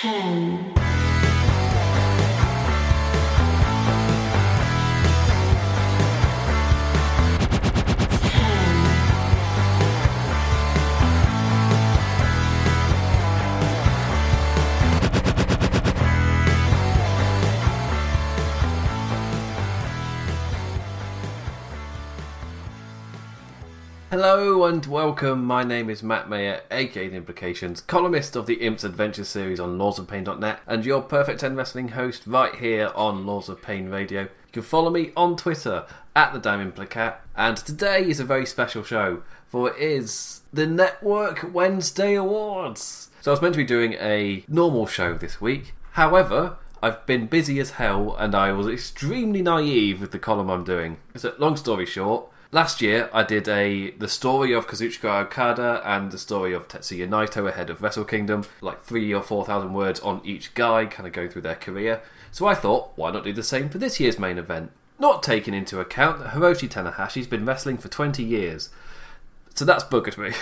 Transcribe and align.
ten, 0.00 0.75
Hello 24.18 24.64
and 24.64 24.86
welcome. 24.86 25.44
My 25.44 25.62
name 25.62 25.90
is 25.90 26.02
Matt 26.02 26.26
Mayer, 26.26 26.62
aka 26.70 27.06
The 27.06 27.16
Implications, 27.16 27.82
columnist 27.82 28.34
of 28.34 28.46
the 28.46 28.54
Imps 28.54 28.82
Adventure 28.82 29.24
series 29.24 29.60
on 29.60 29.76
lawsofpain.net, 29.76 30.60
and 30.66 30.86
your 30.86 31.02
Perfect 31.02 31.40
10 31.40 31.54
Wrestling 31.54 31.88
host 31.88 32.26
right 32.26 32.54
here 32.54 32.92
on 32.94 33.26
Laws 33.26 33.50
of 33.50 33.60
Pain 33.60 33.90
Radio. 33.90 34.22
You 34.22 34.28
can 34.52 34.62
follow 34.62 34.88
me 34.88 35.12
on 35.18 35.36
Twitter 35.36 35.84
at 36.16 36.32
the 36.32 36.38
Damn 36.38 36.72
Implicat, 36.72 37.16
and 37.36 37.58
today 37.58 38.08
is 38.08 38.18
a 38.18 38.24
very 38.24 38.46
special 38.46 38.82
show, 38.82 39.22
for 39.48 39.68
it 39.68 39.78
is 39.78 40.40
the 40.50 40.66
Network 40.66 41.52
Wednesday 41.52 42.14
Awards. 42.14 43.10
So 43.20 43.30
I 43.30 43.34
was 43.34 43.42
meant 43.42 43.52
to 43.52 43.58
be 43.58 43.64
doing 43.64 43.92
a 44.00 44.44
normal 44.48 44.86
show 44.86 45.12
this 45.12 45.42
week, 45.42 45.74
however, 45.90 46.56
I've 46.82 47.04
been 47.04 47.26
busy 47.26 47.60
as 47.60 47.72
hell, 47.72 48.16
and 48.18 48.34
I 48.34 48.52
was 48.52 48.66
extremely 48.66 49.42
naive 49.42 50.00
with 50.00 50.12
the 50.12 50.18
column 50.18 50.48
I'm 50.48 50.64
doing. 50.64 50.96
So, 51.16 51.34
long 51.38 51.58
story 51.58 51.84
short, 51.84 52.30
last 52.56 52.80
year 52.80 53.10
I 53.12 53.22
did 53.22 53.46
a 53.48 53.90
the 53.90 54.08
story 54.08 54.54
of 54.54 54.66
Kazuchika 54.66 55.24
Okada 55.24 55.82
and 55.84 56.10
the 56.10 56.16
story 56.16 56.54
of 56.54 56.68
Tetsuya 56.68 57.06
Naito 57.06 57.46
ahead 57.46 57.68
of 57.68 57.82
Wrestle 57.82 58.06
Kingdom, 58.06 58.44
like 58.62 58.82
three 58.82 59.12
or 59.12 59.22
four 59.22 59.44
thousand 59.44 59.74
words 59.74 60.00
on 60.00 60.22
each 60.24 60.54
guy, 60.54 60.86
kind 60.86 61.06
of 61.06 61.12
go 61.12 61.28
through 61.28 61.42
their 61.42 61.54
career. 61.54 62.00
So 62.32 62.46
I 62.46 62.54
thought, 62.54 62.92
why 62.96 63.10
not 63.10 63.24
do 63.24 63.32
the 63.34 63.42
same 63.42 63.68
for 63.68 63.76
this 63.76 64.00
year's 64.00 64.18
main 64.18 64.38
event? 64.38 64.70
Not 64.98 65.22
taking 65.22 65.52
into 65.52 65.80
account 65.80 66.18
that 66.20 66.30
Hiroshi 66.30 66.66
Tanahashi's 66.66 67.26
been 67.26 67.44
wrestling 67.44 67.76
for 67.76 67.88
20 67.88 68.24
years. 68.24 68.70
So 69.54 69.66
that's 69.66 69.84
buggered 69.84 70.16
me. 70.16 70.32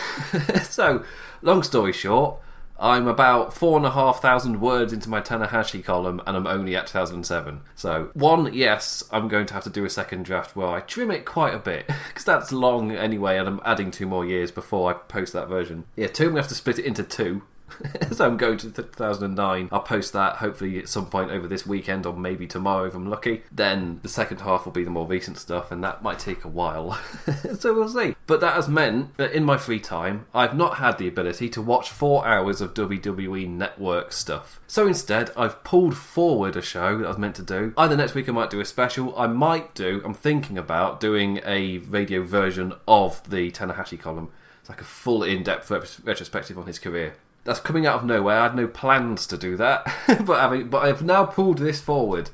so, 0.62 1.04
long 1.42 1.64
story 1.64 1.92
short, 1.92 2.36
I'm 2.78 3.06
about 3.06 3.54
four 3.54 3.76
and 3.76 3.86
a 3.86 3.90
half 3.90 4.20
thousand 4.20 4.60
words 4.60 4.92
into 4.92 5.08
my 5.08 5.20
Tanahashi 5.20 5.84
column 5.84 6.20
and 6.26 6.36
I'm 6.36 6.46
only 6.46 6.74
at 6.74 6.88
2007. 6.88 7.60
So, 7.74 8.10
one, 8.14 8.52
yes, 8.52 9.04
I'm 9.10 9.28
going 9.28 9.46
to 9.46 9.54
have 9.54 9.64
to 9.64 9.70
do 9.70 9.84
a 9.84 9.90
second 9.90 10.24
draft 10.24 10.56
where 10.56 10.68
I 10.68 10.80
trim 10.80 11.10
it 11.10 11.24
quite 11.24 11.54
a 11.54 11.58
bit 11.58 11.86
because 12.08 12.24
that's 12.24 12.52
long 12.52 12.92
anyway 12.92 13.38
and 13.38 13.48
I'm 13.48 13.60
adding 13.64 13.90
two 13.90 14.06
more 14.06 14.24
years 14.24 14.50
before 14.50 14.90
I 14.90 14.94
post 14.94 15.32
that 15.34 15.48
version. 15.48 15.84
Yeah, 15.96 16.08
two, 16.08 16.24
I'm 16.24 16.30
going 16.30 16.36
to 16.36 16.42
have 16.42 16.48
to 16.48 16.54
split 16.54 16.78
it 16.78 16.84
into 16.84 17.02
two. 17.04 17.42
so 18.12 18.26
I'm 18.26 18.36
going 18.36 18.58
to 18.58 18.70
2009. 18.70 19.68
I'll 19.72 19.80
post 19.80 20.12
that 20.12 20.36
hopefully 20.36 20.78
at 20.78 20.88
some 20.88 21.06
point 21.06 21.30
over 21.30 21.46
this 21.46 21.66
weekend 21.66 22.06
or 22.06 22.14
maybe 22.14 22.46
tomorrow 22.46 22.86
if 22.86 22.94
I'm 22.94 23.08
lucky. 23.08 23.42
Then 23.50 24.00
the 24.02 24.08
second 24.08 24.40
half 24.40 24.64
will 24.64 24.72
be 24.72 24.84
the 24.84 24.90
more 24.90 25.06
recent 25.06 25.38
stuff, 25.38 25.70
and 25.70 25.82
that 25.84 26.02
might 26.02 26.18
take 26.18 26.44
a 26.44 26.48
while. 26.48 26.98
so 27.58 27.74
we'll 27.74 27.88
see. 27.88 28.16
But 28.26 28.40
that 28.40 28.54
has 28.54 28.68
meant 28.68 29.16
that 29.16 29.32
in 29.32 29.44
my 29.44 29.56
free 29.56 29.80
time, 29.80 30.26
I've 30.34 30.56
not 30.56 30.78
had 30.78 30.98
the 30.98 31.08
ability 31.08 31.48
to 31.50 31.62
watch 31.62 31.90
four 31.90 32.26
hours 32.26 32.60
of 32.60 32.74
WWE 32.74 33.48
Network 33.48 34.12
stuff. 34.12 34.60
So 34.66 34.86
instead, 34.86 35.30
I've 35.36 35.62
pulled 35.64 35.96
forward 35.96 36.56
a 36.56 36.62
show 36.62 36.98
that 36.98 37.04
I 37.04 37.08
was 37.08 37.18
meant 37.18 37.36
to 37.36 37.42
do. 37.42 37.72
Either 37.76 37.96
next 37.96 38.14
week 38.14 38.28
I 38.28 38.32
might 38.32 38.50
do 38.50 38.60
a 38.60 38.64
special. 38.64 39.16
I 39.18 39.26
might 39.26 39.74
do. 39.74 40.02
I'm 40.04 40.14
thinking 40.14 40.58
about 40.58 41.00
doing 41.00 41.40
a 41.44 41.78
radio 41.78 42.22
version 42.22 42.72
of 42.86 43.28
the 43.28 43.50
Tanahashi 43.50 43.98
column. 43.98 44.30
It's 44.60 44.70
like 44.70 44.80
a 44.80 44.84
full 44.84 45.22
in-depth 45.22 45.70
retrospective 46.04 46.58
on 46.58 46.66
his 46.66 46.78
career 46.78 47.16
that's 47.44 47.60
coming 47.60 47.86
out 47.86 47.96
of 47.96 48.04
nowhere. 48.04 48.40
I 48.40 48.42
had 48.44 48.56
no 48.56 48.66
plans 48.66 49.26
to 49.28 49.36
do 49.36 49.56
that, 49.56 49.84
but 50.24 50.40
having, 50.40 50.68
but 50.68 50.84
I've 50.84 51.02
now 51.02 51.24
pulled 51.24 51.58
this 51.58 51.80
forward. 51.80 52.30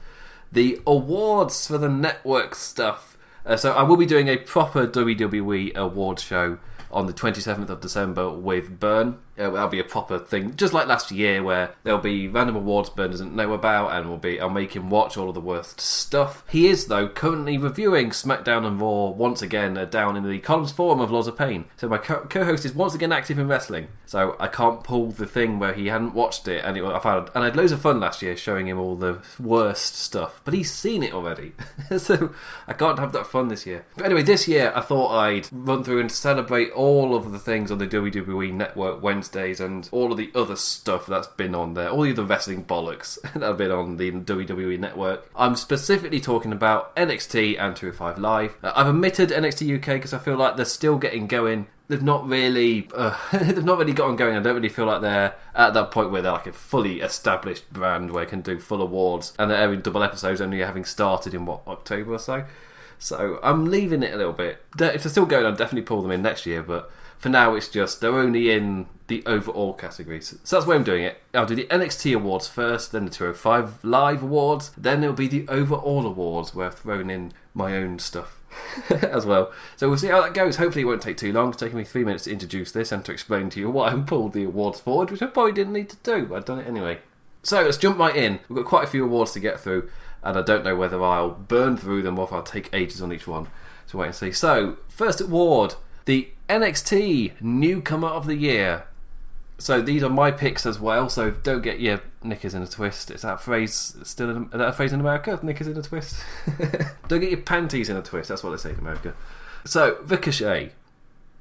The 0.53 0.81
awards 0.87 1.67
for 1.67 1.79
the 1.79 1.89
network 1.89 2.55
stuff. 2.55 3.17
Uh, 3.45 3.57
so 3.57 3.73
I 3.73 3.83
will 3.83 3.97
be 3.97 4.07
doing 4.07 4.29
a 4.29 4.37
proper 4.37 4.87
WWE 4.87 5.75
award 5.75 6.21
show 6.21 6.59
on 6.91 7.07
the 7.07 7.13
27th 7.13 7.69
of 7.69 7.81
December 7.81 8.31
with 8.31 8.81
Burn. 8.81 9.19
Uh, 9.41 9.51
that'll 9.51 9.69
be 9.69 9.81
a 9.81 9.85
proper 9.85 10.19
thing, 10.19 10.55
just 10.57 10.75
like 10.75 10.87
last 10.87 11.11
year, 11.11 11.43
where 11.43 11.75
there'll 11.83 11.99
be 11.99 12.29
random 12.29 12.57
awards 12.57 12.91
Burn 12.91 13.11
doesn't 13.11 13.35
know 13.35 13.55
about, 13.55 13.93
and 13.93 14.09
we'll 14.09 14.19
be 14.19 14.41
I'll 14.41 14.51
make 14.51 14.77
him 14.77 14.91
watch 14.91 15.17
all 15.17 15.29
of 15.29 15.35
the 15.35 15.41
worst 15.41 15.81
stuff. 15.81 16.45
He 16.49 16.69
is 16.69 16.87
though 16.87 17.09
currently 17.09 17.57
reviewing 17.57 18.11
SmackDown 18.11 18.67
and 18.67 18.81
Raw 18.81 19.09
once 19.09 19.41
again 19.41 19.79
uh, 19.79 19.87
down 19.87 20.17
in 20.17 20.29
the 20.29 20.39
columns 20.41 20.73
forum 20.73 21.01
of 21.01 21.11
Laws 21.11 21.27
of 21.27 21.39
Pain. 21.39 21.65
So 21.77 21.89
my 21.89 21.99
co- 21.99 22.27
co-host 22.29 22.65
is 22.65 22.75
once 22.75 22.95
again 22.95 23.13
active 23.13 23.39
in 23.39 23.49
wrestling, 23.49 23.89
so 24.05 24.37
I 24.39 24.49
can't 24.49 24.85
pull 24.85 25.11
the 25.11 25.27
thing 25.27 25.59
where 25.59 25.73
he 25.73 25.87
hadn't 25.87 26.15
watched 26.15 26.47
it, 26.47 26.65
and 26.65 26.77
it, 26.77 26.85
I 26.85 26.99
found 26.99 27.31
and 27.35 27.43
I 27.43 27.47
had 27.47 27.57
loads 27.57 27.73
of 27.73 27.81
fun 27.81 28.01
last 28.01 28.21
year 28.21 28.37
showing 28.37 28.69
him 28.69 28.79
all 28.79 28.97
the 28.97 29.21
worst 29.39 29.97
stuff, 29.97 30.41
but 30.45 30.53
he's 30.53 30.71
seen 30.71 31.03
it 31.03 31.15
already, 31.15 31.53
so 31.97 32.35
I 32.67 32.75
can't 32.75 32.99
have 32.99 33.13
that 33.13 33.27
fun 33.27 33.49
this 33.49 33.67
year. 33.67 33.87
But 33.97 34.07
anyway, 34.07 34.23
this 34.23 34.47
year 34.47 34.73
I 34.75 34.81
thought 34.81 35.17
I'd 35.17 35.49
run 35.51 35.85
through 35.85 36.01
and 36.01 36.13
celebrate 36.13 36.71
all 36.73 37.15
of 37.15 37.33
the 37.33 37.39
things 37.39 37.71
on 37.71 37.79
the 37.79 37.87
WWE 37.87 38.53
Network 38.53 39.03
Wednesdays 39.35 39.61
and 39.61 39.89
all 39.93 40.11
of 40.11 40.19
the 40.19 40.31
other 40.35 40.57
stuff 40.57 41.07
that's 41.07 41.29
been 41.29 41.55
on 41.55 41.75
there, 41.75 41.89
all 41.89 42.03
the 42.03 42.13
other 42.13 42.25
wrestling 42.25 42.65
bollocks 42.65 43.21
that 43.35 43.43
have 43.43 43.59
been 43.59 43.71
on 43.71 43.97
the 43.97 44.11
WWE 44.11 44.79
Network. 44.79 45.31
I'm 45.37 45.57
specifically 45.57 46.21
talking 46.21 46.53
about 46.53 46.95
NXT 46.97 47.59
and 47.59 47.77
205 47.77 48.19
Live. 48.19 48.57
Uh, 48.63 48.73
I've 48.75 48.89
omitted 48.89 49.31
NXT 49.31 49.77
UK 49.77 49.87
because 49.97 50.13
I 50.13 50.19
feel 50.19 50.37
like 50.37 50.57
they're 50.57 50.65
still 50.65 50.99
getting 50.99 51.27
going. 51.27 51.69
They've 51.89 52.03
not 52.03 52.27
really, 52.29 52.89
uh, 52.95 53.17
they've 53.33 53.65
not 53.65 53.79
really 53.79 53.93
gotten 53.93 54.17
going. 54.17 54.37
I 54.37 54.41
don't 54.41 54.55
really 54.55 54.69
feel 54.69 54.87
like 54.87 55.01
they're 55.01 55.35
at 55.55 55.75
that 55.75 55.91
point 55.91 56.11
where 56.11 56.23
they're 56.23 56.33
like 56.33 56.47
a 56.47 56.53
fully 56.53 57.01
established 57.01 57.73
brand 57.73 58.11
where 58.11 58.25
they 58.25 58.31
can 58.31 58.41
do 58.41 58.59
full 58.59 58.83
awards 58.83 59.33
and 59.39 59.51
they're 59.51 59.59
airing 59.59 59.81
double 59.81 60.03
episodes 60.03 60.41
only 60.41 60.59
having 60.61 60.85
started 60.85 61.35
in 61.35 61.47
what 61.47 61.63
October 61.67 62.15
or 62.15 62.19
so. 62.19 62.45
So 62.99 63.41
I'm 63.43 63.71
leaving 63.71 64.03
it 64.03 64.13
a 64.13 64.17
little 64.17 64.35
bit. 64.35 64.63
If 64.79 65.03
they're 65.03 65.11
still 65.11 65.25
going, 65.27 65.47
I'll 65.47 65.53
definitely 65.53 65.83
pull 65.83 66.03
them 66.03 66.11
in 66.11 66.21
next 66.21 66.45
year. 66.45 66.63
But 66.63 66.91
for 67.19 67.29
now, 67.29 67.55
it's 67.55 67.69
just 67.69 68.01
they're 68.01 68.15
only 68.15 68.51
in 68.51 68.87
the 69.11 69.23
overall 69.27 69.75
categories. 69.75 70.39
So 70.45 70.57
that's 70.57 70.67
why 70.67 70.77
I'm 70.77 70.85
doing 70.85 71.05
it. 71.05 71.21
I'll 71.35 71.45
do 71.45 71.57
the 71.57 71.67
NXT 71.67 72.15
awards 72.15 72.47
first, 72.47 72.93
then 72.93 73.05
the 73.05 73.11
205 73.11 73.85
Live 73.85 74.23
awards, 74.23 74.71
then 74.79 75.03
it'll 75.03 75.15
be 75.15 75.29
the 75.29 75.47
overall 75.49 76.07
awards 76.07 76.55
where 76.55 76.69
I've 76.69 76.79
thrown 76.79 77.11
in 77.11 77.33
my 77.53 77.77
own 77.77 77.99
stuff. 77.99 78.37
as 78.91 79.25
well. 79.25 79.53
So 79.77 79.89
we'll 79.89 79.99
see 79.99 80.09
how 80.09 80.23
that 80.23 80.35
goes. 80.35 80.57
Hopefully, 80.57 80.83
it 80.83 80.87
won't 80.87 81.03
take 81.03 81.17
too 81.17 81.33
long. 81.33 81.51
It's 81.51 81.59
taken 81.59 81.79
me 81.79 81.85
three 81.85 82.05
minutes 82.05 82.25
to 82.25 82.33
introduce 82.33 82.73
this 82.73 82.91
and 82.91 83.05
to 83.05 83.13
explain 83.13 83.49
to 83.51 83.61
you 83.61 83.71
why 83.71 83.93
I 83.93 84.01
pulled 84.01 84.33
the 84.33 84.45
awards 84.45 84.81
forward, 84.81 85.11
which 85.11 85.23
I 85.23 85.27
probably 85.27 85.53
didn't 85.53 85.73
need 85.73 85.89
to 85.91 85.97
do, 86.03 86.27
but 86.27 86.37
I've 86.37 86.45
done 86.45 86.59
it 86.59 86.67
anyway. 86.67 86.99
So 87.43 87.63
let's 87.63 87.77
jump 87.77 87.99
right 87.99 88.15
in. 88.15 88.41
We've 88.49 88.57
got 88.57 88.67
quite 88.67 88.85
a 88.85 88.91
few 88.91 89.05
awards 89.05 89.33
to 89.33 89.41
get 89.41 89.61
through, 89.61 89.89
and 90.23 90.37
I 90.37 90.43
don't 90.43 90.65
know 90.65 90.77
whether 90.77 91.03
I'll 91.03 91.31
burn 91.31 91.77
through 91.77 92.03
them 92.03 92.19
or 92.19 92.25
if 92.25 92.33
I'll 92.33 92.43
take 92.43 92.73
ages 92.73 93.01
on 93.01 93.13
each 93.13 93.27
one. 93.27 93.49
So 93.87 93.99
wait 93.99 94.07
and 94.07 94.15
see. 94.15 94.33
So, 94.33 94.79
first 94.89 95.21
award 95.21 95.77
the 96.05 96.29
NXT 96.49 97.41
Newcomer 97.41 98.09
of 98.09 98.27
the 98.27 98.35
Year. 98.35 98.85
So 99.61 99.83
these 99.83 100.03
are 100.03 100.09
my 100.09 100.31
picks 100.31 100.65
as 100.65 100.81
well. 100.81 101.09
So 101.09 101.31
don't 101.31 101.63
get 101.63 101.81
your 101.81 102.01
knickers 102.23 102.55
in 102.55 102.63
a 102.63 102.67
twist. 102.67 103.11
Is 103.11 103.23
that 103.23 103.41
phrase 103.41 103.95
still 104.03 104.31
in, 104.31 104.45
is 104.45 104.51
that 104.53 104.69
a 104.69 104.73
phrase 104.73 104.93
in 104.93 105.01
America? 105.01 105.39
Knickers 105.43 105.67
in 105.67 105.77
a 105.77 105.83
twist. 105.83 106.17
don't 107.09 107.21
get 107.21 107.31
your 107.31 107.43
panties 107.43 107.89
in 107.89 107.97
a 107.97 108.03
twist. 108.03 108.31
That's 108.31 108.43
what 108.43 108.51
they 108.51 108.57
say 108.57 108.71
in 108.71 108.79
America. 108.79 109.15
So 109.65 109.99
Ricochet, 110.03 110.73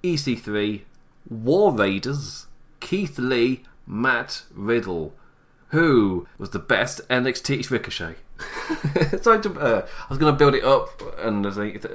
EC3, 0.04 0.82
War 1.30 1.74
Raiders, 1.74 2.48
Keith 2.82 3.18
Lee, 3.18 3.64
Matt 3.88 4.44
Riddle. 4.54 5.14
Who 5.70 6.28
was 6.38 6.50
the 6.50 6.60
best 6.60 7.08
NXT 7.10 7.70
Ricochet? 7.70 8.16
so 9.22 9.34
uh, 9.34 9.86
I 9.86 10.10
was 10.10 10.18
going 10.18 10.34
to 10.34 10.38
build 10.38 10.56
it 10.56 10.64
up 10.64 11.02
and 11.20 11.44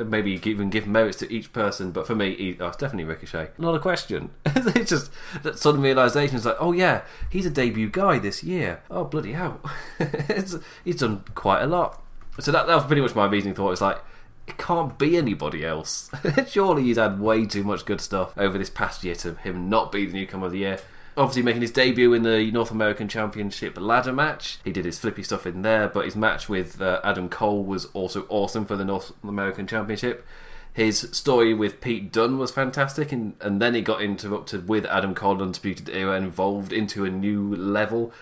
maybe 0.09 0.41
even 0.45 0.71
give 0.71 0.87
merits 0.87 1.19
to 1.19 1.33
each 1.33 1.53
person, 1.53 1.91
but 1.91 2.07
for 2.07 2.15
me, 2.15 2.35
he, 2.37 2.57
oh, 2.61 2.69
it's 2.69 2.77
definitely 2.77 3.05
Ricochet. 3.05 3.51
Not 3.59 3.75
a 3.75 3.81
question. 3.81 4.31
it's 4.47 4.91
just 4.91 5.11
that 5.43 5.59
sudden 5.59 5.81
realization. 5.81 6.37
is 6.37 6.47
like, 6.47 6.57
oh 6.61 6.73
yeah, 6.73 7.03
he's 7.31 7.47
a 7.47 7.51
debut 7.51 7.89
guy 7.89 8.19
this 8.19 8.45
year. 8.45 8.83
Oh 8.91 9.05
bloody 9.05 9.33
hell, 9.33 9.61
he's 10.85 10.97
done 10.97 11.25
quite 11.35 11.63
a 11.63 11.67
lot. 11.67 12.01
So 12.39 12.53
that, 12.53 12.67
that 12.67 12.75
was 12.75 12.85
pretty 12.85 13.03
much 13.03 13.15
my 13.15 13.27
reasoning 13.27 13.55
thought. 13.55 13.73
It's 13.73 13.81
like 13.81 13.99
it 14.47 14.59
can't 14.59 14.99
be 14.99 15.17
anybody 15.17 15.65
else. 15.65 16.11
Surely 16.49 16.85
he's 16.85 16.99
had 16.99 17.19
way 17.19 17.47
too 17.47 17.65
much 17.65 17.87
good 17.87 18.01
stuff 18.01 18.37
over 18.37 18.59
this 18.59 18.71
past 18.71 19.03
year 19.03 19.15
to 19.17 19.35
him 19.37 19.69
not 19.69 19.91
be 19.91 20.07
the 20.07 20.13
newcomer 20.13 20.47
of 20.47 20.53
the 20.53 20.59
year 20.59 20.79
obviously 21.17 21.43
making 21.43 21.63
his 21.63 21.71
debut 21.71 22.13
in 22.13 22.23
the 22.23 22.51
North 22.51 22.71
American 22.71 23.09
Championship 23.09 23.79
ladder 23.81 24.13
match. 24.13 24.59
He 24.65 24.73
did 24.73 24.85
his 24.85 24.99
flippy 24.99 25.23
stuff 25.23 25.47
in 25.47 25.63
there, 25.63 25.89
but 25.89 26.05
his 26.05 26.17
match 26.17 26.49
with 26.49 26.81
uh, 26.81 27.01
Adam 27.05 27.29
Cole 27.29 27.65
was 27.65 27.87
also 27.87 28.27
awesome 28.29 28.65
for 28.65 28.77
the 28.77 28.85
North 28.85 29.13
American 29.23 29.67
Championship. 29.67 30.27
His 30.73 31.09
story 31.13 31.55
with 31.55 31.81
Pete 31.81 32.13
Dunne 32.13 32.37
was 32.37 32.51
fantastic, 32.51 33.13
and, 33.13 33.35
and 33.41 33.63
then 33.63 33.75
he 33.75 33.81
got 33.81 34.03
interrupted 34.03 34.69
with 34.69 34.85
Adam 34.87 35.15
Cole 35.15 35.41
Undisputed 35.41 35.89
Era 35.89 36.17
and 36.17 36.27
evolved 36.27 36.73
into 36.73 37.05
a 37.05 37.11
new 37.11 37.55
level. 37.55 38.13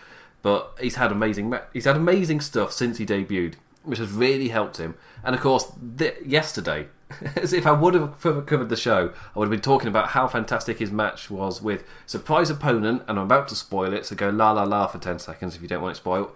But 0.42 0.76
he's 0.78 0.96
had 0.96 1.12
amazing 1.12 1.48
ma- 1.48 1.60
he's 1.72 1.86
had 1.86 1.96
amazing 1.96 2.40
stuff 2.42 2.72
since 2.72 2.98
he 2.98 3.06
debuted, 3.06 3.54
which 3.84 3.98
has 3.98 4.10
really 4.10 4.48
helped 4.48 4.76
him. 4.76 4.96
And 5.24 5.34
of 5.34 5.40
course, 5.40 5.72
th- 5.96 6.18
yesterday 6.26 6.88
As 7.36 7.52
if 7.52 7.66
I 7.66 7.72
would 7.72 7.94
have 7.94 8.20
covered 8.20 8.68
the 8.68 8.76
show, 8.76 9.12
I 9.34 9.38
would 9.38 9.46
have 9.46 9.50
been 9.50 9.60
talking 9.60 9.88
about 9.88 10.08
how 10.08 10.28
fantastic 10.28 10.78
his 10.78 10.90
match 10.90 11.30
was 11.30 11.62
with 11.62 11.84
surprise 12.06 12.50
opponent, 12.50 13.02
and 13.08 13.18
I'm 13.18 13.24
about 13.24 13.48
to 13.48 13.56
spoil 13.56 13.92
it, 13.92 14.06
so 14.06 14.16
go 14.16 14.30
la 14.30 14.52
la 14.52 14.64
la 14.64 14.86
for 14.86 14.98
10 14.98 15.18
seconds 15.18 15.56
if 15.56 15.62
you 15.62 15.68
don't 15.68 15.82
want 15.82 15.96
it 15.96 16.00
spoiled. 16.00 16.32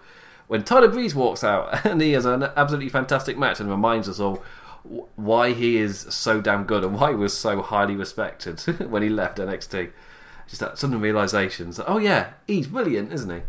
When 0.47 0.63
Tyler 0.63 0.87
Breeze 0.87 1.13
walks 1.15 1.43
out 1.43 1.85
and 1.85 2.01
he 2.01 2.13
has 2.13 2.25
an 2.25 2.43
absolutely 2.43 2.89
fantastic 2.89 3.37
match 3.37 3.59
and 3.59 3.69
reminds 3.69 4.07
us 4.07 4.19
all 4.19 4.43
why 5.15 5.51
he 5.51 5.77
is 5.77 5.99
so 6.09 6.39
damn 6.39 6.63
good 6.63 6.83
and 6.83 6.97
why 6.97 7.09
he 7.09 7.15
was 7.15 7.37
so 7.37 7.61
highly 7.61 7.95
respected 7.95 8.59
when 8.89 9.03
he 9.03 9.09
left 9.09 9.37
NXT. 9.37 9.91
Just 10.47 10.61
that 10.61 10.77
sudden 10.77 11.01
realization 11.01 11.71
that, 11.71 11.89
oh 11.89 11.97
yeah, 11.97 12.31
he's 12.47 12.67
brilliant, 12.67 13.11
isn't 13.11 13.29
he? 13.29 13.41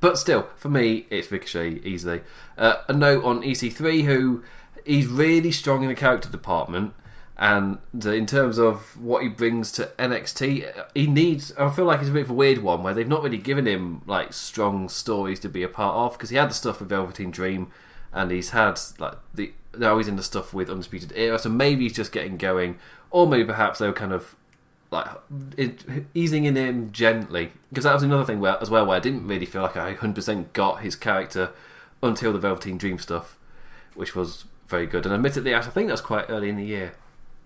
But 0.00 0.16
still, 0.16 0.48
for 0.56 0.68
me, 0.68 1.06
it's 1.10 1.30
Ricochet 1.30 1.80
easily. 1.82 2.20
Uh, 2.56 2.76
a 2.86 2.92
note 2.92 3.24
on 3.24 3.42
EC3, 3.42 4.04
who 4.04 4.44
he's 4.84 5.06
really 5.06 5.52
strong 5.52 5.82
in 5.82 5.88
the 5.88 5.94
character 5.94 6.28
department, 6.28 6.94
and 7.36 7.78
in 8.04 8.26
terms 8.26 8.58
of 8.58 9.00
what 9.00 9.22
he 9.22 9.28
brings 9.28 9.70
to 9.72 9.90
NXT, 9.98 10.86
he 10.94 11.06
needs. 11.06 11.52
I 11.56 11.70
feel 11.70 11.84
like 11.84 12.00
it's 12.00 12.08
a 12.08 12.12
bit 12.12 12.22
of 12.22 12.30
a 12.30 12.34
weird 12.34 12.58
one 12.58 12.82
where 12.82 12.94
they've 12.94 13.06
not 13.06 13.22
really 13.22 13.38
given 13.38 13.66
him 13.66 14.02
like 14.06 14.32
strong 14.32 14.88
stories 14.88 15.38
to 15.40 15.48
be 15.48 15.62
a 15.62 15.68
part 15.68 15.94
of 15.94 16.18
because 16.18 16.30
he 16.30 16.36
had 16.36 16.50
the 16.50 16.54
stuff 16.54 16.80
with 16.80 16.88
Velveteen 16.88 17.30
Dream, 17.30 17.70
and 18.12 18.30
he's 18.30 18.50
had 18.50 18.80
like 18.98 19.14
the 19.34 19.52
now 19.76 19.98
he's 19.98 20.08
in 20.08 20.16
the 20.16 20.22
stuff 20.22 20.52
with 20.52 20.68
Undisputed 20.68 21.12
Era, 21.14 21.38
so 21.38 21.48
maybe 21.48 21.84
he's 21.84 21.92
just 21.92 22.10
getting 22.10 22.36
going, 22.36 22.78
or 23.10 23.26
maybe 23.26 23.44
perhaps 23.44 23.78
they 23.78 23.86
were 23.86 23.92
kind 23.92 24.12
of 24.12 24.34
like 24.90 25.06
it, 25.56 25.84
easing 26.14 26.44
in 26.44 26.56
him 26.56 26.90
gently 26.90 27.52
because 27.68 27.84
that 27.84 27.92
was 27.92 28.02
another 28.02 28.24
thing 28.24 28.40
where 28.40 28.56
as 28.60 28.70
well 28.70 28.86
where 28.86 28.96
I 28.96 29.00
didn't 29.00 29.26
really 29.26 29.44
feel 29.44 29.60
like 29.60 29.76
I 29.76 29.94
100% 29.94 30.52
got 30.54 30.80
his 30.80 30.96
character 30.96 31.50
until 32.02 32.32
the 32.32 32.38
Velveteen 32.38 32.78
Dream 32.78 32.98
stuff, 32.98 33.38
which 33.94 34.16
was 34.16 34.46
very 34.68 34.86
good. 34.86 35.04
And 35.04 35.14
admittedly, 35.14 35.54
I 35.54 35.60
think 35.60 35.88
that 35.88 35.94
was 35.94 36.00
quite 36.00 36.26
early 36.28 36.48
in 36.48 36.56
the 36.56 36.64
year. 36.64 36.94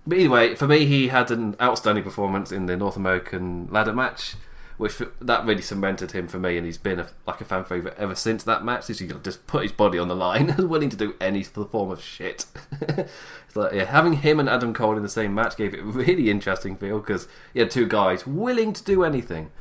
But 0.07 0.19
anyway, 0.19 0.55
for 0.55 0.67
me, 0.67 0.85
he 0.85 1.09
had 1.09 1.31
an 1.31 1.57
outstanding 1.61 2.05
performance 2.05 2.51
in 2.51 2.67
the 2.67 2.77
North 2.77 2.97
American 2.97 3.69
ladder 3.71 3.93
match 3.93 4.35
which 4.83 5.01
that 5.21 5.45
really 5.45 5.63
cemented 5.63 6.11
him 6.11 6.27
for 6.27 6.41
me, 6.41 6.57
and 6.57 6.67
he's 6.67 6.77
been 6.77 6.99
a, 6.99 7.07
like 7.25 7.41
a 7.41 7.45
fan 7.45 7.65
favorite 7.65 7.95
ever 7.97 8.17
since 8.17 8.43
that 8.43 8.65
match. 8.65 8.89
He's 8.89 8.99
just 9.23 9.47
put 9.47 9.63
his 9.63 9.71
body 9.71 9.97
on 9.97 10.09
the 10.09 10.17
line 10.17 10.55
willing 10.59 10.91
to 10.91 10.97
do 10.97 11.15
any 11.21 11.45
form 11.45 11.93
of 11.93 12.03
shit. 12.03 12.47
like, 13.55 13.75
yeah, 13.75 13.85
having 13.85 14.15
him 14.15 14.41
and 14.41 14.49
Adam 14.49 14.75
Cole 14.75 14.97
in 14.97 15.05
the 15.05 15.09
same 15.09 15.35
match 15.35 15.57
gave 15.57 15.73
it 15.73 15.81
a 15.81 15.85
really 15.85 16.31
interesting 16.31 16.77
feel 16.77 16.99
because 16.99 17.29
he 17.53 17.61
had 17.61 17.71
two 17.71 17.87
guys 17.87 18.27
willing 18.27 18.73
to 18.73 18.83
do 18.83 19.05
anything. 19.05 19.53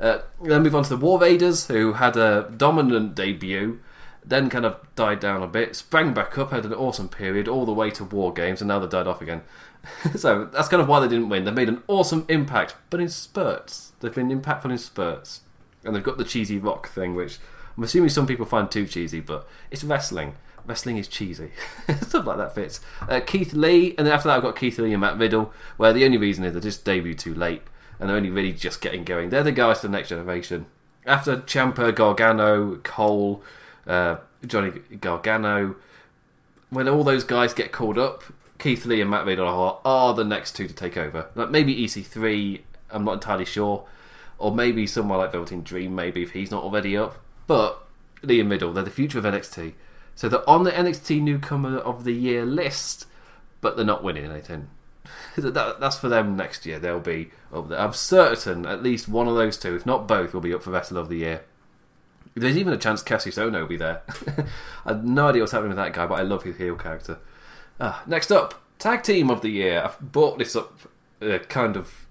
Uh, 0.00 0.20
then 0.42 0.62
move 0.62 0.74
on 0.74 0.84
to 0.84 0.88
the 0.88 0.96
War 0.96 1.20
Raiders, 1.20 1.66
who 1.66 1.92
had 1.92 2.16
a 2.16 2.50
dominant 2.56 3.14
debut, 3.14 3.78
then 4.24 4.48
kind 4.48 4.64
of 4.64 4.76
died 4.94 5.20
down 5.20 5.42
a 5.42 5.46
bit, 5.46 5.74
sprang 5.74 6.14
back 6.14 6.38
up, 6.38 6.50
had 6.50 6.64
an 6.64 6.74
awesome 6.74 7.08
period 7.08 7.48
all 7.48 7.66
the 7.66 7.72
way 7.72 7.90
to 7.90 8.04
War 8.04 8.32
Games, 8.32 8.60
and 8.60 8.68
now 8.68 8.78
they 8.78 8.86
died 8.86 9.06
off 9.06 9.20
again. 9.20 9.42
so 10.16 10.44
that's 10.46 10.68
kind 10.68 10.80
of 10.80 10.88
why 10.88 11.00
they 11.00 11.08
didn't 11.08 11.28
win. 11.28 11.44
They 11.44 11.50
made 11.50 11.68
an 11.68 11.82
awesome 11.88 12.24
impact, 12.28 12.76
but 12.90 13.00
in 13.00 13.08
spurts. 13.08 13.92
They've 14.00 14.14
been 14.14 14.28
impactful 14.28 14.70
in 14.70 14.78
spurts. 14.78 15.40
And 15.84 15.94
they've 15.94 16.02
got 16.02 16.18
the 16.18 16.24
cheesy 16.24 16.58
rock 16.58 16.88
thing, 16.88 17.14
which 17.16 17.38
I'm 17.76 17.82
assuming 17.82 18.10
some 18.10 18.26
people 18.26 18.46
find 18.46 18.70
too 18.70 18.86
cheesy, 18.86 19.20
but 19.20 19.46
it's 19.70 19.82
wrestling. 19.82 20.34
Wrestling 20.64 20.96
is 20.96 21.08
cheesy. 21.08 21.50
Stuff 22.02 22.26
like 22.26 22.36
that 22.36 22.54
fits. 22.54 22.80
Uh, 23.08 23.20
Keith 23.20 23.52
Lee, 23.52 23.94
and 23.98 24.06
then 24.06 24.14
after 24.14 24.28
that 24.28 24.36
I've 24.36 24.42
got 24.42 24.56
Keith 24.56 24.78
Lee 24.78 24.92
and 24.92 25.00
Matt 25.00 25.18
Riddle, 25.18 25.52
where 25.76 25.92
the 25.92 26.04
only 26.04 26.18
reason 26.18 26.44
is 26.44 26.54
they 26.54 26.60
just 26.60 26.84
debuted 26.84 27.18
too 27.18 27.34
late, 27.34 27.62
and 27.98 28.08
they're 28.08 28.16
only 28.16 28.30
really 28.30 28.52
just 28.52 28.80
getting 28.80 29.02
going. 29.02 29.30
They're 29.30 29.42
the 29.42 29.50
guys 29.50 29.80
for 29.80 29.88
the 29.88 29.92
next 29.92 30.10
generation. 30.10 30.66
After 31.04 31.38
Ciampa, 31.38 31.92
Gargano, 31.92 32.76
Cole, 32.84 33.42
uh, 33.86 34.16
Johnny 34.46 34.80
Gargano, 35.00 35.76
when 36.70 36.88
all 36.88 37.04
those 37.04 37.24
guys 37.24 37.52
get 37.52 37.72
called 37.72 37.98
up, 37.98 38.24
Keith 38.58 38.86
Lee 38.86 39.00
and 39.00 39.10
Matt 39.10 39.26
Riddle 39.26 39.80
are, 39.84 40.14
the 40.14 40.24
next 40.24 40.52
two 40.52 40.68
to 40.68 40.74
take 40.74 40.96
over. 40.96 41.26
Like 41.34 41.50
maybe 41.50 41.74
EC3, 41.74 42.60
I'm 42.90 43.04
not 43.04 43.14
entirely 43.14 43.44
sure, 43.44 43.86
or 44.38 44.54
maybe 44.54 44.86
somewhere 44.86 45.18
like 45.18 45.32
Velveteen 45.32 45.62
Dream, 45.62 45.94
maybe 45.94 46.22
if 46.22 46.30
he's 46.30 46.50
not 46.50 46.62
already 46.62 46.96
up. 46.96 47.18
But 47.46 47.84
Lee 48.22 48.40
and 48.40 48.50
Riddle, 48.50 48.72
they're 48.72 48.84
the 48.84 48.90
future 48.90 49.18
of 49.18 49.24
NXT, 49.24 49.74
so 50.14 50.28
they're 50.28 50.48
on 50.48 50.64
the 50.64 50.70
NXT 50.70 51.20
Newcomer 51.22 51.78
of 51.78 52.04
the 52.04 52.12
Year 52.12 52.44
list, 52.44 53.06
but 53.60 53.76
they're 53.76 53.84
not 53.84 54.04
winning 54.04 54.24
anything. 54.24 54.68
that, 55.36 55.80
that's 55.80 55.98
for 55.98 56.08
them 56.08 56.36
next 56.36 56.64
year. 56.64 56.78
They'll 56.78 57.00
be 57.00 57.30
up 57.52 57.68
there. 57.68 57.80
I'm 57.80 57.92
certain 57.92 58.66
at 58.66 58.82
least 58.82 59.08
one 59.08 59.28
of 59.28 59.34
those 59.34 59.58
two, 59.58 59.74
if 59.74 59.84
not 59.84 60.06
both, 60.06 60.32
will 60.32 60.40
be 60.40 60.54
up 60.54 60.62
for 60.62 60.70
Wrestler 60.70 61.00
of 61.00 61.08
the 61.08 61.16
Year. 61.16 61.42
There's 62.34 62.56
even 62.56 62.72
a 62.72 62.78
chance 62.78 63.02
Kassius 63.02 63.36
Ohno 63.36 63.60
will 63.60 63.66
be 63.66 63.76
there. 63.76 64.02
I 64.86 64.90
have 64.92 65.04
no 65.04 65.28
idea 65.28 65.42
what's 65.42 65.52
happening 65.52 65.70
with 65.70 65.78
that 65.78 65.92
guy, 65.92 66.06
but 66.06 66.18
I 66.18 66.22
love 66.22 66.44
his 66.44 66.56
heel 66.56 66.76
character. 66.76 67.18
Uh, 67.78 68.00
next 68.06 68.30
up, 68.30 68.62
tag 68.78 69.02
team 69.02 69.30
of 69.30 69.42
the 69.42 69.50
year. 69.50 69.82
I've 69.84 70.00
brought 70.00 70.38
this 70.38 70.56
up, 70.56 70.80
uh, 71.20 71.38
kind 71.48 71.76
of. 71.76 72.06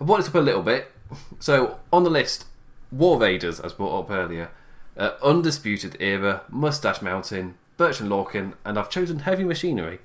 I 0.00 0.04
brought 0.04 0.18
this 0.18 0.28
up 0.28 0.34
a 0.34 0.40
little 0.40 0.62
bit. 0.62 0.92
So 1.40 1.78
on 1.92 2.04
the 2.04 2.10
list, 2.10 2.46
War 2.90 3.18
Raiders, 3.18 3.58
as 3.60 3.72
brought 3.72 3.98
up 3.98 4.10
earlier, 4.10 4.50
uh, 4.96 5.12
Undisputed 5.22 5.96
Era, 6.00 6.42
Mustache 6.48 7.02
Mountain, 7.02 7.56
Burch 7.76 8.00
and 8.00 8.10
Lorcan, 8.10 8.54
and 8.64 8.78
I've 8.78 8.90
chosen 8.90 9.20
Heavy 9.20 9.44
Machinery. 9.44 9.98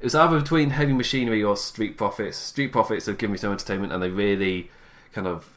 It 0.00 0.04
was 0.04 0.14
either 0.16 0.40
between 0.40 0.70
Heavy 0.70 0.92
Machinery 0.92 1.44
or 1.44 1.56
Street 1.56 1.96
Profits. 1.96 2.36
Street 2.36 2.72
Profits 2.72 3.06
have 3.06 3.18
given 3.18 3.32
me 3.32 3.38
some 3.38 3.52
entertainment, 3.52 3.92
and 3.92 4.02
they 4.02 4.10
really 4.10 4.70
kind 5.12 5.28
of 5.28 5.48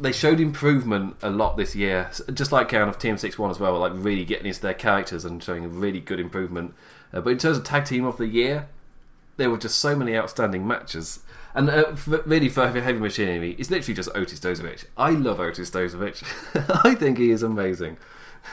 they 0.00 0.12
showed 0.12 0.40
improvement 0.40 1.16
a 1.22 1.30
lot 1.30 1.56
this 1.56 1.76
year, 1.76 2.10
just 2.32 2.52
like 2.52 2.70
kind 2.70 2.88
of 2.88 2.98
TM61 2.98 3.50
as 3.50 3.60
well, 3.60 3.78
like 3.78 3.92
really 3.94 4.24
getting 4.24 4.46
into 4.46 4.60
their 4.60 4.74
characters 4.74 5.24
and 5.24 5.42
showing 5.42 5.64
a 5.64 5.68
really 5.68 6.00
good 6.00 6.18
improvement. 6.18 6.74
Uh, 7.12 7.20
but 7.20 7.30
in 7.30 7.38
terms 7.38 7.58
of 7.58 7.64
tag 7.64 7.84
team 7.84 8.04
of 8.04 8.16
the 8.16 8.26
year, 8.26 8.68
there 9.36 9.50
were 9.50 9.58
just 9.58 9.78
so 9.78 9.94
many 9.94 10.16
outstanding 10.16 10.66
matches. 10.66 11.20
And 11.54 11.68
uh, 11.68 11.94
for, 11.96 12.22
really, 12.24 12.48
for 12.48 12.66
Heavy 12.68 12.98
Machinery, 12.98 13.56
it's 13.58 13.70
literally 13.70 13.94
just 13.94 14.08
Otis 14.14 14.40
Dozovic. 14.40 14.86
I 14.96 15.10
love 15.10 15.38
Otis 15.38 15.70
Dozovic. 15.70 16.22
I 16.84 16.94
think 16.94 17.18
he 17.18 17.30
is 17.30 17.42
amazing. 17.42 17.98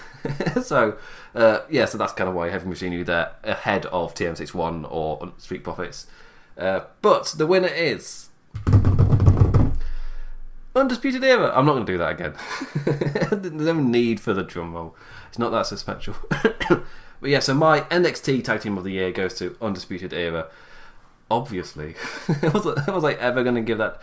so, 0.61 0.97
uh, 1.33 1.59
yeah, 1.69 1.85
so 1.85 1.97
that's 1.97 2.13
kind 2.13 2.29
of 2.29 2.35
why 2.35 2.49
Heavy 2.49 2.67
Machinery 2.67 3.03
there 3.03 3.33
ahead 3.43 3.85
of 3.87 4.13
TM61 4.15 4.85
or 4.89 5.31
Street 5.37 5.63
Profits. 5.63 6.07
Uh, 6.57 6.81
but 7.01 7.35
the 7.37 7.45
winner 7.45 7.67
is 7.67 8.29
Undisputed 10.77 11.23
Era. 11.23 11.51
I'm 11.53 11.65
not 11.65 11.73
going 11.73 11.85
to 11.85 11.91
do 11.91 11.97
that 11.97 12.11
again. 12.11 12.33
There's 13.41 13.51
no 13.51 13.73
need 13.73 14.19
for 14.19 14.33
the 14.33 14.43
drum 14.43 14.73
roll. 14.73 14.95
It's 15.29 15.39
not 15.39 15.51
that 15.51 15.65
suspenseful. 15.65 16.15
but 17.21 17.29
yeah, 17.29 17.39
so 17.39 17.53
my 17.53 17.81
NXT 17.81 18.43
Tag 18.43 18.61
Team 18.61 18.77
of 18.77 18.83
the 18.83 18.91
Year 18.91 19.11
goes 19.11 19.33
to 19.35 19.55
Undisputed 19.61 20.13
Era. 20.13 20.47
Obviously, 21.29 21.95
was, 22.53 22.65
was 22.65 23.03
I 23.03 23.13
ever 23.13 23.43
going 23.43 23.55
to 23.55 23.61
give 23.61 23.77
that? 23.79 24.01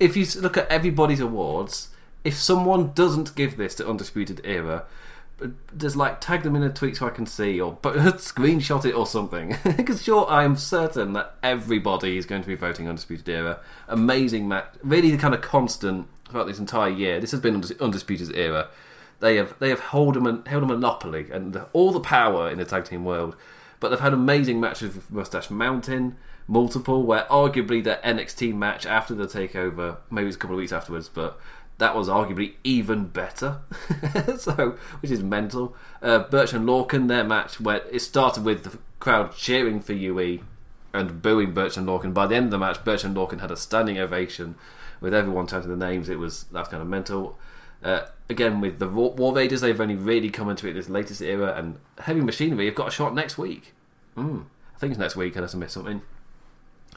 If 0.00 0.16
you 0.16 0.26
look 0.40 0.56
at 0.56 0.68
everybody's 0.68 1.20
awards, 1.20 1.88
if 2.24 2.34
someone 2.34 2.92
doesn't 2.92 3.34
give 3.34 3.56
this 3.56 3.74
to 3.76 3.88
Undisputed 3.88 4.40
Era, 4.44 4.84
just 5.76 5.96
like 5.96 6.20
tag 6.20 6.42
them 6.42 6.56
in 6.56 6.62
a 6.62 6.72
tweet 6.72 6.96
so 6.96 7.06
I 7.06 7.10
can 7.10 7.26
see, 7.26 7.60
or 7.60 7.78
but 7.82 7.96
screenshot 8.18 8.84
it 8.84 8.92
or 8.92 9.06
something. 9.06 9.56
Because 9.76 10.02
sure, 10.02 10.28
I 10.30 10.44
am 10.44 10.56
certain 10.56 11.12
that 11.14 11.34
everybody 11.42 12.16
is 12.16 12.26
going 12.26 12.42
to 12.42 12.48
be 12.48 12.54
voting 12.54 12.88
Undisputed 12.88 13.28
Era. 13.28 13.60
Amazing 13.88 14.48
match, 14.48 14.66
really 14.82 15.10
the 15.10 15.18
kind 15.18 15.34
of 15.34 15.40
constant 15.40 16.06
throughout 16.28 16.46
this 16.46 16.58
entire 16.58 16.90
year. 16.90 17.20
This 17.20 17.30
has 17.32 17.40
been 17.40 17.62
Undisputed 17.80 18.36
Era. 18.36 18.68
They 19.20 19.36
have 19.36 19.58
they 19.58 19.68
have 19.70 19.80
held 19.80 20.16
a, 20.16 20.42
held 20.48 20.62
a 20.62 20.66
monopoly 20.66 21.28
and 21.30 21.60
all 21.72 21.92
the 21.92 22.00
power 22.00 22.50
in 22.50 22.58
the 22.58 22.64
tag 22.64 22.84
team 22.84 23.04
world. 23.04 23.36
But 23.80 23.88
they've 23.88 24.00
had 24.00 24.12
amazing 24.12 24.60
matches 24.60 24.94
with 24.94 25.10
Mustache 25.10 25.50
Mountain, 25.50 26.16
multiple, 26.46 27.02
where 27.02 27.24
arguably 27.24 27.82
the 27.82 27.98
NXT 28.04 28.54
match 28.54 28.86
after 28.86 29.12
the 29.14 29.26
takeover, 29.26 29.96
maybe 30.08 30.28
it's 30.28 30.36
a 30.36 30.38
couple 30.38 30.54
of 30.54 30.60
weeks 30.60 30.72
afterwards, 30.72 31.08
but 31.08 31.40
that 31.78 31.96
was 31.96 32.08
arguably 32.08 32.54
even 32.64 33.06
better. 33.06 33.58
so, 34.38 34.76
which 35.00 35.10
is 35.10 35.22
mental. 35.22 35.74
Uh, 36.00 36.20
Burch 36.20 36.52
and 36.52 36.66
Lorcan, 36.66 37.08
their 37.08 37.24
match, 37.24 37.60
where 37.60 37.82
it 37.90 38.00
started 38.00 38.44
with 38.44 38.64
the 38.64 38.78
crowd 39.00 39.34
cheering 39.34 39.80
for 39.80 39.92
UE 39.92 40.40
and 40.92 41.22
booing 41.22 41.52
Burch 41.52 41.76
and 41.76 41.86
Lorcan. 41.86 42.14
By 42.14 42.26
the 42.26 42.36
end 42.36 42.46
of 42.46 42.50
the 42.52 42.58
match, 42.58 42.84
Burch 42.84 43.04
and 43.04 43.16
Lorcan 43.16 43.40
had 43.40 43.50
a 43.50 43.56
standing 43.56 43.98
ovation 43.98 44.54
with 45.00 45.14
everyone 45.14 45.46
chanting 45.46 45.70
the 45.70 45.76
names. 45.76 46.08
It 46.08 46.18
was 46.18 46.44
that's 46.52 46.68
kind 46.68 46.82
of 46.82 46.88
mental. 46.88 47.38
Uh, 47.82 48.06
again, 48.30 48.60
with 48.60 48.78
the 48.78 48.88
War 48.88 49.34
Raiders, 49.34 49.60
they've 49.60 49.80
only 49.80 49.96
really 49.96 50.30
come 50.30 50.48
into 50.48 50.68
it 50.68 50.74
this 50.74 50.88
latest 50.88 51.20
era, 51.20 51.54
and 51.56 51.78
Heavy 51.98 52.20
Machinery 52.20 52.66
have 52.66 52.76
got 52.76 52.88
a 52.88 52.92
shot 52.92 53.14
next 53.14 53.36
week. 53.36 53.74
Mm, 54.16 54.44
I 54.76 54.78
think 54.78 54.92
it's 54.92 55.00
next 55.00 55.16
week, 55.16 55.34
unless 55.34 55.54
I 55.54 55.58
miss 55.58 55.72
something. 55.72 56.02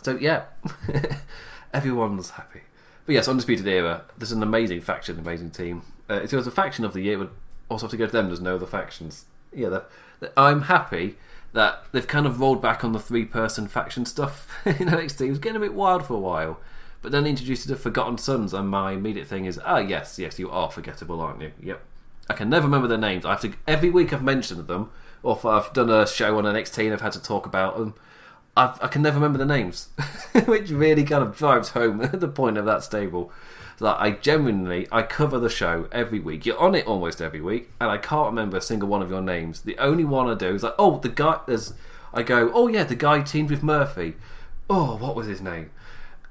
So 0.03 0.17
yeah, 0.17 0.43
everyone's 1.73 2.31
happy. 2.31 2.61
But 3.05 3.13
yes, 3.13 3.27
Undisputed 3.27 3.67
Era. 3.67 4.03
There's 4.17 4.31
an 4.31 4.43
amazing 4.43 4.81
faction, 4.81 5.19
amazing 5.19 5.51
team. 5.51 5.83
Uh, 6.09 6.21
if 6.23 6.33
it 6.33 6.35
was 6.35 6.47
a 6.47 6.51
faction 6.51 6.85
of 6.85 6.93
the 6.93 7.01
year, 7.01 7.17
would 7.17 7.29
also 7.69 7.85
have 7.85 7.91
to 7.91 7.97
go 7.97 8.05
to 8.05 8.11
them. 8.11 8.27
There's 8.27 8.41
no 8.41 8.55
other 8.55 8.65
factions. 8.65 9.25
Yeah, 9.53 9.69
they're, 9.69 9.85
they're, 10.19 10.31
I'm 10.35 10.63
happy 10.63 11.15
that 11.53 11.85
they've 11.91 12.07
kind 12.07 12.25
of 12.25 12.39
rolled 12.39 12.61
back 12.61 12.83
on 12.83 12.91
the 12.91 12.99
three-person 12.99 13.67
faction 13.67 14.05
stuff 14.05 14.51
in 14.65 14.73
NXT. 14.73 15.27
It 15.27 15.29
was 15.29 15.39
getting 15.39 15.57
a 15.57 15.61
bit 15.61 15.73
wild 15.73 16.05
for 16.05 16.13
a 16.13 16.19
while, 16.19 16.59
but 17.01 17.11
then 17.11 17.25
introduced 17.25 17.67
the 17.67 17.75
Forgotten 17.75 18.17
Sons, 18.17 18.53
and 18.53 18.67
my 18.67 18.91
immediate 18.91 19.27
thing 19.27 19.45
is, 19.45 19.59
ah, 19.63 19.77
yes, 19.77 20.19
yes, 20.19 20.37
you 20.37 20.49
are 20.49 20.69
forgettable, 20.69 21.21
aren't 21.21 21.41
you? 21.41 21.51
Yep. 21.61 21.81
I 22.29 22.33
can 22.33 22.49
never 22.49 22.65
remember 22.65 22.87
their 22.87 22.97
names. 22.97 23.23
I 23.23 23.31
have 23.31 23.41
to 23.41 23.53
every 23.67 23.89
week 23.89 24.11
I've 24.11 24.23
mentioned 24.23 24.67
them, 24.67 24.91
or 25.23 25.35
if 25.35 25.45
I've 25.45 25.71
done 25.73 25.89
a 25.89 26.07
show 26.07 26.37
on 26.37 26.43
NXT 26.43 26.85
and 26.85 26.93
I've 26.93 27.01
had 27.01 27.13
to 27.13 27.21
talk 27.21 27.45
about 27.45 27.77
them. 27.77 27.93
I've, 28.57 28.81
I 28.81 28.87
can 28.87 29.01
never 29.01 29.15
remember 29.15 29.37
the 29.37 29.45
names, 29.45 29.89
which 30.45 30.69
really 30.69 31.03
kind 31.03 31.23
of 31.23 31.35
drives 31.35 31.69
home 31.69 31.97
the 32.13 32.27
point 32.27 32.57
of 32.57 32.65
that 32.65 32.83
stable. 32.83 33.31
Like 33.79 33.97
I 33.99 34.11
genuinely, 34.11 34.87
I 34.91 35.01
cover 35.01 35.37
the 35.37 35.49
show 35.49 35.89
every 35.91 36.19
week. 36.19 36.45
You're 36.45 36.57
on 36.57 36.75
it 36.75 36.87
almost 36.87 37.21
every 37.21 37.41
week, 37.41 37.71
and 37.81 37.89
I 37.89 37.97
can't 37.97 38.27
remember 38.27 38.57
a 38.57 38.61
single 38.61 38.87
one 38.87 39.01
of 39.01 39.09
your 39.09 39.21
names. 39.21 39.61
The 39.61 39.77
only 39.77 40.05
one 40.05 40.29
I 40.29 40.35
do 40.35 40.55
is 40.55 40.63
like, 40.63 40.75
oh, 40.79 40.99
the 40.99 41.09
guy. 41.09 41.39
There's, 41.45 41.73
I 42.13 42.23
go, 42.23 42.49
oh 42.53 42.67
yeah, 42.69 42.85
the 42.85 42.95
guy 42.95 43.21
teamed 43.21 43.49
with 43.49 43.61
Murphy. 43.61 44.15
Oh, 44.69 44.95
what 44.95 45.15
was 45.15 45.27
his 45.27 45.41
name? 45.41 45.71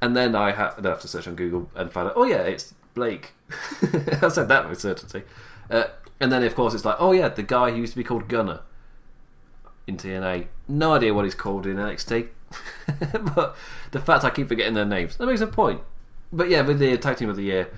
And 0.00 0.16
then 0.16 0.35
I, 0.35 0.52
ha- 0.52 0.75
I 0.83 0.88
have 0.88 1.02
to 1.02 1.09
search 1.09 1.28
on 1.28 1.35
Google 1.35 1.71
and 1.75 1.93
find 1.93 2.09
out. 2.09 2.14
Oh 2.16 2.25
yeah, 2.25 2.43
it's 2.43 2.73
Blake. 2.95 3.33
I 4.23 4.28
said 4.28 4.49
that 4.49 4.69
with 4.69 4.81
certainty. 4.81 5.23
Uh, 5.71 5.85
and 6.21 6.33
then 6.33 6.43
of 6.43 6.54
course 6.54 6.73
it's 6.73 6.87
like, 6.87 6.97
oh 6.99 7.12
yeah, 7.12 7.28
the 7.28 7.43
guy 7.43 7.71
who 7.71 7.76
used 7.76 7.93
to 7.93 7.99
be 7.99 8.04
called 8.04 8.28
Gunner 8.28 8.61
in 9.86 9.96
TNA. 9.96 10.46
No 10.68 10.94
idea 10.94 11.14
what 11.14 11.24
he's 11.24 11.34
called 11.34 11.66
in 11.66 11.76
NXT. 11.76 12.28
but 13.34 13.56
the 13.90 14.00
fact 14.00 14.24
I 14.24 14.30
keep 14.30 14.48
forgetting 14.48 14.74
their 14.74 14.84
names, 14.84 15.16
that 15.16 15.26
makes 15.26 15.40
a 15.40 15.46
point. 15.46 15.80
But 16.32 16.50
yeah, 16.50 16.62
with 16.62 16.78
the 16.78 16.96
tag 16.98 17.16
team 17.16 17.28
of 17.28 17.36
the 17.36 17.44
year, 17.44 17.70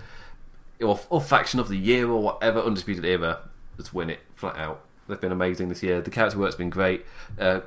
or, 0.80 1.00
or 1.10 1.20
faction 1.20 1.60
of 1.60 1.68
the 1.68 1.76
year, 1.76 2.08
or 2.08 2.22
whatever, 2.22 2.60
Undisputed 2.60 3.04
Era, 3.04 3.40
let's 3.76 3.92
win 3.92 4.10
it 4.10 4.20
flat 4.34 4.56
out. 4.56 4.82
They've 5.08 5.20
been 5.20 5.32
amazing 5.32 5.68
this 5.68 5.82
year. 5.82 6.00
The 6.00 6.10
character 6.10 6.38
work's 6.38 6.56
been 6.56 6.70
great. 6.70 7.04
Uh, 7.38 7.60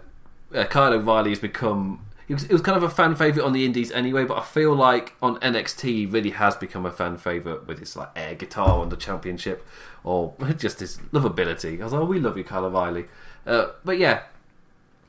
uh, 0.54 0.66
Kyle 0.66 0.94
O'Reilly 0.94 1.30
has 1.30 1.40
become. 1.40 2.06
It 2.28 2.34
was, 2.34 2.44
it 2.44 2.52
was 2.52 2.62
kind 2.62 2.78
of 2.78 2.84
a 2.84 2.90
fan 2.90 3.16
favorite 3.16 3.44
on 3.44 3.54
the 3.54 3.66
Indies 3.66 3.92
anyway, 3.92 4.24
but 4.24 4.38
I 4.38 4.44
feel 4.44 4.76
like 4.76 5.16
on 5.20 5.40
NXT 5.40 5.82
he 5.82 6.06
really 6.06 6.30
has 6.30 6.56
become 6.56 6.86
a 6.86 6.92
fan 6.92 7.18
favorite 7.18 7.66
with 7.66 7.80
his 7.80 7.96
like 7.96 8.10
air 8.16 8.36
guitar 8.36 8.80
on 8.80 8.90
the 8.90 8.96
championship, 8.96 9.66
or 10.04 10.36
just 10.58 10.80
his 10.80 10.98
lovability. 11.12 11.82
I 11.82 11.84
was 11.86 11.94
like, 11.94 12.02
oh, 12.02 12.06
we 12.06 12.20
love 12.20 12.38
you, 12.38 12.44
Kyle 12.44 12.66
O'Reilly. 12.66 13.06
Uh, 13.46 13.68
but 13.84 13.98
yeah, 13.98 14.24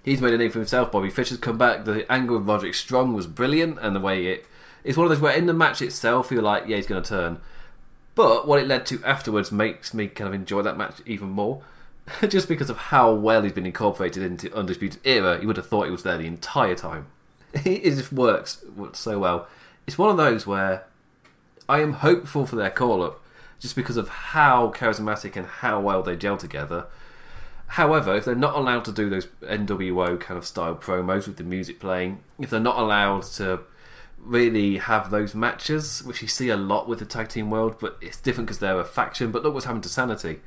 he's 0.05 0.21
made 0.21 0.35
a 0.35 0.39
name 0.39 0.51
for 0.51 0.59
himself. 0.59 0.93
Bobby 0.93 1.11
Fish's 1.11 1.39
come 1.39 1.59
back. 1.59 1.85
The 1.85 2.11
angle 2.11 2.37
of 2.37 2.47
Roderick 2.47 2.75
Strong 2.75 3.15
was 3.15 3.27
brilliant, 3.27 3.79
and 3.81 3.95
the 3.95 4.01
way 4.01 4.27
it 4.27 4.47
it's 4.85 4.97
one 4.97 5.05
of 5.05 5.11
those 5.11 5.21
where 5.21 5.37
in 5.37 5.47
the 5.47 5.53
match 5.53 5.83
itself 5.83 6.31
you're 6.31 6.43
like, 6.43 6.67
yeah, 6.67 6.77
he's 6.77 6.87
going 6.87 7.03
to 7.03 7.09
turn, 7.09 7.41
but 8.15 8.47
what 8.47 8.61
it 8.61 8.67
led 8.67 8.87
to 8.87 9.03
afterwards 9.05 9.53
makes 9.53 9.93
me 9.95 10.09
kind 10.09 10.29
of 10.29 10.35
enjoy 10.35 10.63
that 10.63 10.77
match 10.77 11.01
even 11.07 11.29
more. 11.31 11.63
Just 12.29 12.49
because 12.49 12.71
of 12.71 12.77
how 12.77 13.13
well 13.13 13.43
he's 13.43 13.53
been 13.53 13.67
incorporated 13.67 14.23
into 14.23 14.55
Undisputed 14.55 15.01
Era, 15.05 15.41
you 15.41 15.47
would 15.47 15.57
have 15.57 15.67
thought 15.67 15.85
he 15.85 15.93
was 15.93 16.03
there 16.03 16.19
the 16.19 16.27
entire 16.27 16.75
time. 16.75 17.07
it 17.53 17.83
just 17.83 18.13
works 18.13 18.65
so 18.93 19.19
well. 19.19 19.49
It's 19.87 19.99
one 19.99 20.11
of 20.11 20.17
those 20.17 20.47
where 20.47 20.85
I 21.69 21.81
am 21.81 21.95
hopeful 21.95 22.47
for 22.47 22.57
their 22.57 22.71
call 22.71 23.03
up, 23.03 23.21
just 23.59 23.77
because 23.77 23.97
of 23.97 24.09
how 24.09 24.73
charismatic 24.73 25.37
and 25.37 25.47
how 25.47 25.81
well 25.81 26.03
they 26.03 26.17
gel 26.17 26.37
together. 26.37 26.87
However, 27.75 28.17
if 28.17 28.25
they're 28.25 28.35
not 28.35 28.57
allowed 28.57 28.85
to 28.87 28.93
do 28.93 29.09
those 29.09 29.27
NWO 29.43 30.19
kind 30.19 30.37
of 30.37 30.45
style 30.45 30.75
promos 30.75 31.29
with 31.29 31.37
the 31.37 31.45
music 31.45 31.79
playing, 31.79 32.19
if 32.41 32.51
they're 32.51 32.59
not 32.59 32.77
allowed 32.77 33.23
to 33.35 33.61
really 34.19 34.79
have 34.79 35.13
those 35.13 35.37
matches, 35.37 36.03
which 36.03 36.21
you 36.21 36.27
see 36.27 36.49
a 36.49 36.57
lot 36.57 36.89
with 36.89 36.99
the 36.99 37.05
tag 37.05 37.29
team 37.29 37.49
world, 37.49 37.77
but 37.81 37.97
it's 38.01 38.21
different 38.21 38.49
because 38.49 38.59
they're 38.59 38.81
a 38.81 38.85
faction. 38.85 39.31
But 39.31 39.45
look 39.45 39.55
what's 39.55 39.67
happened 39.67 39.85
to 39.85 39.89
Sanity. 39.89 40.41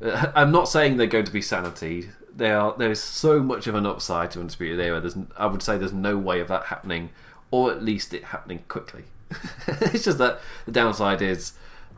Uh, 0.00 0.32
I'm 0.34 0.52
not 0.52 0.66
saying 0.66 0.96
they're 0.96 1.06
going 1.06 1.26
to 1.26 1.32
be 1.32 1.42
Sanity. 1.42 2.08
They 2.34 2.50
are. 2.50 2.74
There 2.78 2.90
is 2.90 3.02
so 3.02 3.42
much 3.42 3.66
of 3.66 3.74
an 3.74 3.84
upside 3.84 4.30
to 4.30 4.40
Undisputed 4.40 4.80
Era. 4.80 5.00
There's, 5.00 5.18
I 5.36 5.44
would 5.44 5.62
say, 5.62 5.76
there's 5.76 5.92
no 5.92 6.16
way 6.16 6.40
of 6.40 6.48
that 6.48 6.64
happening, 6.64 7.10
or 7.50 7.72
at 7.72 7.82
least 7.82 8.14
it 8.14 8.24
happening 8.24 8.64
quickly. 8.68 9.04
it's 9.66 10.04
just 10.04 10.16
that 10.16 10.40
the 10.64 10.72
downside 10.72 11.20
is 11.20 11.52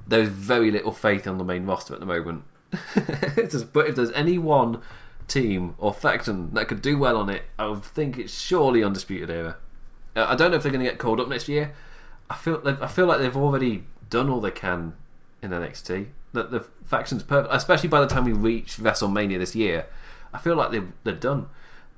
there's 0.09 0.29
very 0.29 0.73
little 0.73 0.93
faith 0.93 1.29
on 1.29 1.39
the 1.39 1.45
main 1.45 1.67
roster 1.67 1.95
at 1.95 2.01
the 2.01 2.07
moment. 2.07 2.43
but 3.73 3.87
if 3.87 3.97
there's 3.97 4.13
any 4.13 4.39
one 4.39 4.83
team 5.29 5.75
or 5.79 5.93
faction 5.93 6.53
that 6.55 6.69
could 6.69 6.83
do 6.83 6.99
well 6.99 7.17
on 7.17 7.29
it, 7.29 7.43
I 7.59 7.67
would 7.67 7.85
think 7.85 8.19
it's 8.19 8.39
surely 8.39 8.83
Undisputed 8.83 9.31
Era. 9.31 9.57
Uh, 10.15 10.27
I 10.29 10.35
don't 10.35 10.51
know 10.51 10.57
if 10.57 10.63
they're 10.63 10.73
going 10.73 10.85
to 10.85 10.91
get 10.91 10.99
called 10.99 11.21
up 11.21 11.29
next 11.29 11.49
year. 11.49 11.75
I 12.29 12.35
feel 12.35 12.61
I 12.65 12.87
feel 12.87 13.07
like 13.07 13.19
they've 13.19 13.37
already 13.37 13.85
done 14.11 14.29
all 14.29 14.41
they 14.41 14.51
can 14.51 14.95
in 15.43 15.51
NXT. 15.51 16.09
That 16.33 16.51
the 16.51 16.61
faction's 16.85 17.23
perfect, 17.23 17.55
especially 17.55 17.89
by 17.89 18.01
the 18.01 18.07
time 18.07 18.25
we 18.25 18.33
reach 18.33 18.77
WrestleMania 18.77 19.39
this 19.39 19.55
year. 19.55 19.87
I 20.33 20.39
feel 20.39 20.57
like 20.57 20.71
they're 20.73 20.89
they're 21.05 21.15
done. 21.15 21.49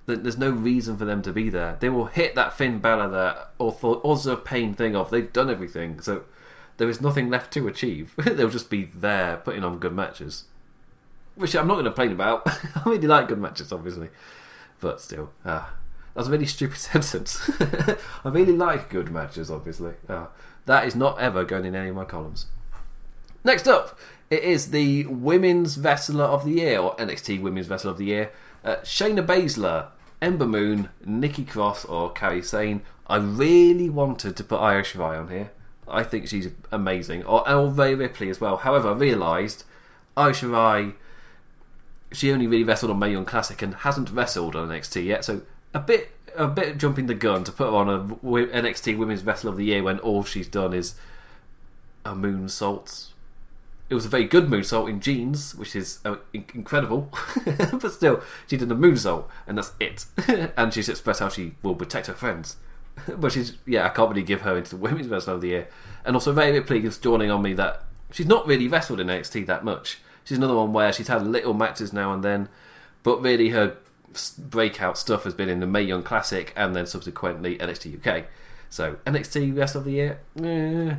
There's 0.07 0.39
no 0.39 0.51
reason 0.51 0.97
for 0.97 1.05
them 1.05 1.21
to 1.21 1.35
be 1.35 1.51
there. 1.51 1.77
They 1.81 1.91
will 1.91 2.07
hit 2.07 2.35
that 2.35 2.55
Finn 2.55 2.79
Balor, 2.79 3.11
that 3.11 3.51
author 3.59 4.37
pain 4.37 4.73
thing 4.73 4.97
off. 4.97 5.11
They've 5.11 5.31
done 5.31 5.51
everything, 5.51 6.01
so 6.01 6.25
there 6.79 6.89
is 6.89 7.03
nothing 7.03 7.29
left 7.29 7.53
to 7.53 7.69
achieve. 7.69 8.15
They'll 8.17 8.49
just 8.49 8.71
be 8.71 8.85
there 8.85 9.37
putting 9.37 9.65
on 9.65 9.79
good 9.79 9.93
matches 9.93 10.45
which 11.39 11.55
I'm 11.55 11.67
not 11.67 11.75
going 11.75 11.85
to 11.85 11.91
complain 11.91 12.13
about. 12.13 12.43
I 12.75 12.83
really 12.89 13.07
like 13.07 13.29
good 13.29 13.41
matches, 13.41 13.73
obviously, 13.73 14.09
but 14.81 15.01
still, 15.01 15.31
ah, 15.45 15.75
that's 16.15 16.29
a 16.29 16.31
really 16.31 16.47
stupid 16.47 16.77
sentence. 16.79 17.51
I 18.25 18.29
really 18.29 18.57
like 18.57 18.91
good 18.91 19.11
matches, 19.11 19.51
obviously. 19.51 19.95
Ah, 20.09 20.29
that 20.67 20.87
is 20.87 20.95
not 20.95 21.19
ever 21.19 21.45
going 21.45 21.65
in 21.65 21.75
any 21.75 21.89
of 21.89 21.97
my 21.97 22.05
columns. 22.05 22.47
Next 23.45 23.69
up, 23.69 23.99
it 24.31 24.43
is 24.43 24.71
the 24.73 25.07
Women's 25.07 25.79
Wrestler 25.79 26.25
of 26.25 26.45
the 26.45 26.53
Year, 26.53 26.81
or 26.81 26.97
NXT 26.97 27.41
Women's 27.41 27.71
Wrestler 27.71 27.93
of 27.93 27.99
the 27.99 28.07
Year, 28.07 28.33
uh, 28.65 28.77
Shayna 28.77 29.25
Baszler, 29.25 29.89
Ember 30.21 30.47
Moon, 30.47 30.91
Nikki 31.05 31.45
Cross, 31.45 31.85
or 31.85 32.13
Kairi 32.13 32.45
Sane. 32.45 32.83
I 33.07 33.17
really 33.17 33.89
wanted 33.89 34.37
to 34.37 34.45
put 34.45 34.59
Io 34.59 34.83
Shirai 34.83 35.19
on 35.19 35.29
here. 35.29 35.51
I 35.87 36.03
think 36.03 36.29
she's 36.29 36.51
amazing, 36.71 37.25
or, 37.25 37.49
or 37.49 37.69
Ripley 37.71 38.29
as 38.29 38.41
well. 38.41 38.59
However, 38.59 38.91
I 38.91 38.95
realised 38.95 39.65
Io 40.17 40.31
Shirai 40.33 40.95
she 42.13 42.33
only 42.33 42.47
really 42.47 42.65
wrestled 42.65 42.91
on 42.91 42.99
Mae 42.99 43.13
Young 43.13 43.25
Classic 43.25 43.61
and 43.63 43.75
hasn't 43.75 44.11
wrestled 44.11 44.57
on 44.57 44.69
NXT 44.69 45.05
yet. 45.05 45.25
So 45.25 45.43
a 45.75 45.81
bit 45.81 46.11
a 46.37 46.47
bit 46.47 46.79
jumping 46.79 47.07
the 47.07 47.15
gun 47.15 47.45
to 47.45 47.53
put 47.53 47.69
her 47.69 47.77
on 47.77 47.89
a 47.89 48.03
NXT 48.03 48.97
Women's 48.97 49.25
Wrestler 49.25 49.51
of 49.51 49.57
the 49.57 49.65
Year 49.65 49.83
when 49.83 49.99
all 49.99 50.23
she's 50.23 50.49
done 50.49 50.73
is 50.73 50.95
a 52.05 52.15
moonsault. 52.15 53.09
It 53.91 53.95
was 53.95 54.05
a 54.05 54.09
very 54.09 54.25
good 54.25 54.49
moonsault 54.49 54.89
in 54.89 55.01
jeans, 55.01 55.55
which 55.55 55.75
is 55.75 55.99
uh, 56.05 56.17
incredible, 56.35 57.11
but 57.73 57.91
still, 57.91 58.23
she 58.47 58.59
did 58.59 58.71
a 58.71 58.75
moonsault, 58.75 59.25
and 59.47 59.57
that's 59.57 59.73
it. 59.81 60.05
and 60.57 60.75
she's 60.75 60.91
expressed 60.91 61.21
how 61.21 61.31
she 61.31 61.55
will 61.63 61.75
protect 61.75 62.07
her 62.07 62.13
friends. 62.13 62.57
but 63.17 63.33
she's, 63.33 63.57
yeah, 63.67 63.87
I 63.87 63.89
can't 63.89 64.11
really 64.11 64.23
give 64.23 64.43
her 64.43 64.57
into 64.57 64.71
the 64.71 64.77
Women's 64.77 65.09
Wrestler 65.09 65.35
of 65.35 65.41
the 65.41 65.49
Year. 65.49 65.69
And 66.05 66.15
also, 66.15 66.33
very 66.33 66.53
Ripley 66.53 66.85
is 66.85 66.99
dawning 66.99 67.31
on 67.31 67.43
me 67.43 67.55
that 67.55 67.83
she's 68.13 68.27
not 68.27 68.47
really 68.47 68.69
wrestled 68.69 69.01
in 69.01 69.07
NXT 69.07 69.47
that 69.47 69.65
much. 69.65 69.99
She's 70.29 70.37
another 70.37 70.57
one 70.57 70.75
where 70.75 70.93
she's 70.93 71.09
had 71.09 71.27
little 71.27 71.55
matches 71.55 71.91
now 71.91 72.13
and 72.13 72.23
then, 72.23 72.51
but 73.03 73.23
really 73.23 73.49
her 73.49 73.79
breakout 74.37 74.99
stuff 74.99 75.25
has 75.25 75.33
been 75.33 75.49
in 75.49 75.61
the 75.61 75.67
Mae 75.67 75.81
Young 75.81 76.03
Classic 76.03 76.53
and 76.55 76.77
then 76.77 76.85
subsequently 76.85 77.57
NXT 77.57 78.07
UK. 78.07 78.27
So 78.69 78.97
NXT 79.07 79.57
Rest 79.57 79.75
of 79.75 79.85
the 79.87 79.93
Year, 79.93 80.21
eh, 80.45 80.97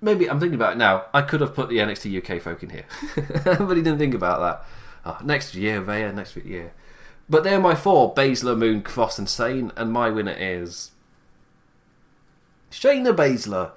maybe 0.00 0.30
I'm 0.30 0.38
thinking 0.38 0.54
about 0.54 0.74
it 0.74 0.78
now. 0.78 1.06
I 1.12 1.22
could 1.22 1.40
have 1.40 1.56
put 1.56 1.70
the 1.70 1.78
NXT 1.78 2.16
UK 2.18 2.40
folk 2.40 2.62
in 2.62 2.70
here, 2.70 2.84
but 3.44 3.76
he 3.76 3.82
didn't 3.82 3.98
think 3.98 4.14
about 4.14 4.38
that. 4.38 4.64
Oh, 5.04 5.24
next 5.24 5.56
year, 5.56 5.80
Rhea, 5.80 6.12
next 6.12 6.36
year. 6.36 6.72
But 7.28 7.42
they're 7.42 7.58
my 7.58 7.74
four: 7.74 8.14
Baszler, 8.14 8.56
Moon, 8.56 8.82
Cross, 8.82 9.18
and 9.18 9.28
Sane, 9.28 9.72
and 9.76 9.92
my 9.92 10.08
winner 10.08 10.36
is 10.38 10.92
Shayna 12.70 13.12
Baszler 13.12 13.72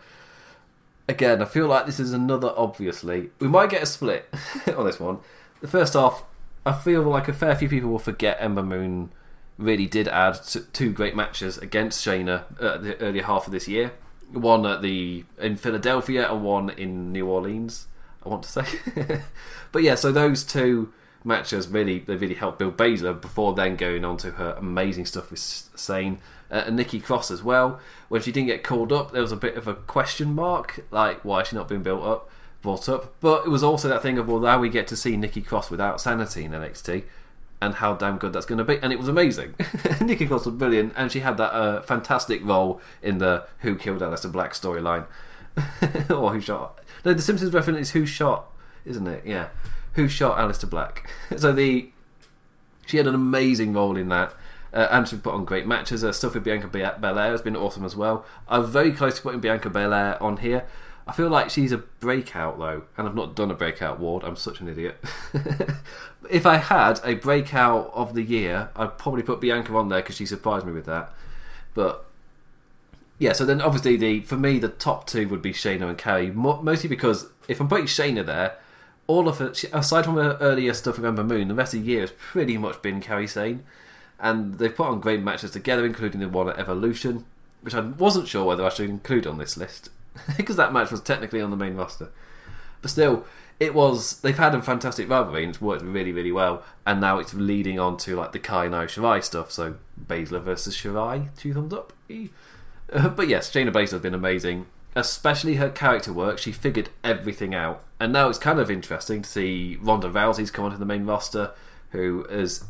again, 1.07 1.41
I 1.41 1.45
feel 1.45 1.67
like 1.67 1.85
this 1.85 1.99
is 1.99 2.13
another 2.13 2.53
obviously. 2.55 3.29
We 3.39 3.47
might 3.47 3.69
get 3.69 3.83
a 3.83 3.85
split 3.85 4.27
on 4.75 4.85
this 4.85 4.99
one. 4.99 5.19
The 5.61 5.67
first 5.67 5.93
half, 5.93 6.23
I 6.65 6.73
feel 6.73 7.03
like 7.03 7.27
a 7.27 7.33
fair 7.33 7.55
few 7.55 7.69
people 7.69 7.89
will 7.89 7.99
forget 7.99 8.37
Ember 8.39 8.63
Moon 8.63 9.11
really 9.57 9.85
did 9.85 10.07
add 10.07 10.39
two 10.73 10.91
great 10.91 11.15
matches 11.15 11.57
against 11.57 12.05
Shayna 12.05 12.43
at 12.61 12.83
the 12.83 12.99
earlier 12.99 13.23
half 13.23 13.45
of 13.45 13.53
this 13.53 13.67
year. 13.67 13.93
One 14.31 14.65
at 14.65 14.81
the 14.81 15.23
in 15.39 15.55
Philadelphia 15.55 16.29
and 16.29 16.43
one 16.43 16.69
in 16.69 17.11
New 17.11 17.27
Orleans. 17.27 17.87
I 18.25 18.29
want 18.29 18.43
to 18.43 18.49
say, 18.49 19.21
but 19.71 19.83
yeah. 19.83 19.95
So 19.95 20.11
those 20.11 20.43
two 20.43 20.91
matches 21.23 21.67
really 21.67 21.99
they 21.99 22.15
really 22.15 22.35
helped 22.35 22.59
build 22.59 22.77
Baszler 22.77 23.19
before 23.19 23.53
then 23.53 23.75
going 23.75 24.03
on 24.05 24.17
to 24.17 24.31
her 24.31 24.55
amazing 24.57 25.05
stuff 25.05 25.31
with 25.31 25.39
Sane 25.39 26.19
uh, 26.51 26.63
and 26.65 26.75
Nikki 26.75 26.99
Cross 26.99 27.31
as 27.31 27.43
well. 27.43 27.79
When 28.09 28.21
she 28.21 28.31
didn't 28.31 28.47
get 28.47 28.63
called 28.63 28.91
up, 28.91 29.11
there 29.11 29.21
was 29.21 29.31
a 29.31 29.37
bit 29.37 29.55
of 29.55 29.67
a 29.67 29.73
question 29.73 30.33
mark, 30.33 30.85
like 30.91 31.23
why 31.23 31.41
is 31.41 31.49
she 31.49 31.55
not 31.55 31.67
being 31.67 31.83
built 31.83 32.03
up, 32.03 32.29
brought 32.61 32.89
up. 32.89 33.15
But 33.19 33.45
it 33.45 33.49
was 33.49 33.63
also 33.63 33.87
that 33.87 34.01
thing 34.01 34.17
of 34.17 34.27
well, 34.27 34.39
now 34.39 34.59
we 34.59 34.69
get 34.69 34.87
to 34.87 34.95
see 34.95 35.17
Nikki 35.17 35.41
Cross 35.41 35.71
without 35.71 36.01
sanity 36.01 36.45
in 36.45 36.51
NXT, 36.51 37.03
and 37.61 37.75
how 37.75 37.93
damn 37.93 38.17
good 38.17 38.33
that's 38.33 38.45
going 38.45 38.57
to 38.57 38.63
be. 38.63 38.77
And 38.81 38.91
it 38.91 38.99
was 38.99 39.07
amazing. 39.07 39.55
Nikki 40.01 40.27
Cross 40.27 40.45
was 40.45 40.55
brilliant, 40.55 40.93
and 40.95 41.11
she 41.11 41.21
had 41.21 41.37
that 41.37 41.53
uh, 41.53 41.81
fantastic 41.81 42.43
role 42.43 42.81
in 43.01 43.19
the 43.19 43.45
Who 43.59 43.75
Killed 43.75 44.01
Aleister 44.01 44.31
Black 44.31 44.53
storyline, 44.53 45.05
or 46.09 46.33
Who 46.33 46.41
Shot. 46.41 46.79
No, 47.03 47.13
the 47.13 47.21
Simpsons 47.21 47.53
reference 47.53 47.79
is 47.79 47.91
Who 47.91 48.05
Shot, 48.05 48.51
isn't 48.85 49.07
it? 49.07 49.25
Yeah, 49.25 49.49
Who 49.93 50.07
Shot 50.07 50.37
Aleister 50.37 50.69
Black. 50.69 51.09
so 51.37 51.53
the 51.53 51.89
she 52.85 52.97
had 52.97 53.07
an 53.07 53.15
amazing 53.15 53.73
role 53.73 53.97
in 53.97 54.09
that. 54.09 54.33
Uh, 54.75 54.89
and 54.91 55.07
she's 55.07 55.19
put 55.19 55.33
on 55.33 55.45
great 55.45 55.65
matches. 55.65 56.01
Her 56.01 56.11
stuff 56.11 56.33
with 56.33 56.43
Bianca 56.43 56.67
Belair 56.67 57.31
has 57.31 57.41
been 57.41 57.55
awesome 57.55 57.85
as 57.85 57.95
well. 57.95 58.25
I'm 58.49 58.65
very 58.65 58.91
close 58.91 59.15
to 59.15 59.21
putting 59.21 59.39
Bianca 59.39 59.69
Belair 59.69 60.21
on 60.21 60.37
here. 60.37 60.65
I 61.07 61.13
feel 61.13 61.29
like 61.29 61.49
she's 61.49 61.71
a 61.71 61.77
breakout 61.77 62.57
though, 62.57 62.83
and 62.97 63.07
I've 63.07 63.15
not 63.15 63.35
done 63.35 63.51
a 63.51 63.53
breakout 63.53 63.99
ward. 63.99 64.23
I'm 64.23 64.35
such 64.35 64.59
an 64.59 64.67
idiot. 64.67 64.97
if 66.29 66.45
I 66.45 66.57
had 66.57 66.99
a 67.03 67.13
breakout 67.13 67.91
of 67.93 68.15
the 68.15 68.23
year, 68.23 68.69
I'd 68.75 68.97
probably 68.97 69.23
put 69.23 69.39
Bianca 69.39 69.73
on 69.75 69.87
there 69.89 70.01
because 70.01 70.17
she 70.17 70.25
surprised 70.25 70.65
me 70.65 70.73
with 70.73 70.85
that. 70.87 71.13
But 71.73 72.05
yeah, 73.17 73.33
so 73.33 73.45
then 73.45 73.61
obviously 73.61 73.95
the 73.95 74.21
for 74.21 74.35
me 74.35 74.59
the 74.59 74.67
top 74.67 75.07
two 75.07 75.27
would 75.29 75.41
be 75.41 75.53
Shayna 75.53 75.87
and 75.87 75.97
Kairi, 75.97 76.33
mostly 76.33 76.89
because 76.89 77.29
if 77.47 77.61
I'm 77.61 77.69
putting 77.69 77.85
Shayna 77.85 78.25
there, 78.25 78.57
all 79.07 79.29
of 79.29 79.39
it 79.39 79.63
aside 79.71 80.05
from 80.05 80.15
her 80.15 80.37
earlier 80.41 80.73
stuff 80.73 80.97
with 80.97 81.05
Ember 81.05 81.23
Moon, 81.23 81.47
the 81.47 81.53
rest 81.53 81.75
of 81.75 81.81
the 81.81 81.87
year 81.87 82.01
has 82.01 82.11
pretty 82.11 82.57
much 82.57 82.81
been 82.81 82.99
Kairi 82.99 83.29
Sane, 83.29 83.63
and 84.19 84.55
they've 84.55 84.75
put 84.75 84.87
on 84.87 84.99
great 84.99 85.21
matches 85.21 85.51
together, 85.51 85.85
including 85.85 86.21
the 86.21 86.29
one 86.29 86.49
at 86.49 86.59
Evolution, 86.59 87.25
which 87.61 87.75
I 87.75 87.81
wasn't 87.81 88.27
sure 88.27 88.45
whether 88.45 88.65
I 88.65 88.69
should 88.69 88.89
include 88.89 89.27
on 89.27 89.37
this 89.37 89.57
list 89.57 89.89
because 90.37 90.55
that 90.55 90.73
match 90.73 90.91
was 90.91 91.01
technically 91.01 91.41
on 91.41 91.51
the 91.51 91.57
main 91.57 91.75
roster. 91.75 92.09
But 92.81 92.91
still, 92.91 93.25
it 93.59 93.73
was. 93.73 94.19
They've 94.19 94.37
had 94.37 94.53
a 94.53 94.61
fantastic 94.61 95.09
rivalry 95.09 95.43
and 95.43 95.49
it's 95.49 95.61
worked 95.61 95.83
really, 95.83 96.11
really 96.11 96.31
well. 96.31 96.63
And 96.85 97.01
now 97.01 97.19
it's 97.19 97.33
leading 97.33 97.79
on 97.79 97.97
to 97.97 98.15
like 98.15 98.31
the 98.31 98.39
Kai 98.39 98.65
and 98.65 98.73
Shirai 98.73 99.23
stuff. 99.23 99.51
So 99.51 99.75
Baszler 100.03 100.41
versus 100.41 100.75
Shirai, 100.75 101.35
two 101.35 101.53
thumbs 101.53 101.73
up. 101.73 101.93
But 102.87 103.27
yes, 103.27 103.51
Shayna 103.51 103.71
Baszler 103.71 103.93
has 103.93 104.01
been 104.01 104.13
amazing, 104.13 104.67
especially 104.95 105.55
her 105.55 105.71
character 105.71 106.13
work. 106.13 106.37
She 106.37 106.51
figured 106.51 106.89
everything 107.03 107.55
out, 107.55 107.83
and 107.99 108.13
now 108.13 108.29
it's 108.29 108.37
kind 108.37 108.59
of 108.59 108.69
interesting 108.69 109.23
to 109.23 109.29
see 109.29 109.79
Ronda 109.81 110.07
Rousey's 110.07 110.51
come 110.51 110.65
onto 110.65 110.77
the 110.77 110.85
main 110.85 111.07
roster, 111.07 111.53
who 111.89 112.27
has 112.29 112.63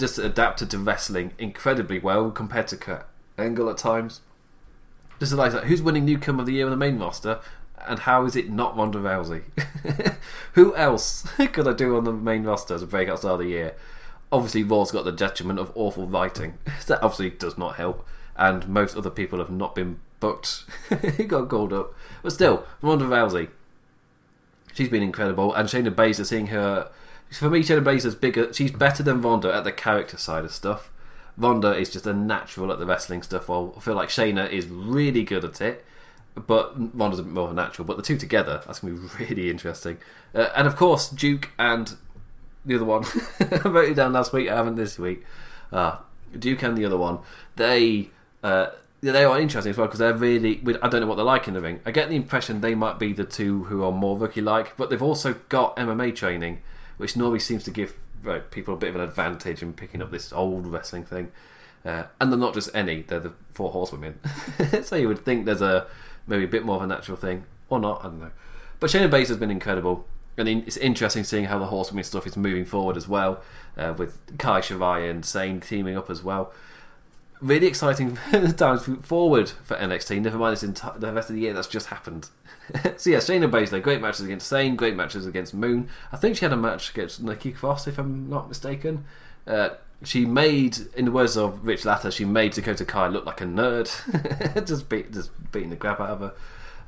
just 0.00 0.18
adapted 0.18 0.70
to 0.70 0.78
wrestling 0.78 1.32
incredibly 1.38 1.98
well 1.98 2.30
compared 2.30 2.68
to 2.68 2.76
Kurt 2.76 3.06
Angle 3.38 3.70
at 3.70 3.78
times. 3.78 4.20
Just 5.20 5.32
like 5.34 5.52
that, 5.52 5.64
who's 5.64 5.82
winning 5.82 6.06
newcomer 6.06 6.40
of 6.40 6.46
the 6.46 6.54
year 6.54 6.64
on 6.64 6.70
the 6.70 6.76
main 6.76 6.98
roster, 6.98 7.40
and 7.86 8.00
how 8.00 8.24
is 8.24 8.36
it 8.36 8.50
not 8.50 8.76
Ronda 8.76 8.98
Rousey? 8.98 9.42
Who 10.54 10.74
else 10.74 11.22
could 11.52 11.68
I 11.68 11.72
do 11.72 11.96
on 11.96 12.04
the 12.04 12.12
main 12.12 12.44
roster 12.44 12.74
as 12.74 12.82
a 12.82 12.86
breakout 12.86 13.20
star 13.20 13.32
of 13.32 13.40
the 13.40 13.46
year? 13.46 13.74
Obviously, 14.32 14.62
Raw's 14.62 14.90
got 14.90 15.04
the 15.04 15.12
detriment 15.12 15.58
of 15.58 15.72
awful 15.74 16.06
writing. 16.06 16.58
that 16.86 17.02
obviously 17.02 17.30
does 17.30 17.58
not 17.58 17.76
help, 17.76 18.06
and 18.36 18.68
most 18.68 18.96
other 18.96 19.10
people 19.10 19.38
have 19.38 19.50
not 19.50 19.74
been 19.74 20.00
booked. 20.20 20.64
he 21.16 21.24
got 21.24 21.48
called 21.48 21.72
up, 21.72 21.94
but 22.22 22.32
still, 22.32 22.64
Ronda 22.82 23.04
Rousey. 23.04 23.48
She's 24.72 24.88
been 24.88 25.02
incredible, 25.02 25.52
and 25.54 25.68
Shayna 25.68 25.94
Baszler 25.94 26.26
seeing 26.26 26.48
her. 26.48 26.90
For 27.30 27.48
me, 27.48 27.60
Shayna 27.60 27.84
Baszler's 27.84 28.14
bigger. 28.14 28.52
She's 28.52 28.72
better 28.72 29.02
than 29.02 29.22
Ronda 29.22 29.52
at 29.52 29.64
the 29.64 29.72
character 29.72 30.16
side 30.16 30.44
of 30.44 30.52
stuff. 30.52 30.90
Ronda 31.36 31.76
is 31.76 31.90
just 31.90 32.06
a 32.06 32.12
natural 32.12 32.72
at 32.72 32.78
the 32.78 32.86
wrestling 32.86 33.22
stuff. 33.22 33.48
While 33.48 33.74
I 33.76 33.80
feel 33.80 33.94
like 33.94 34.08
Shayna 34.08 34.50
is 34.50 34.66
really 34.66 35.22
good 35.22 35.44
at 35.44 35.60
it, 35.60 35.84
but 36.34 36.74
Ronda's 36.94 37.22
more 37.22 37.44
of 37.44 37.52
a 37.52 37.54
natural. 37.54 37.86
But 37.86 37.96
the 37.96 38.02
two 38.02 38.16
together, 38.16 38.62
that's 38.66 38.80
to 38.80 38.86
be 38.86 38.92
really 39.24 39.50
interesting. 39.50 39.98
Uh, 40.34 40.48
and 40.56 40.66
of 40.66 40.76
course, 40.76 41.08
Duke 41.08 41.50
and 41.58 41.96
the 42.64 42.74
other 42.74 42.84
one. 42.84 43.04
I 43.40 43.68
wrote 43.68 43.90
it 43.90 43.94
down 43.94 44.12
last 44.12 44.32
week. 44.32 44.48
I 44.48 44.56
haven't 44.56 44.74
this 44.74 44.98
week. 44.98 45.24
Uh, 45.72 45.96
Duke 46.38 46.62
and 46.62 46.76
the 46.76 46.84
other 46.84 46.98
one. 46.98 47.18
They. 47.56 48.10
Uh, 48.42 48.70
they 49.02 49.24
are 49.24 49.40
interesting 49.40 49.70
as 49.70 49.78
well 49.78 49.86
because 49.86 49.98
they're 49.98 50.12
really. 50.12 50.60
I 50.82 50.88
don't 50.88 51.00
know 51.00 51.06
what 51.06 51.14
they're 51.14 51.24
like 51.24 51.48
in 51.48 51.54
the 51.54 51.62
ring. 51.62 51.80
I 51.86 51.90
get 51.90 52.10
the 52.10 52.16
impression 52.16 52.60
they 52.60 52.74
might 52.74 52.98
be 52.98 53.14
the 53.14 53.24
two 53.24 53.64
who 53.64 53.82
are 53.82 53.92
more 53.92 54.18
rookie 54.18 54.42
like, 54.42 54.76
but 54.76 54.90
they've 54.90 55.02
also 55.02 55.36
got 55.48 55.74
MMA 55.76 56.14
training, 56.14 56.60
which 57.00 57.16
normally 57.16 57.40
seems 57.40 57.64
to 57.64 57.70
give 57.70 57.94
right, 58.22 58.50
people 58.50 58.74
a 58.74 58.76
bit 58.76 58.90
of 58.90 58.96
an 58.96 59.00
advantage 59.00 59.62
in 59.62 59.72
picking 59.72 60.02
up 60.02 60.10
this 60.10 60.32
old 60.32 60.66
wrestling 60.66 61.04
thing. 61.04 61.32
Uh, 61.84 62.04
and 62.20 62.30
they're 62.30 62.38
not 62.38 62.52
just 62.52 62.68
any; 62.74 63.02
they're 63.02 63.20
the 63.20 63.32
four 63.52 63.70
horsewomen. 63.70 64.18
so 64.82 64.96
you 64.96 65.08
would 65.08 65.24
think 65.24 65.46
there's 65.46 65.62
a 65.62 65.86
maybe 66.26 66.44
a 66.44 66.48
bit 66.48 66.64
more 66.64 66.76
of 66.76 66.82
a 66.82 66.86
natural 66.86 67.16
thing, 67.16 67.44
or 67.70 67.80
not. 67.80 68.00
I 68.00 68.08
don't 68.08 68.20
know. 68.20 68.30
But 68.78 68.90
Shayna 68.90 69.08
Baszler 69.08 69.28
has 69.28 69.36
been 69.38 69.50
incredible, 69.50 70.06
and 70.36 70.46
it's 70.46 70.76
interesting 70.76 71.24
seeing 71.24 71.46
how 71.46 71.58
the 71.58 71.66
horsewomen 71.66 72.04
stuff 72.04 72.26
is 72.26 72.36
moving 72.36 72.66
forward 72.66 72.98
as 72.98 73.08
well, 73.08 73.42
uh, 73.78 73.94
with 73.96 74.18
Kai 74.38 74.60
Shirai 74.60 75.10
and 75.10 75.24
Sane 75.24 75.60
teaming 75.60 75.96
up 75.96 76.10
as 76.10 76.22
well. 76.22 76.52
Really 77.40 77.66
exciting 77.66 78.16
times 78.56 78.88
forward 79.02 79.50
for 79.64 79.76
NXT. 79.76 80.20
Never 80.20 80.38
mind 80.38 80.56
this 80.56 80.62
enti- 80.62 81.00
the 81.00 81.12
rest 81.12 81.30
of 81.30 81.36
the 81.36 81.42
year 81.42 81.54
that's 81.54 81.68
just 81.68 81.86
happened. 81.86 82.28
so 82.96 83.10
yeah, 83.10 83.18
Shayna 83.18 83.50
Baszler, 83.50 83.82
great 83.82 84.00
matches 84.00 84.26
against 84.26 84.46
Sane, 84.46 84.76
great 84.76 84.94
matches 84.94 85.26
against 85.26 85.54
Moon. 85.54 85.88
I 86.12 86.16
think 86.16 86.36
she 86.36 86.44
had 86.44 86.52
a 86.52 86.56
match 86.56 86.90
against 86.90 87.22
Nikki 87.22 87.52
Cross, 87.52 87.86
if 87.86 87.98
I'm 87.98 88.28
not 88.28 88.48
mistaken. 88.48 89.04
Uh, 89.46 89.70
she 90.02 90.24
made, 90.24 90.78
in 90.94 91.06
the 91.06 91.12
words 91.12 91.36
of 91.36 91.66
Rich 91.66 91.84
Latter, 91.84 92.10
she 92.10 92.24
made 92.24 92.52
Dakota 92.52 92.84
Kai 92.84 93.08
look 93.08 93.26
like 93.26 93.40
a 93.40 93.44
nerd, 93.44 93.88
just 94.66 94.88
beat, 94.88 95.12
just 95.12 95.30
beating 95.52 95.70
the 95.70 95.76
crap 95.76 96.00
out 96.00 96.10
of 96.10 96.20
her. 96.20 96.32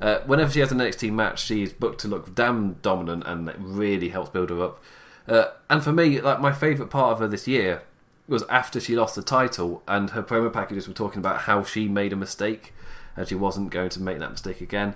Uh, 0.01 0.19
whenever 0.25 0.51
she 0.51 0.59
has 0.59 0.71
an 0.71 0.79
NXT 0.79 1.11
match, 1.11 1.43
she's 1.43 1.71
booked 1.71 2.01
to 2.01 2.07
look 2.07 2.33
damn 2.35 2.73
dominant, 2.73 3.23
and 3.25 3.47
it 3.47 3.55
really 3.59 4.09
helps 4.09 4.29
build 4.29 4.49
her 4.49 4.63
up. 4.63 4.83
Uh, 5.27 5.45
and 5.69 5.83
for 5.83 5.93
me, 5.93 6.19
like 6.19 6.41
my 6.41 6.51
favourite 6.51 6.91
part 6.91 7.13
of 7.13 7.19
her 7.19 7.27
this 7.27 7.47
year 7.47 7.83
was 8.27 8.43
after 8.43 8.79
she 8.79 8.95
lost 8.95 9.15
the 9.15 9.21
title, 9.21 9.83
and 9.87 10.11
her 10.11 10.23
promo 10.23 10.51
packages 10.51 10.87
were 10.87 10.93
talking 10.93 11.19
about 11.19 11.41
how 11.41 11.63
she 11.63 11.87
made 11.87 12.13
a 12.13 12.15
mistake, 12.15 12.73
and 13.15 13.27
she 13.27 13.35
wasn't 13.35 13.69
going 13.69 13.89
to 13.89 14.01
make 14.01 14.19
that 14.19 14.31
mistake 14.31 14.61
again. 14.61 14.95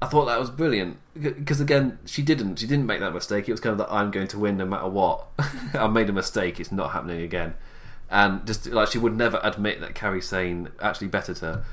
I 0.00 0.06
thought 0.06 0.26
that 0.26 0.38
was 0.38 0.50
brilliant 0.50 0.98
because 1.14 1.60
again, 1.60 1.98
she 2.04 2.22
didn't. 2.22 2.60
She 2.60 2.66
didn't 2.66 2.86
make 2.86 3.00
that 3.00 3.12
mistake. 3.12 3.48
It 3.48 3.52
was 3.52 3.60
kind 3.60 3.72
of 3.72 3.78
that 3.78 3.92
I'm 3.92 4.10
going 4.10 4.28
to 4.28 4.38
win 4.38 4.56
no 4.56 4.64
matter 4.64 4.88
what. 4.88 5.26
I 5.74 5.88
made 5.88 6.08
a 6.08 6.12
mistake. 6.12 6.60
It's 6.60 6.70
not 6.70 6.92
happening 6.92 7.22
again. 7.22 7.54
And 8.08 8.46
just 8.46 8.66
like 8.66 8.90
she 8.90 8.98
would 8.98 9.16
never 9.16 9.40
admit 9.42 9.80
that 9.80 9.94
Kairi 9.94 10.22
Sane 10.22 10.68
actually 10.80 11.08
bettered 11.08 11.38
her. 11.38 11.64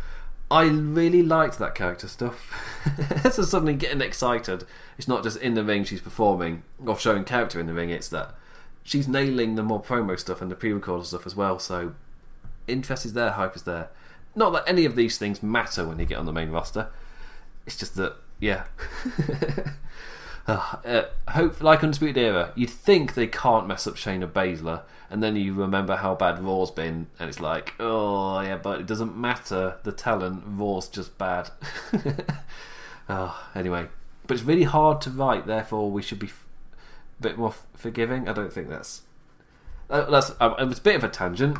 I 0.50 0.66
really 0.66 1.24
liked 1.24 1.60
that 1.60 1.76
character 1.76 2.08
stuff. 2.08 2.52
so 3.32 3.44
suddenly 3.44 3.74
getting 3.74 4.02
excited. 4.02 4.66
It's 4.98 5.08
not 5.08 5.24
just 5.24 5.38
in 5.38 5.54
the 5.54 5.64
ring 5.64 5.84
she's 5.84 6.02
performing 6.02 6.64
or 6.84 6.98
showing 6.98 7.26
character 7.26 7.60
in 7.60 7.68
the 7.68 7.74
ring. 7.74 7.90
It's 7.90 8.10
that 8.10 8.36
she's 8.86 9.10
nailing 9.10 9.56
the 9.56 9.64
more 9.64 9.82
promo 9.82 10.18
stuff 10.18 10.42
and 10.42 10.50
the 10.50 10.56
pre-recorded 10.56 11.08
stuff 11.08 11.26
as 11.26 11.36
well. 11.36 11.60
So 11.60 11.96
interest 12.66 13.06
is 13.06 13.12
there, 13.12 13.32
hype 13.32 13.58
is 13.58 13.64
there. 13.64 13.90
Not 14.34 14.52
that 14.54 14.64
any 14.66 14.86
of 14.86 14.96
these 14.96 15.18
things 15.18 15.44
matter 15.44 15.86
when 15.86 16.00
you 16.00 16.06
get 16.06 16.18
on 16.18 16.26
the 16.26 16.32
main 16.32 16.52
roster 16.52 16.90
it's 17.66 17.78
just 17.78 17.96
that, 17.96 18.16
yeah. 18.40 18.66
uh, 20.48 20.76
uh, 20.86 21.04
hope 21.30 21.62
like 21.62 21.84
Undisputed 21.84 22.18
Era, 22.18 22.52
you'd 22.56 22.70
think 22.70 23.14
they 23.14 23.28
can't 23.28 23.68
mess 23.68 23.88
up 23.88 23.96
Shayna 23.96 24.32
Baszler, 24.32 24.84
and 25.10 25.22
then 25.22 25.36
you 25.36 25.54
remember 25.54 25.96
how 25.96 26.16
bad 26.16 26.44
Raw's 26.44 26.72
been, 26.72 27.08
and 27.20 27.30
it's 27.30 27.40
like, 27.40 27.74
oh 27.80 28.40
yeah, 28.42 28.58
but 28.58 28.80
it 28.80 28.88
doesn't 28.88 29.18
matter. 29.18 29.78
The 29.84 29.92
talent, 29.92 30.44
Raw's 30.46 30.88
just 30.88 31.18
bad. 31.18 31.50
oh, 33.10 33.48
anyway, 33.56 33.88
but 34.28 34.36
it's 34.36 34.46
really 34.46 34.64
hard 34.64 35.02
to 35.02 35.10
write. 35.10 35.48
Therefore, 35.48 35.92
we 35.92 36.02
should 36.02 36.20
be 36.20 36.32
bit 37.22 37.38
more 37.38 37.54
forgiving. 37.76 38.28
I 38.28 38.34
don't 38.34 38.52
think 38.52 38.70
that's 38.70 39.04
uh, 39.90 40.10
that's. 40.10 40.32
Um, 40.40 40.56
it's 40.70 40.80
a 40.80 40.84
bit 40.84 40.96
of 40.96 41.04
a 41.04 41.10
tangent, 41.10 41.58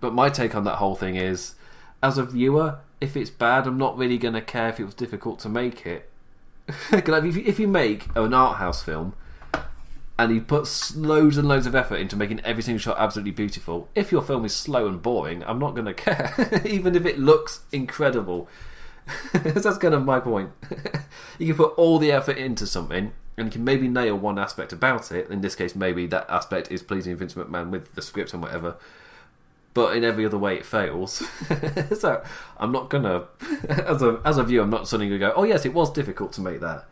but 0.00 0.12
my 0.12 0.28
take 0.28 0.54
on 0.54 0.64
that 0.64 0.76
whole 0.76 0.94
thing 0.94 1.16
is, 1.16 1.54
as 2.02 2.18
a 2.18 2.24
viewer, 2.24 2.78
if 3.00 3.16
it's 3.16 3.30
bad, 3.30 3.66
I'm 3.66 3.78
not 3.78 3.96
really 3.96 4.18
going 4.18 4.34
to 4.34 4.40
care 4.40 4.68
if 4.68 4.80
it 4.80 4.84
was 4.84 4.94
difficult 4.94 5.38
to 5.40 5.48
make 5.48 5.86
it. 5.86 6.10
like 6.92 7.08
if, 7.08 7.36
you, 7.36 7.42
if 7.44 7.58
you 7.58 7.68
make 7.68 8.06
an 8.16 8.32
art 8.32 8.56
house 8.56 8.82
film 8.82 9.14
and 10.18 10.34
you 10.34 10.40
put 10.40 10.92
loads 10.96 11.36
and 11.36 11.46
loads 11.46 11.66
of 11.66 11.74
effort 11.74 11.96
into 11.96 12.16
making 12.16 12.40
every 12.40 12.62
single 12.62 12.78
shot 12.78 12.96
absolutely 12.98 13.32
beautiful, 13.32 13.88
if 13.94 14.12
your 14.12 14.22
film 14.22 14.44
is 14.44 14.54
slow 14.54 14.86
and 14.86 15.02
boring, 15.02 15.42
I'm 15.44 15.58
not 15.58 15.74
going 15.74 15.86
to 15.92 15.94
care, 15.94 16.62
even 16.64 16.94
if 16.94 17.04
it 17.04 17.18
looks 17.18 17.60
incredible. 17.72 18.48
That's 19.34 19.78
kind 19.78 19.92
of 19.92 20.04
my 20.04 20.20
point. 20.20 20.50
you 21.38 21.48
can 21.48 21.56
put 21.56 21.74
all 21.76 21.98
the 21.98 22.12
effort 22.12 22.38
into 22.38 22.66
something 22.66 23.12
and 23.36 23.46
you 23.46 23.52
can 23.52 23.64
maybe 23.64 23.88
nail 23.88 24.16
one 24.16 24.38
aspect 24.38 24.72
about 24.72 25.10
it. 25.10 25.28
In 25.30 25.40
this 25.40 25.54
case, 25.54 25.74
maybe 25.74 26.06
that 26.06 26.28
aspect 26.28 26.70
is 26.70 26.82
pleasing 26.82 27.16
Vince 27.16 27.34
McMahon 27.34 27.70
with 27.70 27.94
the 27.94 28.02
script 28.02 28.32
and 28.32 28.42
whatever 28.42 28.76
but 29.74 29.96
in 29.96 30.04
every 30.04 30.24
other 30.24 30.38
way 30.38 30.54
it 30.56 30.64
fails. 30.64 31.22
so 31.98 32.22
I'm 32.56 32.72
not 32.72 32.88
gonna, 32.88 33.24
as 33.68 34.00
a 34.00 34.20
as 34.24 34.38
a 34.38 34.44
viewer, 34.44 34.62
I'm 34.62 34.70
not 34.70 34.88
suddenly 34.88 35.18
gonna 35.18 35.32
go, 35.32 35.36
oh 35.36 35.42
yes, 35.42 35.66
it 35.66 35.74
was 35.74 35.92
difficult 35.92 36.32
to 36.34 36.40
make 36.40 36.60
that. 36.60 36.86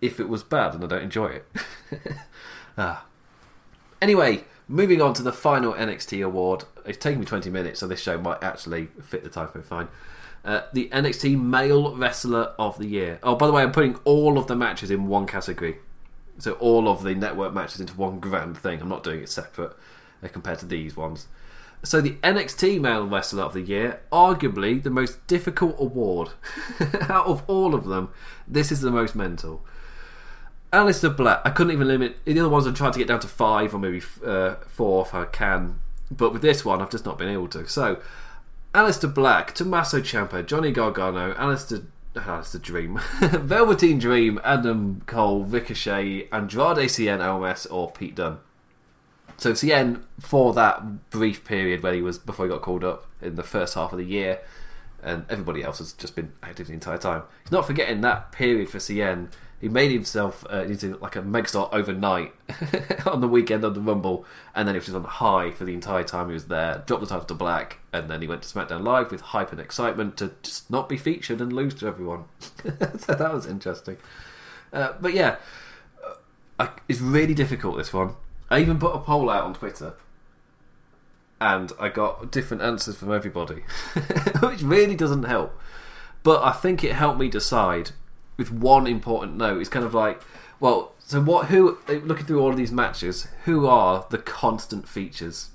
If 0.00 0.18
it 0.18 0.28
was 0.28 0.42
bad 0.42 0.74
and 0.74 0.84
I 0.84 0.88
don't 0.88 1.02
enjoy 1.02 1.28
it. 1.28 1.46
ah. 2.76 3.06
Anyway, 4.02 4.44
moving 4.66 5.00
on 5.00 5.14
to 5.14 5.22
the 5.22 5.32
final 5.32 5.74
NXT 5.74 6.24
award. 6.26 6.64
It's 6.84 6.98
taken 6.98 7.20
me 7.20 7.26
20 7.26 7.50
minutes, 7.50 7.78
so 7.78 7.86
this 7.86 8.02
show 8.02 8.18
might 8.18 8.42
actually 8.42 8.88
fit 9.00 9.22
the 9.22 9.30
typo 9.30 9.62
fine. 9.62 9.86
Uh, 10.44 10.62
the 10.72 10.88
NXT 10.88 11.40
Male 11.40 11.96
Wrestler 11.96 12.52
of 12.58 12.78
the 12.78 12.86
Year. 12.86 13.20
Oh, 13.22 13.36
by 13.36 13.46
the 13.46 13.52
way, 13.52 13.62
I'm 13.62 13.72
putting 13.72 13.96
all 14.04 14.38
of 14.38 14.48
the 14.48 14.56
matches 14.56 14.90
in 14.90 15.06
one 15.06 15.26
category. 15.26 15.76
So 16.38 16.52
all 16.54 16.88
of 16.88 17.04
the 17.04 17.14
network 17.14 17.54
matches 17.54 17.80
into 17.80 17.94
one 17.94 18.18
grand 18.18 18.58
thing. 18.58 18.80
I'm 18.80 18.88
not 18.88 19.04
doing 19.04 19.20
it 19.22 19.28
separate 19.28 19.76
uh, 20.22 20.28
compared 20.28 20.58
to 20.60 20.66
these 20.66 20.96
ones. 20.96 21.28
So 21.84 22.00
the 22.00 22.14
NXT 22.22 22.80
Male 22.80 23.06
Wrestler 23.06 23.42
of 23.42 23.54
the 23.54 23.60
Year, 23.60 24.00
arguably 24.12 24.82
the 24.82 24.90
most 24.90 25.24
difficult 25.26 25.76
award 25.78 26.30
out 27.08 27.26
of 27.26 27.42
all 27.48 27.74
of 27.74 27.86
them. 27.86 28.10
This 28.46 28.72
is 28.72 28.80
the 28.80 28.90
most 28.90 29.14
mental. 29.14 29.64
Aleister 30.72 31.14
Black. 31.14 31.42
I 31.44 31.50
couldn't 31.50 31.72
even 31.72 31.88
limit 31.88 32.24
the 32.24 32.38
other 32.38 32.48
ones. 32.48 32.66
I 32.66 32.72
tried 32.72 32.94
to 32.94 32.98
get 32.98 33.08
down 33.08 33.20
to 33.20 33.28
five 33.28 33.74
or 33.74 33.78
maybe 33.78 34.00
uh, 34.24 34.54
four 34.66 35.04
if 35.04 35.14
I 35.14 35.26
can, 35.26 35.80
but 36.10 36.32
with 36.32 36.42
this 36.42 36.64
one, 36.64 36.80
I've 36.80 36.90
just 36.90 37.04
not 37.04 37.18
been 37.18 37.28
able 37.28 37.48
to. 37.48 37.68
So, 37.68 38.00
Aleister 38.74 39.12
Black, 39.12 39.54
Tommaso 39.54 40.00
Ciampa, 40.00 40.44
Johnny 40.46 40.72
Gargano, 40.72 41.34
Oh, 41.38 41.50
it's 41.50 42.58
dream. 42.58 42.98
Velveteen 43.20 43.98
Dream, 43.98 44.40
Adam 44.44 45.02
Cole, 45.06 45.44
Ricochet, 45.44 46.28
Andrade 46.30 46.88
Cien 46.88 47.20
Almas, 47.20 47.66
or 47.66 47.90
Pete 47.90 48.14
Dunne. 48.14 48.38
So 49.36 49.52
Cien, 49.52 50.02
for 50.20 50.52
that 50.54 51.10
brief 51.10 51.44
period 51.44 51.82
where 51.82 51.94
he 51.94 52.02
was 52.02 52.18
before 52.18 52.46
he 52.46 52.50
got 52.50 52.62
called 52.62 52.84
up 52.84 53.06
in 53.20 53.36
the 53.36 53.42
first 53.42 53.74
half 53.74 53.92
of 53.92 53.98
the 53.98 54.04
year, 54.04 54.40
and 55.02 55.24
everybody 55.28 55.62
else 55.62 55.78
has 55.78 55.92
just 55.92 56.14
been 56.14 56.32
active 56.42 56.68
the 56.68 56.74
entire 56.74 56.98
time. 56.98 57.22
He's 57.42 57.52
not 57.52 57.66
forgetting 57.66 58.02
that 58.02 58.32
period 58.32 58.68
for 58.70 58.78
Cien. 58.78 59.28
He 59.62 59.68
made 59.68 59.92
himself 59.92 60.44
uh, 60.52 60.64
into 60.64 60.96
like 60.96 61.14
a 61.14 61.22
megastar 61.22 61.68
overnight 61.72 62.34
on 63.06 63.20
the 63.20 63.28
weekend 63.28 63.62
of 63.62 63.76
the 63.76 63.80
Rumble, 63.80 64.24
and 64.56 64.66
then 64.66 64.74
he 64.74 64.80
was 64.80 64.86
just 64.86 64.96
on 64.96 65.04
high 65.04 65.52
for 65.52 65.64
the 65.64 65.72
entire 65.72 66.02
time 66.02 66.26
he 66.26 66.34
was 66.34 66.48
there. 66.48 66.82
Dropped 66.84 67.02
the 67.02 67.08
title 67.08 67.26
to 67.26 67.34
Black, 67.34 67.78
and 67.92 68.10
then 68.10 68.20
he 68.22 68.26
went 68.26 68.42
to 68.42 68.48
SmackDown 68.52 68.82
Live 68.82 69.12
with 69.12 69.20
hype 69.20 69.52
and 69.52 69.60
excitement 69.60 70.16
to 70.16 70.32
just 70.42 70.68
not 70.68 70.88
be 70.88 70.96
featured 70.96 71.40
and 71.40 71.52
lose 71.52 71.74
to 71.74 71.86
everyone. 71.86 72.24
so 72.98 73.14
that 73.14 73.32
was 73.32 73.46
interesting. 73.46 73.98
Uh, 74.72 74.94
but 75.00 75.14
yeah, 75.14 75.36
uh, 76.04 76.14
I, 76.58 76.70
it's 76.88 77.00
really 77.00 77.34
difficult 77.34 77.76
this 77.76 77.92
one. 77.92 78.16
I 78.50 78.58
even 78.58 78.80
put 78.80 78.96
a 78.96 78.98
poll 78.98 79.30
out 79.30 79.44
on 79.44 79.54
Twitter 79.54 79.94
and 81.40 81.70
I 81.78 81.88
got 81.88 82.32
different 82.32 82.64
answers 82.64 82.96
from 82.96 83.12
everybody, 83.12 83.62
which 84.42 84.62
really 84.62 84.96
doesn't 84.96 85.22
help. 85.22 85.56
But 86.24 86.42
I 86.42 86.50
think 86.50 86.82
it 86.82 86.94
helped 86.94 87.20
me 87.20 87.28
decide 87.28 87.92
with 88.36 88.50
one 88.50 88.86
important 88.86 89.36
note. 89.36 89.60
It's 89.60 89.68
kind 89.68 89.84
of 89.84 89.94
like, 89.94 90.22
well, 90.60 90.92
so 90.98 91.20
what? 91.20 91.46
Who 91.46 91.78
looking 91.88 92.26
through 92.26 92.40
all 92.40 92.50
of 92.50 92.56
these 92.56 92.72
matches? 92.72 93.28
Who 93.44 93.66
are 93.66 94.06
the 94.10 94.18
constant 94.18 94.88
features? 94.88 95.50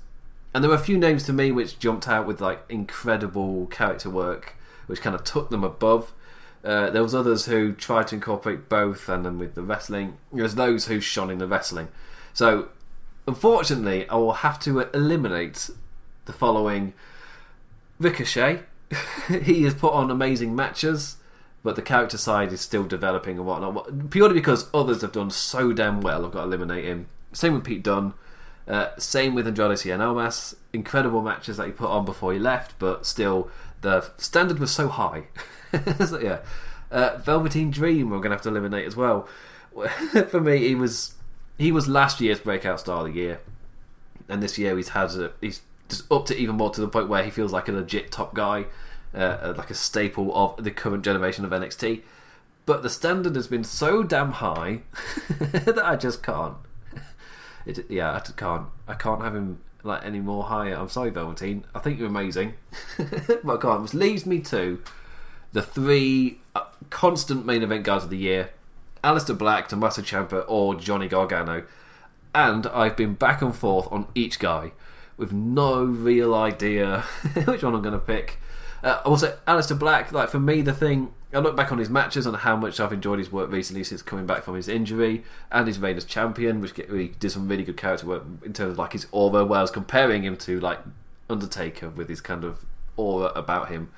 And 0.54 0.64
there 0.64 0.70
were 0.70 0.76
a 0.76 0.80
few 0.80 0.98
names 0.98 1.24
to 1.24 1.32
me 1.32 1.52
which 1.52 1.78
jumped 1.78 2.08
out 2.08 2.26
with 2.26 2.40
like 2.40 2.64
incredible 2.68 3.66
character 3.66 4.10
work, 4.10 4.54
which 4.86 5.00
kind 5.00 5.14
of 5.14 5.24
took 5.24 5.50
them 5.50 5.64
above. 5.64 6.12
Uh, 6.64 6.90
there 6.90 7.02
was 7.02 7.14
others 7.14 7.46
who 7.46 7.72
tried 7.72 8.08
to 8.08 8.16
incorporate 8.16 8.68
both, 8.68 9.08
and 9.08 9.24
then 9.24 9.38
with 9.38 9.54
the 9.54 9.62
wrestling, 9.62 10.16
there's 10.32 10.56
those 10.56 10.86
who 10.86 11.00
shone 11.00 11.30
in 11.30 11.38
the 11.38 11.46
wrestling. 11.46 11.88
So 12.32 12.68
Unfortunately, 13.28 14.08
I 14.08 14.14
will 14.14 14.32
have 14.32 14.58
to 14.60 14.80
eliminate 14.94 15.68
the 16.24 16.32
following 16.32 16.94
Ricochet. 18.00 18.62
he 19.42 19.64
has 19.64 19.74
put 19.74 19.92
on 19.92 20.10
amazing 20.10 20.56
matches, 20.56 21.17
but 21.62 21.76
the 21.76 21.82
character 21.82 22.18
side 22.18 22.52
is 22.52 22.60
still 22.60 22.84
developing 22.84 23.36
and 23.36 23.46
whatnot. 23.46 24.10
Purely 24.10 24.34
because 24.34 24.68
others 24.72 25.02
have 25.02 25.12
done 25.12 25.30
so 25.30 25.72
damn 25.72 26.00
well, 26.00 26.24
I've 26.24 26.32
got 26.32 26.42
to 26.42 26.46
eliminate 26.46 26.84
him. 26.84 27.08
Same 27.32 27.54
with 27.54 27.64
Pete 27.64 27.82
Dunne. 27.82 28.14
Uh, 28.66 28.90
same 28.98 29.34
with 29.34 29.46
Andrade 29.46 29.78
Cien 29.78 30.00
Almas. 30.00 30.54
Incredible 30.72 31.22
matches 31.22 31.56
that 31.56 31.66
he 31.66 31.72
put 31.72 31.88
on 31.88 32.04
before 32.04 32.32
he 32.32 32.38
left, 32.38 32.78
but 32.78 33.06
still 33.06 33.50
the 33.80 34.10
standard 34.18 34.58
was 34.58 34.70
so 34.70 34.88
high. 34.88 35.24
so, 36.06 36.18
yeah, 36.18 36.40
uh, 36.90 37.18
Velveteen 37.18 37.70
Dream 37.70 38.10
we're 38.10 38.18
going 38.18 38.30
to 38.30 38.36
have 38.36 38.42
to 38.42 38.48
eliminate 38.48 38.86
as 38.86 38.96
well. 38.96 39.28
For 40.28 40.40
me, 40.40 40.68
he 40.68 40.74
was 40.74 41.14
he 41.56 41.72
was 41.72 41.88
last 41.88 42.20
year's 42.20 42.40
breakout 42.40 42.80
star 42.80 43.06
of 43.06 43.12
the 43.12 43.18
year, 43.18 43.40
and 44.28 44.42
this 44.42 44.58
year 44.58 44.76
he's 44.76 44.90
had 44.90 45.10
a, 45.12 45.32
he's 45.40 45.62
just 45.88 46.10
upped 46.10 46.30
it 46.30 46.38
even 46.38 46.56
more 46.56 46.70
to 46.70 46.80
the 46.80 46.88
point 46.88 47.08
where 47.08 47.24
he 47.24 47.30
feels 47.30 47.52
like 47.52 47.68
a 47.68 47.72
legit 47.72 48.10
top 48.12 48.34
guy, 48.34 48.66
uh, 49.18 49.54
like 49.56 49.70
a 49.70 49.74
staple 49.74 50.34
of 50.34 50.62
the 50.62 50.70
current 50.70 51.04
generation 51.04 51.44
of 51.44 51.50
NXT. 51.50 52.02
But 52.66 52.82
the 52.82 52.90
standard 52.90 53.34
has 53.34 53.48
been 53.48 53.64
so 53.64 54.02
damn 54.02 54.32
high 54.32 54.82
that 55.38 55.80
I 55.82 55.96
just 55.96 56.22
can't. 56.22 56.56
It, 57.64 57.90
yeah, 57.90 58.12
I 58.14 58.20
can't. 58.20 58.66
I 58.86 58.94
can't 58.94 59.22
have 59.22 59.34
him 59.34 59.60
like 59.82 60.04
any 60.04 60.20
more 60.20 60.44
higher. 60.44 60.74
I'm 60.74 60.88
sorry, 60.88 61.10
Velveteen. 61.10 61.64
I 61.74 61.78
think 61.78 61.98
you're 61.98 62.08
amazing, 62.08 62.54
but 62.96 63.46
I 63.46 63.56
can't. 63.60 63.82
Which 63.82 63.94
leaves 63.94 64.26
me 64.26 64.40
to 64.40 64.82
the 65.52 65.62
three 65.62 66.40
uh, 66.54 66.64
constant 66.90 67.46
main 67.46 67.62
event 67.62 67.84
guys 67.84 68.04
of 68.04 68.10
the 68.10 68.18
year 68.18 68.50
Aleister 69.02 69.36
Black, 69.36 69.68
Tommaso 69.68 70.02
Ciampa, 70.02 70.44
or 70.48 70.74
Johnny 70.74 71.08
Gargano. 71.08 71.64
And 72.34 72.66
I've 72.66 72.96
been 72.96 73.14
back 73.14 73.42
and 73.42 73.54
forth 73.54 73.88
on 73.90 74.06
each 74.14 74.38
guy 74.38 74.72
with 75.16 75.32
no 75.32 75.82
real 75.82 76.34
idea 76.34 77.00
which 77.44 77.62
one 77.62 77.74
I'm 77.74 77.82
going 77.82 77.92
to 77.92 77.98
pick. 77.98 78.38
Uh, 78.82 79.00
also, 79.04 79.36
Aleister 79.46 79.78
Black, 79.78 80.12
like 80.12 80.28
for 80.28 80.38
me, 80.38 80.62
the 80.62 80.72
thing 80.72 81.12
I 81.32 81.38
look 81.38 81.56
back 81.56 81.72
on 81.72 81.78
his 81.78 81.90
matches 81.90 82.26
and 82.26 82.36
how 82.36 82.56
much 82.56 82.80
I've 82.80 82.92
enjoyed 82.92 83.18
his 83.18 83.30
work 83.30 83.50
recently 83.50 83.84
since 83.84 84.00
coming 84.00 84.26
back 84.26 84.44
from 84.44 84.54
his 84.54 84.68
injury 84.68 85.24
and 85.52 85.66
his 85.66 85.78
reign 85.78 85.96
as 85.96 86.04
champion, 86.04 86.60
which 86.60 86.72
he 86.74 87.08
did 87.18 87.30
some 87.30 87.48
really 87.48 87.64
good 87.64 87.76
character 87.76 88.06
work 88.06 88.24
in 88.44 88.52
terms 88.52 88.72
of 88.72 88.78
like 88.78 88.92
his 88.92 89.06
aura. 89.12 89.44
Where 89.44 89.58
I 89.58 89.62
was 89.62 89.70
comparing 89.70 90.22
him 90.22 90.36
to 90.38 90.60
like 90.60 90.78
Undertaker 91.28 91.90
with 91.90 92.08
his 92.08 92.20
kind 92.20 92.44
of 92.44 92.64
aura 92.96 93.26
about 93.34 93.68
him. 93.68 93.90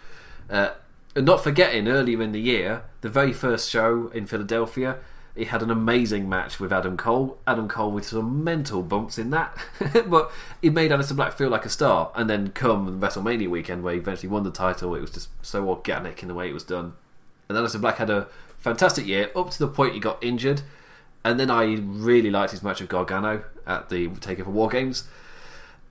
Uh, 0.48 0.70
and 1.14 1.26
not 1.26 1.42
forgetting 1.42 1.88
earlier 1.88 2.22
in 2.22 2.32
the 2.32 2.40
year, 2.40 2.82
the 3.00 3.08
very 3.08 3.32
first 3.32 3.70
show 3.70 4.08
in 4.08 4.26
Philadelphia, 4.26 4.98
he 5.36 5.44
had 5.44 5.62
an 5.62 5.70
amazing 5.70 6.28
match 6.28 6.58
with 6.58 6.72
Adam 6.72 6.96
Cole. 6.96 7.38
Adam 7.46 7.68
Cole 7.68 7.90
with 7.90 8.06
some 8.06 8.42
mental 8.42 8.82
bumps 8.82 9.18
in 9.18 9.30
that, 9.30 9.56
but 10.06 10.30
he 10.60 10.70
made 10.70 10.90
Aleister 10.90 11.16
Black 11.16 11.32
feel 11.32 11.48
like 11.48 11.64
a 11.64 11.70
star. 11.70 12.12
And 12.14 12.28
then 12.28 12.50
come 12.50 13.00
WrestleMania 13.00 13.48
weekend, 13.48 13.82
where 13.82 13.94
he 13.94 14.00
eventually 14.00 14.28
won 14.28 14.42
the 14.42 14.50
title, 14.50 14.94
it 14.94 15.00
was 15.00 15.10
just 15.10 15.28
so 15.42 15.68
organic 15.68 16.22
in 16.22 16.28
the 16.28 16.34
way 16.34 16.48
it 16.48 16.54
was 16.54 16.64
done. 16.64 16.94
And 17.48 17.56
Aleister 17.56 17.80
Black 17.80 17.96
had 17.96 18.10
a 18.10 18.28
fantastic 18.58 19.06
year 19.06 19.30
up 19.34 19.50
to 19.50 19.58
the 19.58 19.68
point 19.68 19.94
he 19.94 20.00
got 20.00 20.22
injured. 20.22 20.62
And 21.24 21.38
then 21.38 21.50
I 21.50 21.74
really 21.74 22.30
liked 22.30 22.52
his 22.52 22.62
match 22.62 22.80
with 22.80 22.88
Gargano 22.88 23.44
at 23.66 23.88
the 23.88 24.08
Takeover 24.08 24.46
War 24.46 24.68
Games. 24.68 25.04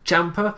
Ciampa, 0.05 0.57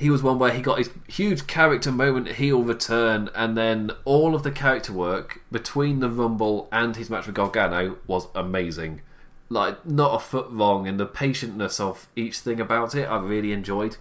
he 0.00 0.08
was 0.08 0.22
one 0.22 0.38
where 0.38 0.52
he 0.52 0.62
got 0.62 0.78
his 0.78 0.90
huge 1.08 1.46
character 1.46 1.92
moment, 1.92 2.32
heel 2.32 2.62
return, 2.62 3.28
and 3.34 3.54
then 3.56 3.90
all 4.06 4.34
of 4.34 4.42
the 4.42 4.50
character 4.50 4.94
work 4.94 5.42
between 5.52 6.00
the 6.00 6.08
Rumble 6.08 6.68
and 6.72 6.96
his 6.96 7.10
match 7.10 7.26
with 7.26 7.34
Gargano 7.34 7.98
was 8.06 8.28
amazing. 8.34 9.02
Like, 9.50 9.84
not 9.84 10.14
a 10.14 10.18
foot 10.18 10.46
wrong, 10.48 10.88
and 10.88 10.98
the 10.98 11.06
patientness 11.06 11.78
of 11.78 12.08
each 12.16 12.38
thing 12.38 12.60
about 12.60 12.94
it, 12.94 13.04
I 13.04 13.18
really 13.18 13.52
enjoyed. 13.52 13.98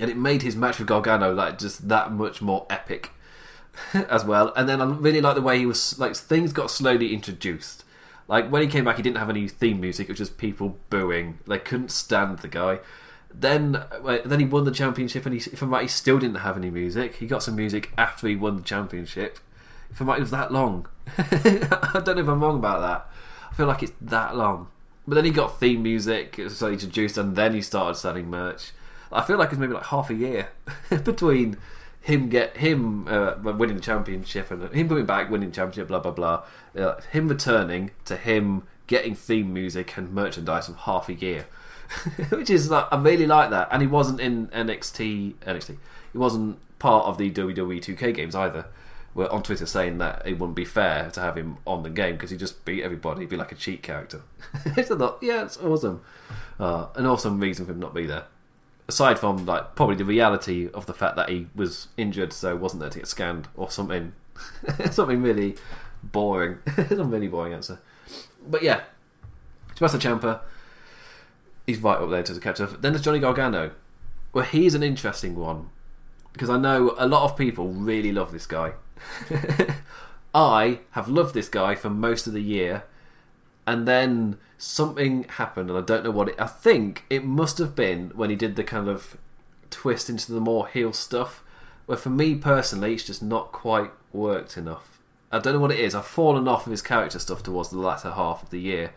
And 0.00 0.10
it 0.10 0.16
made 0.16 0.42
his 0.42 0.56
match 0.56 0.78
with 0.78 0.88
Gargano 0.88 1.32
like 1.32 1.58
just 1.58 1.88
that 1.88 2.10
much 2.10 2.42
more 2.42 2.66
epic 2.68 3.12
as 3.94 4.24
well. 4.24 4.52
And 4.56 4.68
then 4.68 4.82
I 4.82 4.84
really 4.84 5.20
like 5.20 5.36
the 5.36 5.42
way 5.42 5.58
he 5.58 5.66
was 5.66 5.98
like 5.98 6.16
things 6.16 6.52
got 6.52 6.72
slowly 6.72 7.14
introduced. 7.14 7.84
Like 8.26 8.50
when 8.50 8.62
he 8.62 8.68
came 8.68 8.84
back, 8.84 8.96
he 8.96 9.02
didn't 9.02 9.18
have 9.18 9.30
any 9.30 9.48
theme 9.48 9.80
music; 9.80 10.08
it 10.08 10.12
was 10.12 10.18
just 10.18 10.38
people 10.38 10.76
booing. 10.90 11.38
They 11.46 11.58
couldn't 11.58 11.90
stand 11.90 12.40
the 12.40 12.48
guy. 12.48 12.80
Then, 13.32 13.84
then 14.24 14.40
he 14.40 14.46
won 14.46 14.64
the 14.64 14.70
championship, 14.70 15.26
and 15.26 15.34
he, 15.34 15.50
if 15.50 15.62
I'm 15.62 15.70
right, 15.70 15.82
he 15.82 15.88
still 15.88 16.18
didn't 16.18 16.38
have 16.38 16.56
any 16.56 16.70
music. 16.70 17.16
He 17.16 17.26
got 17.26 17.42
some 17.42 17.56
music 17.56 17.92
after 17.96 18.26
he 18.26 18.36
won 18.36 18.56
the 18.56 18.62
championship. 18.62 19.38
If 19.90 20.00
I'm 20.00 20.08
right, 20.08 20.18
it 20.18 20.22
was 20.22 20.30
that 20.30 20.52
long. 20.52 20.88
I 21.18 22.00
don't 22.04 22.16
know 22.16 22.22
if 22.22 22.28
I'm 22.28 22.42
wrong 22.42 22.58
about 22.58 22.80
that. 22.80 23.10
I 23.50 23.54
feel 23.54 23.66
like 23.66 23.82
it's 23.82 23.92
that 24.00 24.36
long. 24.36 24.68
But 25.06 25.14
then 25.14 25.24
he 25.24 25.30
got 25.30 25.58
theme 25.58 25.82
music, 25.82 26.38
so 26.48 26.66
he 26.66 26.74
introduced, 26.74 27.16
and 27.16 27.36
then 27.36 27.54
he 27.54 27.62
started 27.62 27.94
selling 27.94 28.28
merch. 28.28 28.72
I 29.10 29.22
feel 29.22 29.38
like 29.38 29.50
it's 29.50 29.58
maybe 29.58 29.72
like 29.72 29.86
half 29.86 30.10
a 30.10 30.14
year 30.14 30.48
between 31.04 31.56
him 32.00 32.28
get 32.28 32.56
him 32.56 33.08
uh, 33.08 33.34
winning 33.42 33.76
the 33.76 33.82
championship 33.82 34.50
and 34.50 34.72
him 34.72 34.88
coming 34.88 35.06
back, 35.06 35.30
winning 35.30 35.52
championship, 35.52 35.88
blah 35.88 36.00
blah 36.00 36.12
blah. 36.12 36.44
Uh, 36.76 37.00
him 37.12 37.28
returning 37.28 37.90
to 38.04 38.16
him 38.16 38.64
getting 38.86 39.14
theme 39.14 39.52
music 39.52 39.96
and 39.96 40.12
merchandise 40.12 40.68
of 40.68 40.76
half 40.76 41.08
a 41.08 41.14
year. 41.14 41.46
which 42.30 42.50
is 42.50 42.70
like 42.70 42.86
I 42.90 43.00
really 43.00 43.26
like 43.26 43.50
that. 43.50 43.68
And 43.70 43.82
he 43.82 43.88
wasn't 43.88 44.20
in 44.20 44.48
NXT. 44.48 45.34
NXT. 45.34 45.76
He 46.12 46.18
wasn't 46.18 46.58
part 46.78 47.06
of 47.06 47.18
the 47.18 47.30
WWE 47.30 47.80
2K 47.80 48.14
games 48.14 48.34
either. 48.34 48.66
We're 49.14 49.28
on 49.30 49.42
Twitter 49.42 49.66
saying 49.66 49.98
that 49.98 50.22
it 50.26 50.38
wouldn't 50.38 50.54
be 50.54 50.64
fair 50.64 51.10
to 51.10 51.20
have 51.20 51.36
him 51.36 51.58
on 51.66 51.82
the 51.82 51.90
game 51.90 52.14
because 52.14 52.30
he 52.30 52.36
just 52.36 52.64
beat 52.64 52.82
everybody. 52.82 53.20
He'd 53.20 53.30
be 53.30 53.36
like 53.36 53.52
a 53.52 53.56
cheat 53.56 53.82
character. 53.82 54.22
I 54.76 54.82
thought, 54.82 55.18
yeah, 55.20 55.42
it's 55.42 55.56
awesome. 55.56 56.02
Uh, 56.60 56.86
an 56.94 57.06
awesome 57.06 57.40
reason 57.40 57.66
for 57.66 57.72
him 57.72 57.80
not 57.80 57.94
be 57.94 58.06
there. 58.06 58.24
Aside 58.86 59.18
from 59.18 59.44
like 59.44 59.74
probably 59.74 59.96
the 59.96 60.04
reality 60.04 60.68
of 60.72 60.86
the 60.86 60.94
fact 60.94 61.16
that 61.16 61.28
he 61.28 61.48
was 61.54 61.88
injured, 61.96 62.32
so 62.32 62.54
wasn't 62.56 62.80
there 62.80 62.90
to 62.90 62.98
get 63.00 63.08
scanned 63.08 63.48
or 63.56 63.70
something. 63.70 64.12
something 64.90 65.20
really 65.20 65.56
boring. 66.02 66.58
Some 66.88 67.10
really 67.10 67.28
boring 67.28 67.52
answer. 67.52 67.80
But 68.46 68.62
yeah, 68.62 68.82
Tommaso 69.74 69.98
Ciampa 69.98 70.40
he's 71.68 71.78
right 71.78 71.98
up 71.98 72.08
there 72.08 72.22
to 72.22 72.32
the 72.32 72.50
up. 72.50 72.80
Then 72.80 72.92
there's 72.92 73.04
Johnny 73.04 73.20
Gargano. 73.20 73.72
Well, 74.32 74.46
he's 74.46 74.74
an 74.74 74.82
interesting 74.82 75.36
one 75.36 75.68
because 76.32 76.48
I 76.48 76.56
know 76.56 76.94
a 76.96 77.06
lot 77.06 77.24
of 77.24 77.36
people 77.36 77.68
really 77.68 78.10
love 78.10 78.32
this 78.32 78.46
guy. 78.46 78.72
I 80.34 80.80
have 80.92 81.08
loved 81.08 81.34
this 81.34 81.48
guy 81.48 81.74
for 81.74 81.90
most 81.90 82.26
of 82.26 82.32
the 82.32 82.42
year, 82.42 82.84
and 83.66 83.86
then 83.86 84.38
something 84.56 85.24
happened, 85.24 85.68
and 85.68 85.78
I 85.78 85.82
don't 85.82 86.04
know 86.04 86.10
what 86.10 86.30
it. 86.30 86.40
I 86.40 86.46
think 86.46 87.04
it 87.10 87.24
must 87.24 87.58
have 87.58 87.76
been 87.76 88.12
when 88.14 88.30
he 88.30 88.36
did 88.36 88.56
the 88.56 88.64
kind 88.64 88.88
of 88.88 89.18
twist 89.68 90.08
into 90.08 90.32
the 90.32 90.40
more 90.40 90.68
heel 90.68 90.94
stuff. 90.94 91.44
Where 91.84 91.98
for 91.98 92.10
me 92.10 92.34
personally, 92.34 92.94
it's 92.94 93.04
just 93.04 93.22
not 93.22 93.52
quite 93.52 93.90
worked 94.12 94.56
enough. 94.56 94.98
I 95.30 95.38
don't 95.38 95.52
know 95.52 95.60
what 95.60 95.72
it 95.72 95.80
is. 95.80 95.94
I've 95.94 96.06
fallen 96.06 96.48
off 96.48 96.66
of 96.66 96.70
his 96.70 96.82
character 96.82 97.18
stuff 97.18 97.42
towards 97.42 97.68
the 97.68 97.78
latter 97.78 98.12
half 98.12 98.42
of 98.42 98.50
the 98.50 98.60
year, 98.60 98.92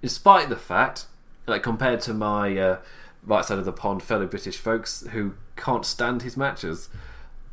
despite 0.00 0.48
the 0.48 0.56
fact 0.56 1.06
like 1.46 1.62
compared 1.62 2.00
to 2.02 2.14
my 2.14 2.56
uh, 2.56 2.78
right 3.24 3.44
side 3.44 3.58
of 3.58 3.64
the 3.64 3.72
pond 3.72 4.02
fellow 4.02 4.26
British 4.26 4.56
folks 4.56 5.04
who 5.12 5.34
can't 5.56 5.84
stand 5.84 6.22
his 6.22 6.36
matches. 6.36 6.88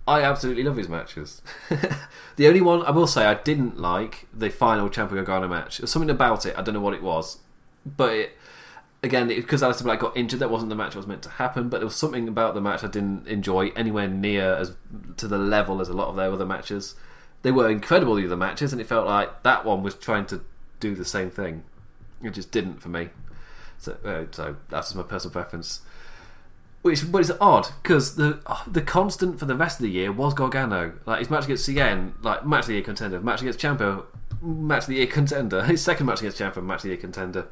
I 0.08 0.22
absolutely 0.22 0.64
love 0.64 0.76
his 0.76 0.90
matches. 0.90 1.42
the 2.36 2.48
only 2.48 2.62
one 2.62 2.84
I 2.84 2.92
will 2.92 3.08
say 3.08 3.26
I 3.26 3.36
didn't 3.36 3.80
like 3.80 4.28
the 4.34 4.50
final 4.50 4.90
Ciampa 4.90 5.12
Gargano 5.12 5.48
match. 5.48 5.78
There's 5.78 5.92
something 5.92 6.10
about 6.10 6.46
it. 6.46 6.58
I 6.58 6.62
don't 6.62 6.74
know 6.74 6.82
what 6.82 6.94
it 6.94 7.02
was, 7.02 7.40
but 7.86 8.14
it, 8.14 8.38
again, 9.02 9.28
because 9.28 9.62
Aleister 9.62 9.84
Black 9.84 10.00
got 10.00 10.18
injured, 10.18 10.42
that 10.42 10.50
wasn't 10.50 10.70
the 10.70 10.76
match 10.76 10.94
that 10.94 11.00
was 11.00 11.08
meant 11.08 11.24
to 11.24 11.30
happen. 11.30 11.70
But 11.70 11.78
there 11.80 11.86
was 11.86 11.96
something 11.96 12.28
about 12.28 12.54
the 12.54 12.62
match 12.62 12.84
I 12.84 12.88
didn't 12.88 13.28
enjoy 13.28 13.70
anywhere 13.76 14.08
near 14.08 14.56
as 14.56 14.76
to 15.18 15.28
the 15.28 15.38
level 15.38 15.80
as 15.80 15.88
a 15.88 15.94
lot 15.94 16.10
of 16.10 16.18
their 16.18 16.32
other 16.32 16.46
matches. 16.46 16.96
They 17.42 17.52
were 17.52 17.70
incredible 17.70 18.16
the 18.16 18.26
other 18.26 18.38
matches, 18.38 18.74
and 18.74 18.82
it 18.82 18.88
felt 18.88 19.08
like 19.08 19.44
that 19.44 19.64
one 19.64 19.84
was 19.84 19.96
trying 19.96 20.26
to 20.28 20.42
do 20.82 20.96
the 20.96 21.06
same 21.06 21.30
thing. 21.30 21.64
It 22.22 22.32
just 22.32 22.52
didn't 22.52 22.82
for 22.82 22.90
me. 22.90 23.10
So, 23.84 23.98
uh, 24.06 24.26
so 24.32 24.56
that's 24.70 24.88
just 24.88 24.96
my 24.96 25.04
personal 25.04 25.34
preference. 25.34 25.82
Which, 26.84 27.10
but 27.12 27.22
it's 27.22 27.32
odd 27.40 27.68
because 27.82 28.16
the 28.16 28.40
the 28.68 28.82
constant 28.82 29.40
for 29.40 29.46
the 29.46 29.56
rest 29.56 29.80
of 29.80 29.84
the 29.84 29.92
year 29.92 30.12
was 30.12 30.34
Gargano. 30.34 30.94
Like 31.06 31.20
his 31.20 31.30
match 31.30 31.46
against 31.46 31.68
Cien, 31.68 32.14
like 32.22 32.46
match 32.46 32.62
of 32.62 32.68
the 32.68 32.74
year 32.74 32.84
contender, 32.84 33.20
match 33.22 33.42
against 33.42 33.60
Ciampa, 33.60 34.04
match 34.42 34.84
of 34.84 34.88
the 34.88 34.96
year 34.96 35.08
contender. 35.08 35.64
His 35.66 35.82
second 35.82 36.06
match 36.06 36.20
against 36.20 36.40
Ciampa, 36.40 36.64
match 36.64 36.80
of 36.80 36.84
the 36.84 36.90
year 36.90 36.98
contender. 36.98 37.48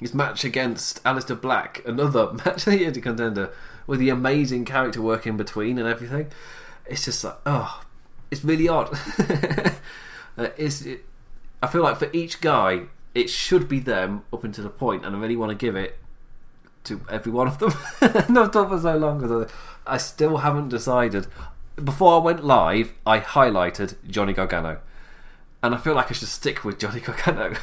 His 0.00 0.14
match 0.14 0.44
against 0.44 1.02
Aleister 1.04 1.40
Black, 1.40 1.82
another 1.86 2.32
match 2.44 2.66
of 2.66 2.72
the 2.72 2.78
year 2.78 2.92
contender, 2.92 3.50
with 3.86 4.00
the 4.00 4.10
amazing 4.10 4.64
character 4.64 5.00
work 5.00 5.26
in 5.26 5.36
between 5.36 5.78
and 5.78 5.86
everything. 5.86 6.26
It's 6.86 7.04
just 7.04 7.22
like, 7.22 7.36
oh, 7.46 7.84
it's 8.30 8.42
really 8.42 8.68
odd. 8.68 8.92
uh, 10.36 10.48
it's, 10.56 10.82
it, 10.82 11.04
I 11.62 11.68
feel 11.68 11.82
like 11.82 11.98
for 11.98 12.10
each 12.12 12.40
guy, 12.40 12.82
it 13.14 13.28
should 13.28 13.68
be 13.68 13.78
them 13.78 14.24
up 14.32 14.44
until 14.44 14.64
the 14.64 14.70
point, 14.70 15.04
and 15.04 15.14
I 15.14 15.18
really 15.18 15.36
want 15.36 15.50
to 15.50 15.56
give 15.56 15.76
it 15.76 15.98
to 16.84 17.00
every 17.10 17.32
one 17.32 17.46
of 17.46 17.58
them. 17.58 17.72
Not 18.32 18.52
done 18.52 18.68
for 18.68 18.80
so 18.80 18.96
long 18.96 19.20
because 19.20 19.48
I, 19.86 19.94
I 19.94 19.96
still 19.98 20.38
haven't 20.38 20.68
decided. 20.68 21.26
Before 21.76 22.20
I 22.20 22.22
went 22.22 22.44
live, 22.44 22.92
I 23.06 23.20
highlighted 23.20 23.96
Johnny 24.06 24.32
Gargano. 24.32 24.80
And 25.62 25.74
I 25.74 25.78
feel 25.78 25.94
like 25.94 26.10
I 26.10 26.14
should 26.14 26.28
stick 26.28 26.64
with 26.64 26.78
Johnny 26.78 27.00
Gargano. 27.06 27.54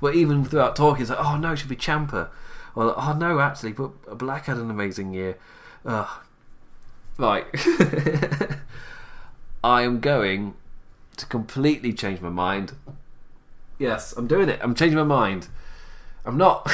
but 0.00 0.14
even 0.14 0.44
throughout 0.44 0.76
talking, 0.76 1.02
it's 1.02 1.10
like, 1.10 1.18
oh 1.18 1.36
no, 1.36 1.52
it 1.52 1.56
should 1.56 1.68
be 1.68 1.76
Ciampa. 1.76 2.28
Or, 2.74 2.94
oh 2.96 3.16
no, 3.18 3.40
actually, 3.40 3.72
but 3.72 4.16
Black 4.16 4.46
had 4.46 4.58
an 4.58 4.70
amazing 4.70 5.12
year. 5.12 5.36
Ugh. 5.84 6.08
Right. 7.18 7.46
I 9.64 9.82
am 9.82 10.00
going 10.00 10.54
to 11.16 11.26
completely 11.26 11.92
change 11.92 12.20
my 12.20 12.30
mind. 12.30 12.72
Yes, 13.80 14.12
I'm 14.12 14.26
doing 14.26 14.50
it. 14.50 14.60
I'm 14.62 14.74
changing 14.74 14.98
my 14.98 15.04
mind. 15.04 15.48
I'm 16.26 16.36
not. 16.36 16.62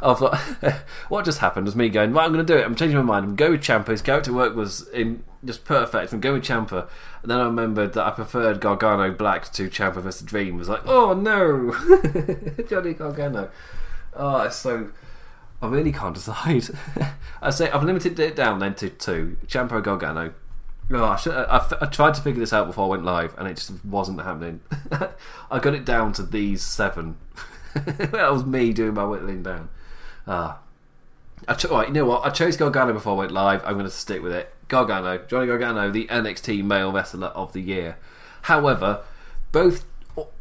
I 0.00 0.14
thought, 0.14 0.38
what 1.08 1.24
just 1.24 1.40
happened 1.40 1.66
was 1.66 1.74
me 1.74 1.88
going, 1.88 2.12
right, 2.12 2.24
I'm 2.24 2.32
going 2.32 2.46
to 2.46 2.52
do 2.52 2.56
it. 2.56 2.64
I'm 2.64 2.76
changing 2.76 2.96
my 2.98 3.02
mind. 3.02 3.24
I'm 3.24 3.34
going 3.34 3.50
with 3.50 3.62
Ciampa. 3.62 3.88
His 3.88 4.00
character 4.00 4.32
work 4.32 4.54
was 4.54 4.88
in 4.90 5.24
just 5.44 5.64
perfect. 5.64 6.12
I'm 6.12 6.20
going 6.20 6.36
with 6.36 6.44
Ciampa. 6.44 6.88
And 7.22 7.30
then 7.32 7.40
I 7.40 7.44
remembered 7.46 7.94
that 7.94 8.06
I 8.06 8.10
preferred 8.10 8.60
Gargano 8.60 9.10
Black 9.10 9.50
to 9.54 9.68
Ciampa 9.68 10.00
vs. 10.00 10.22
Dream. 10.22 10.54
I 10.54 10.58
was 10.58 10.68
like, 10.68 10.86
oh 10.86 11.14
no, 11.14 11.72
Johnny 12.68 12.94
Gargano. 12.94 13.50
Oh, 14.14 14.42
it's 14.42 14.56
so. 14.56 14.90
I 15.60 15.66
really 15.66 15.92
can't 15.92 16.14
decide. 16.14 16.68
I 17.42 17.50
say 17.50 17.70
I've 17.70 17.82
limited 17.82 18.18
it 18.20 18.36
down 18.36 18.60
then 18.60 18.74
to 18.76 18.88
two: 18.88 19.36
Ciampa 19.48 19.82
Gargano. 19.82 20.32
Oh, 20.94 21.04
I, 21.04 21.16
should, 21.16 21.32
I, 21.34 21.66
I, 21.80 21.86
tried 21.86 22.14
to 22.14 22.20
figure 22.20 22.40
this 22.40 22.52
out 22.52 22.66
before 22.66 22.86
I 22.86 22.88
went 22.88 23.04
live, 23.04 23.34
and 23.38 23.48
it 23.48 23.54
just 23.54 23.84
wasn't 23.84 24.20
happening. 24.20 24.60
I 25.50 25.58
got 25.58 25.74
it 25.74 25.84
down 25.84 26.12
to 26.14 26.22
these 26.22 26.62
seven. 26.62 27.16
that 27.74 28.30
was 28.30 28.44
me 28.44 28.72
doing 28.72 28.94
my 28.94 29.04
whittling 29.04 29.42
down. 29.42 29.68
Ah. 30.26 30.58
I 31.48 31.54
cho- 31.54 31.70
right, 31.70 31.88
you 31.88 31.94
know 31.94 32.04
what? 32.04 32.24
I 32.24 32.30
chose 32.30 32.56
Gargano 32.56 32.92
before 32.92 33.14
I 33.14 33.18
went 33.18 33.32
live. 33.32 33.62
I'm 33.64 33.74
going 33.74 33.84
to 33.84 33.90
stick 33.90 34.22
with 34.22 34.32
it. 34.32 34.54
Gargano, 34.68 35.18
Johnny 35.26 35.46
Gargano, 35.46 35.90
the 35.90 36.06
NXT 36.06 36.62
male 36.64 36.92
wrestler 36.92 37.28
of 37.28 37.52
the 37.52 37.60
year. 37.60 37.96
However, 38.42 39.02
both 39.50 39.84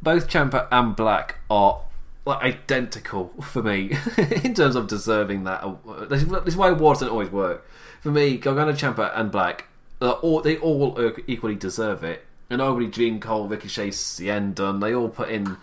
both 0.01 0.27
Ciampa 0.27 0.67
and 0.71 0.95
Black 0.95 1.39
are 1.49 1.81
like, 2.25 2.41
identical 2.43 3.29
for 3.41 3.63
me 3.63 3.97
in 4.43 4.53
terms 4.53 4.75
of 4.75 4.87
deserving 4.87 5.43
that. 5.45 5.63
This 6.09 6.23
is 6.23 6.57
why 6.57 6.69
awards 6.69 6.99
don't 6.99 7.09
always 7.09 7.31
work. 7.31 7.67
For 8.01 8.11
me, 8.11 8.37
Gargano, 8.37 8.73
Ciampa, 8.73 9.11
and 9.17 9.31
Black, 9.31 9.67
all, 10.09 10.41
they 10.41 10.57
all 10.57 10.99
uh, 10.99 11.11
equally 11.27 11.55
deserve 11.55 12.03
it. 12.03 12.25
And 12.49 12.59
arguably, 12.59 12.91
Dream 12.91 13.19
Cole, 13.19 13.47
Ricochet, 13.47 13.89
Cien, 13.89 14.53
Dunne, 14.53 14.79
they 14.79 14.93
all 14.93 15.09
put 15.09 15.29
in 15.29 15.57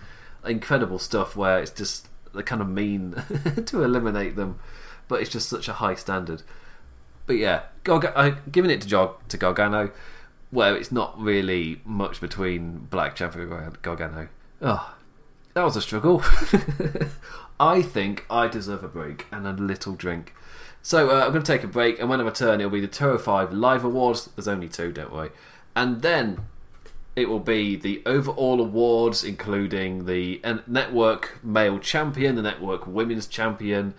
incredible 0.46 0.98
stuff 0.98 1.36
where 1.36 1.58
it's 1.58 1.70
just 1.70 2.08
they 2.34 2.42
kind 2.42 2.62
of 2.62 2.68
mean 2.68 3.22
to 3.66 3.82
eliminate 3.82 4.36
them, 4.36 4.58
but 5.08 5.20
it's 5.20 5.30
just 5.30 5.48
such 5.48 5.68
a 5.68 5.74
high 5.74 5.94
standard. 5.94 6.42
But 7.26 7.36
yeah, 7.36 7.62
I, 7.86 7.90
uh, 7.92 8.34
giving 8.50 8.70
it 8.70 8.80
to 8.82 8.88
Jog 8.88 9.16
to 9.28 9.36
Gargano, 9.36 9.90
where 10.50 10.74
it's 10.74 10.90
not 10.90 11.20
really 11.20 11.82
much 11.84 12.20
between 12.20 12.86
Black 12.90 13.16
Champion 13.16 13.52
and 13.52 13.82
Gargano. 13.82 14.28
Oh, 14.62 14.94
that 15.54 15.64
was 15.64 15.76
a 15.76 15.82
struggle. 15.82 16.22
I 17.60 17.82
think 17.82 18.24
I 18.30 18.48
deserve 18.48 18.84
a 18.84 18.88
break 18.88 19.26
and 19.30 19.46
a 19.46 19.52
little 19.52 19.94
drink. 19.94 20.32
So 20.88 21.10
uh, 21.10 21.26
I'm 21.26 21.32
going 21.32 21.44
to 21.44 21.52
take 21.52 21.64
a 21.64 21.68
break, 21.68 22.00
and 22.00 22.08
when 22.08 22.18
I 22.18 22.24
return, 22.24 22.62
it'll 22.62 22.70
be 22.70 22.80
the 22.80 22.88
205 22.88 23.52
Live 23.52 23.84
Awards. 23.84 24.30
There's 24.34 24.48
only 24.48 24.70
two, 24.70 24.90
don't 24.90 25.12
worry. 25.12 25.28
And 25.76 26.00
then 26.00 26.46
it 27.14 27.28
will 27.28 27.40
be 27.40 27.76
the 27.76 28.02
overall 28.06 28.58
awards, 28.58 29.22
including 29.22 30.06
the 30.06 30.40
Network 30.66 31.44
Male 31.44 31.78
Champion, 31.78 32.36
the 32.36 32.42
Network 32.42 32.86
Women's 32.86 33.26
Champion, 33.26 33.92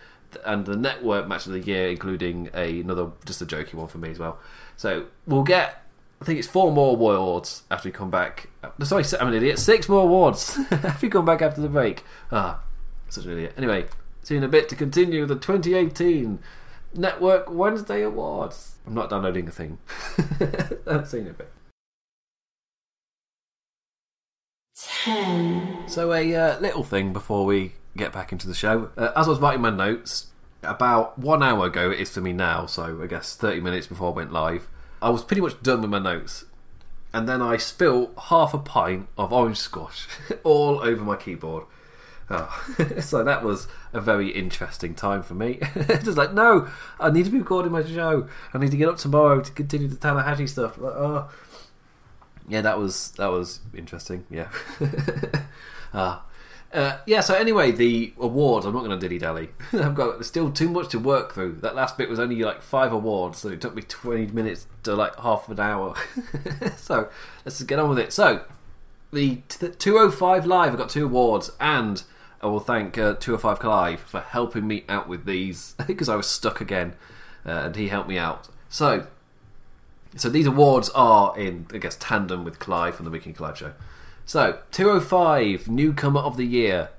and 0.44 0.66
the 0.66 0.76
Network 0.76 1.28
Match 1.28 1.46
of 1.46 1.52
the 1.52 1.60
Year, 1.60 1.90
including 1.90 2.50
a, 2.56 2.80
another 2.80 3.12
just 3.24 3.40
a 3.44 3.46
jokey 3.46 3.76
one 3.76 3.88
for 3.88 4.00
me 4.00 4.10
as 4.10 4.18
well. 4.18 4.40
So 4.76 5.06
we'll 5.28 5.44
get, 5.44 5.86
I 6.20 6.26
think 6.26 6.40
it's 6.40 6.48
four 6.48 6.72
more 6.72 6.96
awards 6.96 7.66
after 7.70 7.90
we 7.90 7.94
come 7.94 8.10
back. 8.10 8.50
Sorry, 8.82 9.04
I'm 9.20 9.28
an 9.28 9.36
idiot. 9.36 9.60
Six 9.60 9.88
more 9.90 10.02
awards 10.02 10.58
after 10.72 11.06
we 11.06 11.12
come 11.12 11.26
back 11.26 11.44
after 11.44 11.62
the 11.62 11.70
break. 11.70 12.04
Ah, 12.32 12.64
such 13.10 13.26
an 13.26 13.34
idiot. 13.34 13.54
Anyway, 13.58 13.86
see 14.24 14.34
you 14.34 14.40
in 14.40 14.44
a 14.44 14.48
bit 14.48 14.68
to 14.70 14.76
continue 14.76 15.28
the 15.28 15.36
2018 15.36 16.40
Network 16.96 17.50
Wednesday 17.50 18.02
Awards. 18.02 18.76
I'm 18.86 18.94
not 18.94 19.10
downloading 19.10 19.48
a 19.48 19.52
thing. 19.52 19.78
I've 20.88 21.08
seen 21.08 21.28
a 21.28 21.34
bit. 21.34 21.52
10. 24.76 25.84
So, 25.88 26.14
a 26.14 26.36
uh, 26.36 26.60
little 26.60 26.84
thing 26.84 27.14
before 27.14 27.46
we 27.46 27.74
get 27.96 28.14
back 28.14 28.32
into 28.32 28.48
the 28.48 28.54
show. 28.54 28.90
Uh, 28.98 29.12
as 29.16 29.28
I 29.28 29.30
was 29.30 29.40
writing 29.40 29.62
my 29.62 29.70
notes, 29.70 30.28
about 30.64 31.18
one 31.18 31.44
hour 31.44 31.66
ago 31.68 31.92
it 31.92 32.00
is 32.00 32.10
for 32.10 32.22
me 32.22 32.34
now, 32.34 32.66
so 32.66 33.02
I 33.02 33.08
guess 33.08 33.36
30 33.36 33.62
minutes 33.62 33.88
before 33.88 34.12
I 34.12 34.16
went 34.16 34.34
live, 34.34 34.68
I 35.02 35.10
was 35.10 35.24
pretty 35.24 35.42
much 35.42 35.62
done 35.62 35.82
with 35.82 35.90
my 35.90 36.00
notes. 36.00 36.46
And 37.14 37.28
then 37.28 37.42
I 37.42 37.58
spilled 37.58 38.14
half 38.30 38.54
a 38.54 38.60
pint 38.60 39.08
of 39.18 39.34
orange 39.34 39.58
squash 39.58 40.08
all 40.44 40.80
over 40.80 41.04
my 41.04 41.16
keyboard. 41.16 41.66
Oh. 42.30 42.66
so 43.02 43.24
that 43.24 43.44
was 43.44 43.68
a 43.94 44.00
very 44.00 44.30
interesting 44.30 44.94
time 44.94 45.24
for 45.24 45.34
me. 45.34 45.60
Just 45.88 46.18
like, 46.18 46.34
no, 46.34 46.70
I 47.00 47.10
need 47.10 47.26
to 47.26 47.32
be 47.32 47.40
recording 47.40 47.72
my 47.72 47.84
show. 47.84 48.28
I 48.54 48.58
need 48.60 48.72
to 48.72 48.78
get 48.78 48.88
up 48.88 48.98
tomorrow 48.98 49.42
to 49.42 49.52
continue 49.52 49.88
the 49.88 49.96
Tanahashi 49.96 50.48
stuff. 50.48 50.78
Like, 50.78 50.94
oh 50.94 51.30
yeah, 52.50 52.62
that 52.62 52.78
was 52.80 53.12
that 53.12 53.28
was 53.28 53.62
interesting. 53.76 54.26
Yeah. 54.30 54.50
uh, 55.94 56.20
uh, 56.74 56.98
yeah, 57.06 57.22
so 57.22 57.36
anyway, 57.36 57.72
the 57.72 58.14
awards, 58.20 58.66
I'm 58.66 58.74
not 58.74 58.84
going 58.84 59.00
to 59.00 59.08
dilly 59.08 59.20
dally. 59.20 59.50
I've 59.72 59.96
got 59.96 60.26
still 60.26 60.52
too 60.52 60.70
much 60.70 60.90
to 60.90 61.00
work 61.00 61.34
through. 61.34 61.58
That 61.62 61.76
last 61.76 61.98
bit 61.98 62.10
was 62.10 62.20
only 62.20 62.38
like 62.44 62.62
five 62.62 62.92
awards, 62.92 63.38
so 63.38 63.50
it 63.50 63.62
took 63.62 63.76
me 63.76 63.84
20 63.84 64.28
minutes 64.28 64.68
to 64.84 64.96
like 64.96 65.16
half 65.18 65.48
an 65.48 65.60
hour. 65.60 65.96
so 66.76 67.10
let's 67.46 67.60
just 67.60 67.68
get 67.68 67.80
on 67.80 67.90
with 67.90 68.00
it. 68.00 68.12
So, 68.12 68.44
the 69.14 69.42
t- 69.48 69.70
205 69.70 70.46
Live, 70.48 70.74
I 70.74 70.78
got 70.78 70.90
two 70.90 71.06
awards, 71.06 71.52
and 71.60 72.04
I 72.42 72.48
will 72.48 72.60
thank 72.60 72.98
uh, 72.98 73.16
205 73.16 73.60
Clive 73.60 74.00
for 74.00 74.22
helping 74.22 74.68
me 74.68 74.86
out 74.88 75.08
with 75.08 75.26
these 75.26 75.76
because 75.88 76.10
I 76.10 76.16
was 76.16 76.28
stuck 76.28 76.62
again, 76.62 76.94
uh, 77.46 77.64
and 77.66 77.76
he 77.76 77.90
helped 77.90 78.10
me 78.10 78.18
out. 78.18 78.48
So, 78.70 79.08
so 80.16 80.30
these 80.30 80.48
awards 80.48 80.90
are 80.90 81.38
in, 81.38 81.68
I 81.74 81.78
guess, 81.78 81.98
tandem 82.00 82.44
with 82.44 82.60
Clive 82.60 82.96
from 82.96 83.10
the 83.10 83.12
and 83.12 83.36
Clive 83.36 83.58
show. 83.58 83.74
So, 84.26 84.60
205 84.72 85.68
Newcomer 85.68 86.22
of 86.22 86.38
the 86.38 86.46
Year 86.46 86.90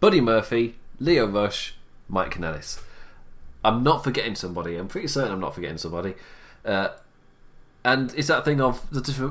Buddy 0.00 0.20
Murphy, 0.20 0.74
Lio 0.98 1.26
Rush, 1.26 1.74
Mike 2.08 2.34
Kanellis. 2.34 2.80
I'm 3.64 3.82
not 3.82 4.04
forgetting 4.04 4.34
somebody. 4.34 4.76
I'm 4.76 4.88
pretty 4.88 5.08
certain 5.08 5.32
I'm 5.32 5.40
not 5.40 5.54
forgetting 5.54 5.78
somebody. 5.78 6.14
Uh, 6.64 6.88
and 7.84 8.14
it's 8.14 8.28
that 8.28 8.44
thing 8.44 8.60
of 8.60 8.82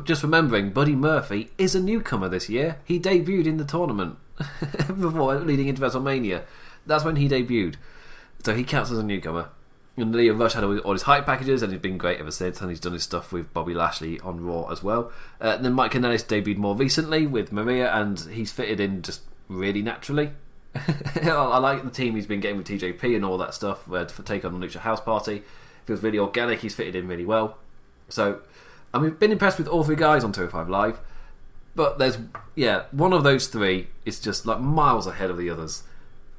just 0.06 0.24
remembering 0.24 0.72
Buddy 0.72 0.96
Murphy 0.96 1.52
is 1.58 1.76
a 1.76 1.82
newcomer 1.82 2.30
this 2.30 2.50
year. 2.50 2.78
He 2.86 3.00
debuted 3.00 3.46
in 3.46 3.58
the 3.58 3.66
tournament 3.66 4.18
before 4.88 5.36
leading 5.36 5.68
into 5.68 5.82
WrestleMania. 5.82 6.44
That's 6.86 7.04
when 7.04 7.16
he 7.16 7.30
debuted. 7.30 7.76
So 8.44 8.56
he 8.56 8.64
counts 8.64 8.92
as 8.92 8.98
a 8.98 9.04
newcomer. 9.04 9.50
And 9.96 10.14
Lio 10.14 10.34
Rush 10.34 10.54
had 10.54 10.64
all 10.64 10.94
his 10.94 11.04
hype 11.04 11.26
packages, 11.26 11.62
and 11.62 11.72
he's 11.72 11.82
been 11.82 12.00
great 12.00 12.20
ever 12.20 12.32
since. 12.32 12.60
And 12.62 12.70
he's 12.70 12.80
done 12.80 12.94
his 12.94 13.04
stuff 13.04 13.32
with 13.32 13.54
Bobby 13.54 13.74
Lashley 13.76 14.20
on 14.22 14.44
Raw 14.44 14.66
as 14.72 14.82
well. 14.82 15.12
Uh, 15.40 15.58
then 15.58 15.74
Mike 15.74 15.92
Kanellis 15.92 16.26
debuted 16.26 16.58
more 16.58 16.76
recently 16.76 17.28
with 17.28 17.52
Maria, 17.52 17.94
and 17.94 18.20
he's 18.20 18.52
fitted 18.52 18.80
in 18.80 19.04
just 19.04 19.22
really 19.48 19.84
naturally. 19.84 20.32
I 20.76 21.60
like 21.60 21.84
the 21.84 21.92
team 21.92 22.16
he's 22.16 22.26
been 22.26 22.40
getting 22.40 22.58
with 22.58 22.68
TJP 22.68 23.16
and 23.16 23.24
all 23.24 23.38
that 23.38 23.54
stuff 23.54 23.92
uh, 23.92 24.06
for 24.06 24.24
take 24.24 24.44
on 24.44 24.60
the 24.60 24.66
Lucha 24.66 24.80
House 24.80 25.00
Party. 25.00 25.44
Feels 25.86 26.02
really 26.02 26.18
organic. 26.18 26.62
He's 26.62 26.74
fitted 26.74 26.96
in 26.96 27.08
really 27.08 27.26
well. 27.26 27.58
So, 28.10 28.42
I 28.94 29.00
mean, 29.00 29.12
been 29.12 29.32
impressed 29.32 29.60
with 29.60 29.68
all 29.68 29.84
three 29.84 29.96
guys 29.96 30.24
on 30.24 30.32
205 30.32 30.70
Live. 30.70 31.00
But 31.76 31.98
there's, 31.98 32.18
yeah, 32.56 32.84
one 32.92 33.14
of 33.14 33.24
those 33.24 33.48
three 33.48 33.88
is 34.06 34.20
just 34.20 34.46
like 34.46 34.60
miles 34.60 35.08
ahead 35.08 35.30
of 35.30 35.38
the 35.38 35.50
others. 35.50 35.84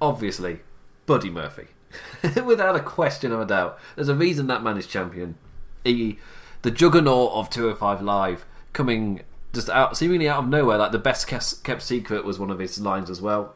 Obviously, 0.00 0.60
Buddy 1.06 1.30
Murphy. 1.30 1.68
Without 2.44 2.76
a 2.76 2.80
question 2.80 3.32
of 3.32 3.40
a 3.40 3.46
doubt. 3.46 3.78
There's 3.96 4.08
a 4.08 4.14
reason 4.14 4.46
that 4.46 4.62
man 4.62 4.78
is 4.78 4.86
champion. 4.86 5.36
He, 5.82 6.18
the 6.62 6.70
juggernaut 6.70 7.32
of 7.32 7.50
205 7.50 8.02
Live, 8.02 8.46
coming 8.72 9.22
just 9.52 9.68
out, 9.70 9.96
seemingly 9.96 10.28
out 10.28 10.44
of 10.44 10.48
nowhere. 10.48 10.78
Like 10.78 10.92
the 10.92 10.98
best 10.98 11.26
kept 11.26 11.82
secret 11.82 12.24
was 12.24 12.38
one 12.38 12.50
of 12.50 12.58
his 12.58 12.80
lines 12.80 13.10
as 13.10 13.20
well. 13.20 13.54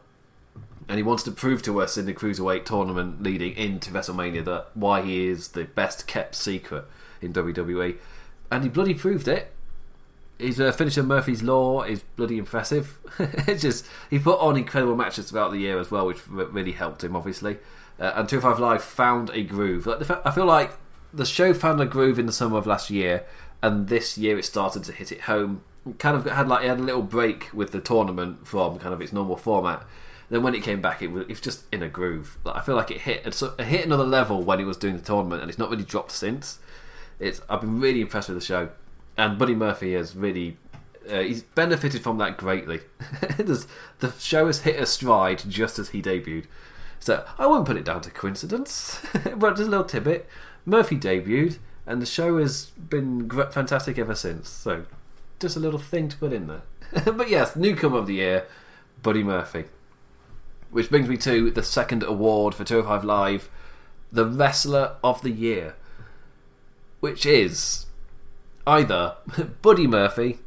And 0.87 0.97
he 0.97 1.03
wants 1.03 1.23
to 1.23 1.31
prove 1.31 1.61
to 1.63 1.81
us 1.81 1.97
in 1.97 2.05
the 2.07 2.13
cruiserweight 2.13 2.65
tournament 2.65 3.21
leading 3.21 3.55
into 3.55 3.91
WrestleMania 3.91 4.43
that 4.45 4.67
why 4.73 5.03
he 5.03 5.27
is 5.27 5.49
the 5.49 5.65
best 5.65 6.07
kept 6.07 6.33
secret 6.33 6.85
in 7.21 7.31
WWE, 7.31 7.97
and 8.49 8.63
he 8.63 8.69
bloody 8.69 8.95
proved 8.95 9.27
it. 9.27 9.53
His 10.39 10.59
uh, 10.59 10.71
finisher 10.71 11.03
Murphy's 11.03 11.43
Law 11.43 11.83
is 11.83 12.01
bloody 12.15 12.37
impressive. 12.37 12.97
it's 13.19 13.61
just 13.61 13.85
he 14.09 14.17
put 14.17 14.39
on 14.39 14.55
incredible 14.57 14.95
matches 14.95 15.29
throughout 15.29 15.51
the 15.51 15.59
year 15.59 15.77
as 15.77 15.91
well, 15.91 16.07
which 16.07 16.27
really 16.27 16.71
helped 16.71 17.03
him 17.03 17.15
obviously. 17.15 17.57
Uh, 17.99 18.13
and 18.15 18.29
205 18.29 18.59
Live 18.59 18.83
found 18.83 19.29
a 19.31 19.43
groove. 19.43 19.85
Like 19.85 20.09
I 20.25 20.31
feel 20.31 20.45
like 20.45 20.71
the 21.13 21.25
show 21.25 21.53
found 21.53 21.81
a 21.81 21.85
groove 21.85 22.17
in 22.17 22.25
the 22.25 22.31
summer 22.31 22.57
of 22.57 22.65
last 22.65 22.89
year, 22.89 23.25
and 23.61 23.87
this 23.87 24.17
year 24.17 24.37
it 24.39 24.45
started 24.45 24.83
to 24.85 24.93
hit 24.93 25.11
it 25.11 25.21
home. 25.21 25.63
Kind 25.97 26.15
of 26.15 26.25
had 26.25 26.47
like 26.47 26.63
it 26.63 26.69
had 26.69 26.79
a 26.79 26.83
little 26.83 27.01
break 27.01 27.49
with 27.53 27.71
the 27.71 27.81
tournament 27.81 28.47
from 28.47 28.79
kind 28.79 28.93
of 28.93 29.01
its 29.01 29.11
normal 29.11 29.35
format. 29.35 29.85
Then 30.29 30.43
when 30.43 30.53
it 30.53 30.61
came 30.61 30.79
back, 30.79 31.01
it 31.01 31.07
was, 31.07 31.23
it 31.23 31.29
was 31.29 31.41
just 31.41 31.63
in 31.73 31.81
a 31.81 31.89
groove. 31.89 32.37
Like, 32.43 32.55
I 32.55 32.61
feel 32.61 32.75
like 32.75 32.91
it 32.91 33.01
hit 33.01 33.25
it 33.25 33.65
hit 33.65 33.85
another 33.85 34.03
level 34.03 34.43
when 34.43 34.59
it 34.59 34.65
was 34.65 34.77
doing 34.77 34.95
the 34.95 35.03
tournament, 35.03 35.41
and 35.41 35.49
it's 35.49 35.59
not 35.59 35.69
really 35.69 35.83
dropped 35.83 36.11
since. 36.11 36.59
It's 37.19 37.41
I've 37.49 37.61
been 37.61 37.81
really 37.81 38.01
impressed 38.01 38.29
with 38.29 38.37
the 38.37 38.45
show, 38.45 38.69
and 39.19 39.37
Buddy 39.37 39.53
Murphy 39.53 39.93
has 39.93 40.15
really 40.15 40.57
uh, 41.09 41.19
he's 41.19 41.41
benefited 41.41 42.01
from 42.01 42.17
that 42.19 42.37
greatly. 42.37 42.79
the 43.37 44.13
show 44.17 44.47
has 44.47 44.61
hit 44.61 44.79
a 44.79 44.85
stride 44.85 45.43
just 45.47 45.77
as 45.77 45.89
he 45.89 46.01
debuted. 46.01 46.45
So 46.99 47.25
I 47.37 47.45
wouldn't 47.45 47.67
put 47.67 47.75
it 47.75 47.83
down 47.83 48.01
to 48.01 48.11
coincidence, 48.11 49.01
but 49.35 49.57
just 49.57 49.67
a 49.67 49.71
little 49.71 49.83
tidbit. 49.83 50.27
Murphy 50.65 50.97
debuted, 50.97 51.57
and 51.85 52.01
the 52.01 52.05
show 52.05 52.37
has 52.37 52.67
been 52.67 53.29
fantastic 53.51 53.97
ever 53.97 54.15
since. 54.15 54.49
So 54.49 54.85
just 55.39 55.57
a 55.57 55.59
little 55.59 55.79
thing 55.79 56.07
to 56.09 56.17
put 56.17 56.31
in 56.31 56.47
there. 56.47 56.61
but 57.13 57.29
yes, 57.29 57.55
newcomer 57.55 57.97
of 57.97 58.07
the 58.07 58.15
year, 58.15 58.45
Buddy 59.03 59.23
Murphy. 59.23 59.65
Which 60.71 60.89
brings 60.89 61.09
me 61.09 61.17
to 61.17 61.51
the 61.51 61.63
second 61.63 62.03
award 62.03 62.55
for 62.55 62.63
205 62.63 63.03
Live, 63.03 63.49
the 64.11 64.25
Wrestler 64.25 64.95
of 65.03 65.23
the 65.23 65.31
Year, 65.31 65.75
which 66.99 67.25
is 67.25 67.87
either 68.69 69.15
Buddy 69.61 69.87
Murphy, 69.87 70.39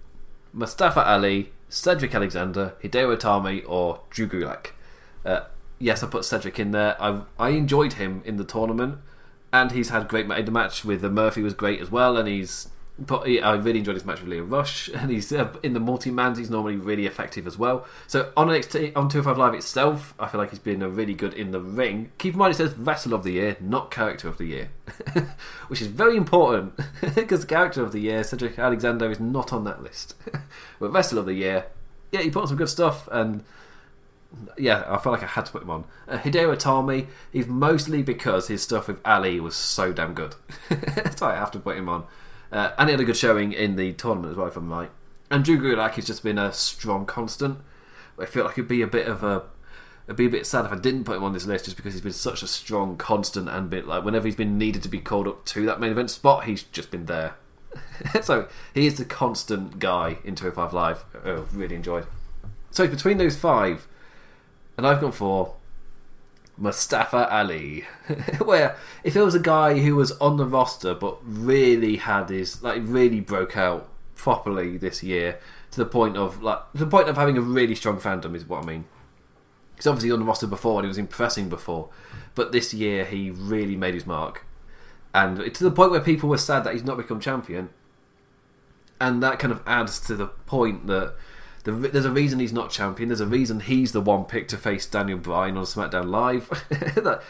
Mustafa 0.53 1.07
Ali, 1.07 1.53
Cedric 1.69 2.15
Alexander, 2.15 2.75
Hideo 2.83 3.17
Itami, 3.17 3.65
or 3.67 4.01
Drew 4.11 4.29
Gulak. 4.29 4.69
Uh, 5.25 5.41
yes, 5.79 6.03
I 6.03 6.07
put 6.07 6.25
Cedric 6.25 6.59
in 6.59 6.71
there. 6.71 6.97
I 7.03 7.23
I 7.39 7.51
enjoyed 7.51 7.95
him 7.95 8.23
in 8.25 8.37
the 8.37 8.45
tournament, 8.45 8.99
and 9.53 9.73
he's 9.73 9.89
had 9.91 10.09
great. 10.09 10.29
The 10.29 10.51
match 10.51 10.85
with 10.85 11.03
Murphy 11.03 11.43
was 11.43 11.55
great 11.55 11.81
as 11.81 11.91
well, 11.91 12.17
and 12.17 12.29
he's 12.29 12.69
but 12.99 13.27
I 13.27 13.55
really 13.55 13.79
enjoyed 13.79 13.97
his 13.97 14.05
match 14.05 14.21
with 14.21 14.29
Lio 14.29 14.45
Rush, 14.45 14.89
and 14.95 15.11
he's 15.11 15.33
uh, 15.33 15.53
in 15.63 15.73
the 15.73 15.81
multi 15.81 16.11
mans. 16.11 16.39
He's 16.39 16.51
normally 16.51 16.77
really 16.77 17.07
effective 17.07 17.47
as 17.47 17.59
well. 17.59 17.87
So 18.07 18.33
on 18.37 18.49
NXT 18.49 18.97
on 18.97 19.09
Two 19.09 19.23
Five 19.23 19.39
Live 19.39 19.55
itself, 19.55 20.15
I 20.19 20.29
feel 20.29 20.41
like 20.41 20.51
he's 20.51 20.59
been 20.59 20.83
a 20.83 20.89
really 20.89 21.15
good 21.15 21.35
in 21.35 21.51
the 21.51 21.61
ring. 21.61 22.13
Keep 22.19 22.35
in 22.35 22.39
mind 22.39 22.55
it 22.55 22.57
says 22.57 22.75
Wrestler 22.77 23.17
of 23.17 23.25
the 23.25 23.33
Year, 23.33 23.57
not 23.61 23.91
Character 23.91 24.29
of 24.29 24.39
the 24.39 24.47
Year, 24.47 24.71
which 25.69 25.81
is 25.81 25.87
very 25.89 26.17
important 26.17 26.75
because 27.15 27.45
Character 27.45 27.83
of 27.83 27.93
the 27.93 28.01
Year, 28.01 28.23
Cedric 28.23 28.59
Alexander, 28.59 29.11
is 29.11 29.21
not 29.21 29.53
on 29.53 29.65
that 29.65 29.83
list. 29.83 30.15
but 30.79 30.93
Wrestler 30.93 31.21
of 31.21 31.27
the 31.27 31.35
Year, 31.35 31.67
yeah, 32.11 32.21
he 32.21 32.31
put 32.31 32.43
on 32.43 32.49
some 32.49 32.57
good 32.59 32.69
stuff, 32.69 33.09
and 33.11 33.43
yeah, 34.59 34.85
I 34.87 34.99
felt 34.99 35.15
like 35.15 35.23
I 35.23 35.27
had 35.27 35.47
to 35.47 35.53
put 35.53 35.63
him 35.63 35.71
on. 35.71 35.85
Uh, 36.09 36.19
Hideo 36.19 36.55
Itami, 36.55 37.07
he's 37.33 37.47
mostly 37.47 38.03
because 38.03 38.49
his 38.49 38.63
stuff 38.63 38.89
with 38.89 38.99
Ali 39.05 39.41
was 39.41 39.55
so 39.55 39.93
damn 39.93 40.15
good, 40.15 40.35
so 41.17 41.27
I 41.27 41.37
have 41.37 41.51
to 41.53 41.59
put 41.59 41.77
him 41.77 41.89
on. 41.89 42.05
Uh, 42.53 42.73
and 42.79 42.89
he 42.89 42.93
had 42.93 43.01
a 43.01 43.05
good 43.05 43.17
showing 43.17 43.53
in 43.53 43.77
the 43.77 43.93
tournament 43.95 44.33
as 44.33 44.37
well, 44.37 44.47
if 44.47 44.57
I'm 44.57 44.71
right. 44.71 44.91
And 45.31 45.45
Drew 45.45 45.59
Gulak 45.59 45.93
has 45.93 46.07
just 46.07 46.23
been 46.23 46.39
a 46.39 46.53
strong 46.53 47.07
constant. 47.07 47.59
I 48.19 48.27
feel 48.27 48.45
like 48.45 48.53
it'd 48.53 48.69
be 48.69 48.83
a 48.83 48.87
bit 48.87 49.09
of 49.09 49.25
a 49.25 49.45
it'd 50.07 50.17
be 50.17 50.27
a 50.27 50.31
bit 50.31 50.47
sad 50.47 50.67
if 50.67 50.73
I 50.73 50.77
didn't 50.77 51.05
put 51.05 51.17
him 51.17 51.25
on 51.25 51.33
this 51.33 51.47
list 51.47 51.65
just 51.65 51.77
because 51.77 51.95
he's 51.95 52.03
been 52.03 52.13
such 52.13 52.43
a 52.43 52.47
strong 52.47 52.97
constant 52.97 53.49
and 53.49 53.71
bit 53.71 53.87
like 53.87 54.05
whenever 54.05 54.27
he's 54.27 54.37
been 54.37 54.59
needed 54.59 54.83
to 54.83 54.89
be 54.89 54.99
called 54.99 55.27
up 55.27 55.45
to 55.47 55.65
that 55.65 55.81
main 55.81 55.93
event 55.93 56.11
spot, 56.11 56.45
he's 56.45 56.65
just 56.65 56.91
been 56.91 57.07
there. 57.07 57.35
so 58.23 58.49
he 58.75 58.87
is 58.87 58.99
the 58.99 59.05
constant 59.07 59.79
guy 59.79 60.19
in 60.25 60.35
205 60.35 60.75
Live. 60.75 61.05
Oh, 61.25 61.47
really 61.53 61.77
enjoyed. 61.77 62.07
So 62.71 62.87
between 62.87 63.17
those 63.17 63.37
five, 63.37 63.87
and 64.77 64.87
I've 64.87 65.01
gone 65.01 65.13
for 65.13 65.55
Mustafa 66.57 67.33
Ali, 67.35 67.85
where 68.45 68.77
if 69.05 69.17
it 69.17 69.23
was 69.23 69.35
a 69.35 69.41
guy 69.41 69.79
who 69.79 69.97
was 69.97 70.13
on 70.13 70.37
the 70.37 70.47
roster 70.47 70.95
but 70.95 71.19
really 71.25 71.97
had 71.97 72.29
his 72.29 72.63
like 72.63 72.83
really 72.85 73.21
broke 73.21 73.57
out 73.57 73.89
properly 74.15 74.77
this 74.77 75.03
year 75.03 75.41
to 75.71 75.79
the 75.79 75.87
point 75.87 76.17
of 76.17 76.43
like 76.43 76.61
the 76.75 76.87
point 76.87 77.09
of 77.09 77.17
having 77.17 77.37
a 77.37 77.41
really 77.41 77.75
strong 77.75 77.99
fandom 77.99 78.35
is 78.35 78.47
what 78.47 78.63
I 78.63 78.67
mean. 78.67 78.85
He's 79.77 79.87
obviously 79.87 80.13
on 80.13 80.21
the 80.21 80.25
roster 80.25 80.47
before 80.47 80.79
and 80.79 80.85
he 80.85 80.89
was 80.89 80.99
impressing 80.99 81.49
before, 81.49 81.89
but 82.35 82.53
this 82.53 82.73
year 82.73 83.05
he 83.05 83.31
really 83.31 83.77
made 83.77 83.95
his 83.95 84.07
mark, 84.07 84.45
and 85.15 85.53
to 85.55 85.65
the 85.65 85.71
point 85.71 85.91
where 85.91 86.01
people 86.01 86.29
were 86.29 86.39
sad 86.39 86.65
that 86.65 86.75
he's 86.75 86.85
not 86.85 86.99
become 86.99 87.19
champion, 87.19 87.71
and 89.01 89.23
that 89.23 89.39
kind 89.39 89.53
of 89.53 89.63
adds 89.67 89.99
to 90.01 90.15
the 90.15 90.27
point 90.27 90.87
that 90.87 91.15
the, 91.65 91.73
there's 91.73 92.05
a 92.05 92.11
reason 92.11 92.41
he's 92.41 92.53
not 92.53 92.71
champion. 92.71 93.09
There's 93.09 93.21
a 93.21 93.27
reason 93.27 93.61
he's 93.61 93.93
the 93.93 94.01
one 94.01 94.25
pick 94.25 94.49
to 94.49 94.57
face 94.57 94.85
Daniel 94.85 95.19
Bryan 95.19 95.57
on 95.57 95.65
SmackDown 95.65 96.09
Live. 96.11 96.51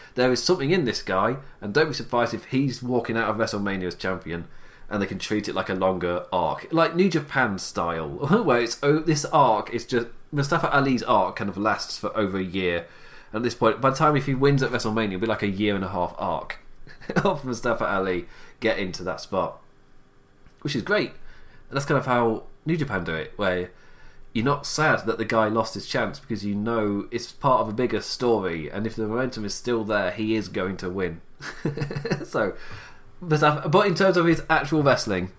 there 0.15 0.31
is 0.31 0.43
something 0.43 0.71
in 0.71 0.85
this 0.85 1.03
guy, 1.03 1.37
and 1.61 1.73
don't 1.73 1.89
be 1.89 1.93
surprised 1.93 2.33
if 2.33 2.45
he's 2.45 2.81
walking 2.81 3.15
out 3.15 3.29
of 3.29 3.37
WrestleMania 3.37 3.85
as 3.85 3.95
champion, 3.95 4.47
and 4.89 5.01
they 5.01 5.05
can 5.05 5.19
treat 5.19 5.47
it 5.47 5.53
like 5.53 5.69
a 5.69 5.75
longer 5.75 6.25
arc, 6.31 6.67
like 6.71 6.95
New 6.95 7.09
Japan 7.09 7.59
style, 7.59 8.09
where 8.43 8.61
it's 8.61 8.79
oh, 8.81 8.99
this 8.99 9.25
arc 9.25 9.71
is 9.71 9.85
just 9.85 10.07
Mustafa 10.31 10.75
Ali's 10.75 11.03
arc 11.03 11.35
kind 11.35 11.49
of 11.49 11.57
lasts 11.57 11.99
for 11.99 12.15
over 12.17 12.37
a 12.37 12.43
year. 12.43 12.87
And 13.31 13.37
at 13.37 13.43
this 13.43 13.55
point, 13.55 13.81
by 13.81 13.91
the 13.91 13.95
time 13.95 14.15
if 14.15 14.25
he 14.25 14.33
wins 14.33 14.63
at 14.63 14.71
WrestleMania, 14.71 15.09
it'll 15.09 15.19
be 15.21 15.27
like 15.27 15.43
a 15.43 15.47
year 15.47 15.75
and 15.75 15.83
a 15.83 15.89
half 15.89 16.15
arc 16.17 16.59
of 17.17 17.45
Mustafa 17.45 17.85
Ali 17.85 18.25
getting 18.59 18.91
to 18.93 19.03
that 19.03 19.21
spot, 19.21 19.61
which 20.61 20.75
is 20.75 20.81
great. 20.81 21.11
And 21.69 21.77
that's 21.77 21.85
kind 21.85 21.99
of 21.99 22.07
how 22.07 22.43
New 22.65 22.77
Japan 22.77 23.03
do 23.03 23.13
it, 23.13 23.33
where 23.35 23.69
you're 24.33 24.43
not 24.43 24.65
sad 24.65 25.05
that 25.05 25.19
the 25.19 25.25
guy 25.25 25.47
lost 25.47 25.75
his 25.75 25.87
chance 25.87 26.19
because 26.19 26.43
you 26.43 26.55
know 26.55 27.07
it's 27.11 27.31
part 27.31 27.61
of 27.61 27.69
a 27.69 27.73
bigger 27.73 28.01
story, 28.01 28.69
and 28.69 28.87
if 28.87 28.95
the 28.95 29.07
momentum 29.07 29.45
is 29.45 29.53
still 29.53 29.83
there, 29.83 30.11
he 30.11 30.35
is 30.35 30.47
going 30.47 30.75
to 30.77 30.89
win. 30.89 31.21
so, 32.25 32.53
but, 33.21 33.71
but 33.71 33.87
in 33.87 33.93
terms 33.93 34.17
of 34.17 34.25
his 34.25 34.41
actual 34.49 34.81
wrestling, 34.81 35.31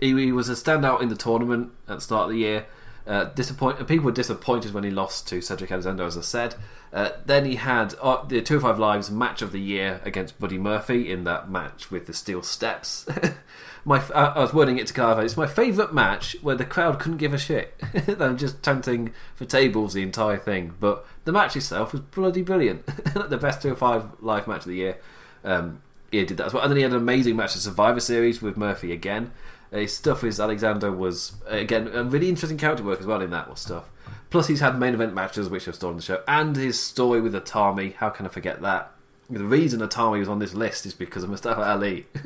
he, 0.00 0.08
he, 0.18 0.32
was 0.32 0.48
a 0.48 0.54
standout 0.54 1.00
in 1.00 1.08
the 1.08 1.16
tournament 1.16 1.70
at 1.88 1.96
the 1.96 2.00
start 2.00 2.24
of 2.24 2.30
the 2.30 2.38
year. 2.38 2.66
Uh, 3.06 3.24
disappoint- 3.24 3.86
people 3.86 4.06
were 4.06 4.12
disappointed 4.12 4.74
when 4.74 4.84
he 4.84 4.90
lost 4.90 5.28
to 5.28 5.40
Cedric 5.40 5.70
Alexander, 5.70 6.04
as 6.04 6.18
I 6.18 6.22
said. 6.22 6.54
Uh, 6.92 7.10
then 7.24 7.44
he 7.44 7.56
had 7.56 7.94
uh, 8.02 8.24
the 8.24 8.42
205 8.42 8.78
Lives 8.78 9.10
match 9.10 9.42
of 9.42 9.52
the 9.52 9.60
year 9.60 10.00
against 10.04 10.40
Buddy 10.40 10.58
Murphy 10.58 11.10
in 11.10 11.24
that 11.24 11.48
match 11.48 11.90
with 11.90 12.06
the 12.06 12.12
steel 12.12 12.42
steps. 12.42 13.06
my 13.84 13.98
uh, 13.98 14.32
I 14.34 14.40
was 14.40 14.52
wording 14.52 14.78
it 14.78 14.86
to 14.88 14.94
Carver. 14.94 15.22
It's 15.22 15.36
my 15.36 15.46
favourite 15.46 15.92
match 15.92 16.36
where 16.42 16.56
the 16.56 16.64
crowd 16.64 16.98
couldn't 16.98 17.18
give 17.18 17.34
a 17.34 17.38
shit. 17.38 17.80
I'm 18.20 18.36
just 18.36 18.62
chanting 18.62 19.12
for 19.34 19.44
tables 19.44 19.94
the 19.94 20.02
entire 20.02 20.36
thing. 20.36 20.74
But 20.78 21.06
the 21.24 21.32
match 21.32 21.56
itself 21.56 21.92
was 21.92 22.02
bloody 22.02 22.42
brilliant. 22.42 22.86
the 23.14 23.38
best 23.38 23.62
205 23.62 24.20
live 24.20 24.46
match 24.46 24.60
of 24.60 24.66
the 24.66 24.74
year. 24.74 24.98
Um, 25.44 25.82
he 26.10 26.24
did 26.24 26.36
that 26.38 26.46
as 26.46 26.54
well. 26.54 26.62
And 26.62 26.70
then 26.70 26.76
he 26.76 26.82
had 26.82 26.92
an 26.92 26.98
amazing 26.98 27.36
match 27.36 27.54
at 27.56 27.62
Survivor 27.62 28.00
Series 28.00 28.42
with 28.42 28.56
Murphy 28.56 28.92
again. 28.92 29.32
Uh, 29.72 29.78
his 29.78 29.96
stuff 29.96 30.22
with 30.22 30.38
Alexander 30.40 30.90
was 30.90 31.34
uh, 31.50 31.54
again 31.54 31.88
a 31.88 32.02
really 32.04 32.28
interesting 32.28 32.58
character 32.58 32.84
work 32.84 33.00
as 33.00 33.06
well 33.06 33.22
in 33.22 33.30
that 33.30 33.48
was 33.48 33.60
stuff. 33.60 33.88
Plus, 34.30 34.46
he's 34.46 34.60
had 34.60 34.78
main 34.78 34.94
event 34.94 35.14
matches 35.14 35.48
which 35.48 35.64
have 35.64 35.74
stolen 35.74 35.96
the 35.96 36.02
show, 36.02 36.22
and 36.28 36.54
his 36.54 36.78
story 36.78 37.20
with 37.20 37.34
Itami. 37.34 37.94
How 37.94 38.10
can 38.10 38.26
I 38.26 38.28
forget 38.28 38.62
that? 38.62 38.92
The 39.30 39.44
reason 39.44 39.80
Itami 39.80 40.18
was 40.18 40.28
on 40.28 40.40
this 40.40 40.54
list 40.54 40.86
is 40.86 40.94
because 40.94 41.22
of 41.22 41.30
Mustafa 41.30 41.62
Ali. 41.62 42.06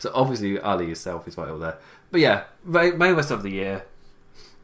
So 0.00 0.10
obviously 0.14 0.58
Ali 0.58 0.86
himself 0.86 1.28
is 1.28 1.36
up 1.36 1.60
there. 1.60 1.78
But 2.10 2.22
yeah, 2.22 2.44
male 2.64 3.14
West 3.14 3.30
of 3.30 3.42
the 3.42 3.50
year, 3.50 3.84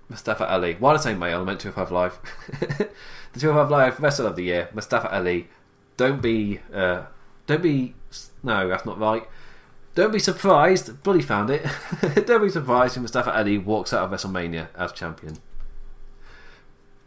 Mustafa 0.09 0.51
Ali. 0.51 0.77
Why 0.79 0.93
did 0.93 1.01
I 1.01 1.03
say 1.03 1.15
male? 1.15 1.43
I 1.43 1.45
meant 1.45 1.61
205 1.61 1.93
Live. 1.93 2.19
the 3.35 3.41
205 3.41 3.71
Live 3.71 4.01
Wrestler 4.01 4.29
of 4.29 4.37
the 4.37 4.45
year, 4.45 4.71
Mustafa 4.73 5.15
Ali. 5.15 5.49
Don't 5.99 6.23
be, 6.23 6.61
uh, 6.73 7.05
don't 7.47 7.63
be, 7.63 7.95
no, 8.43 8.67
that's 8.67 8.87
not 8.87 8.99
right. 8.99 9.29
Don't 9.95 10.13
be 10.13 10.19
surprised, 10.19 11.03
bloody 11.03 11.23
found 11.23 11.51
it. 11.51 11.67
don't 12.27 12.43
be 12.43 12.49
surprised 12.49 12.97
when 12.97 13.03
Mustafa 13.03 13.37
Ali 13.37 13.59
walks 13.59 13.93
out 13.93 14.05
of 14.05 14.11
WrestleMania 14.11 14.69
as 14.75 14.93
champion. 14.93 15.37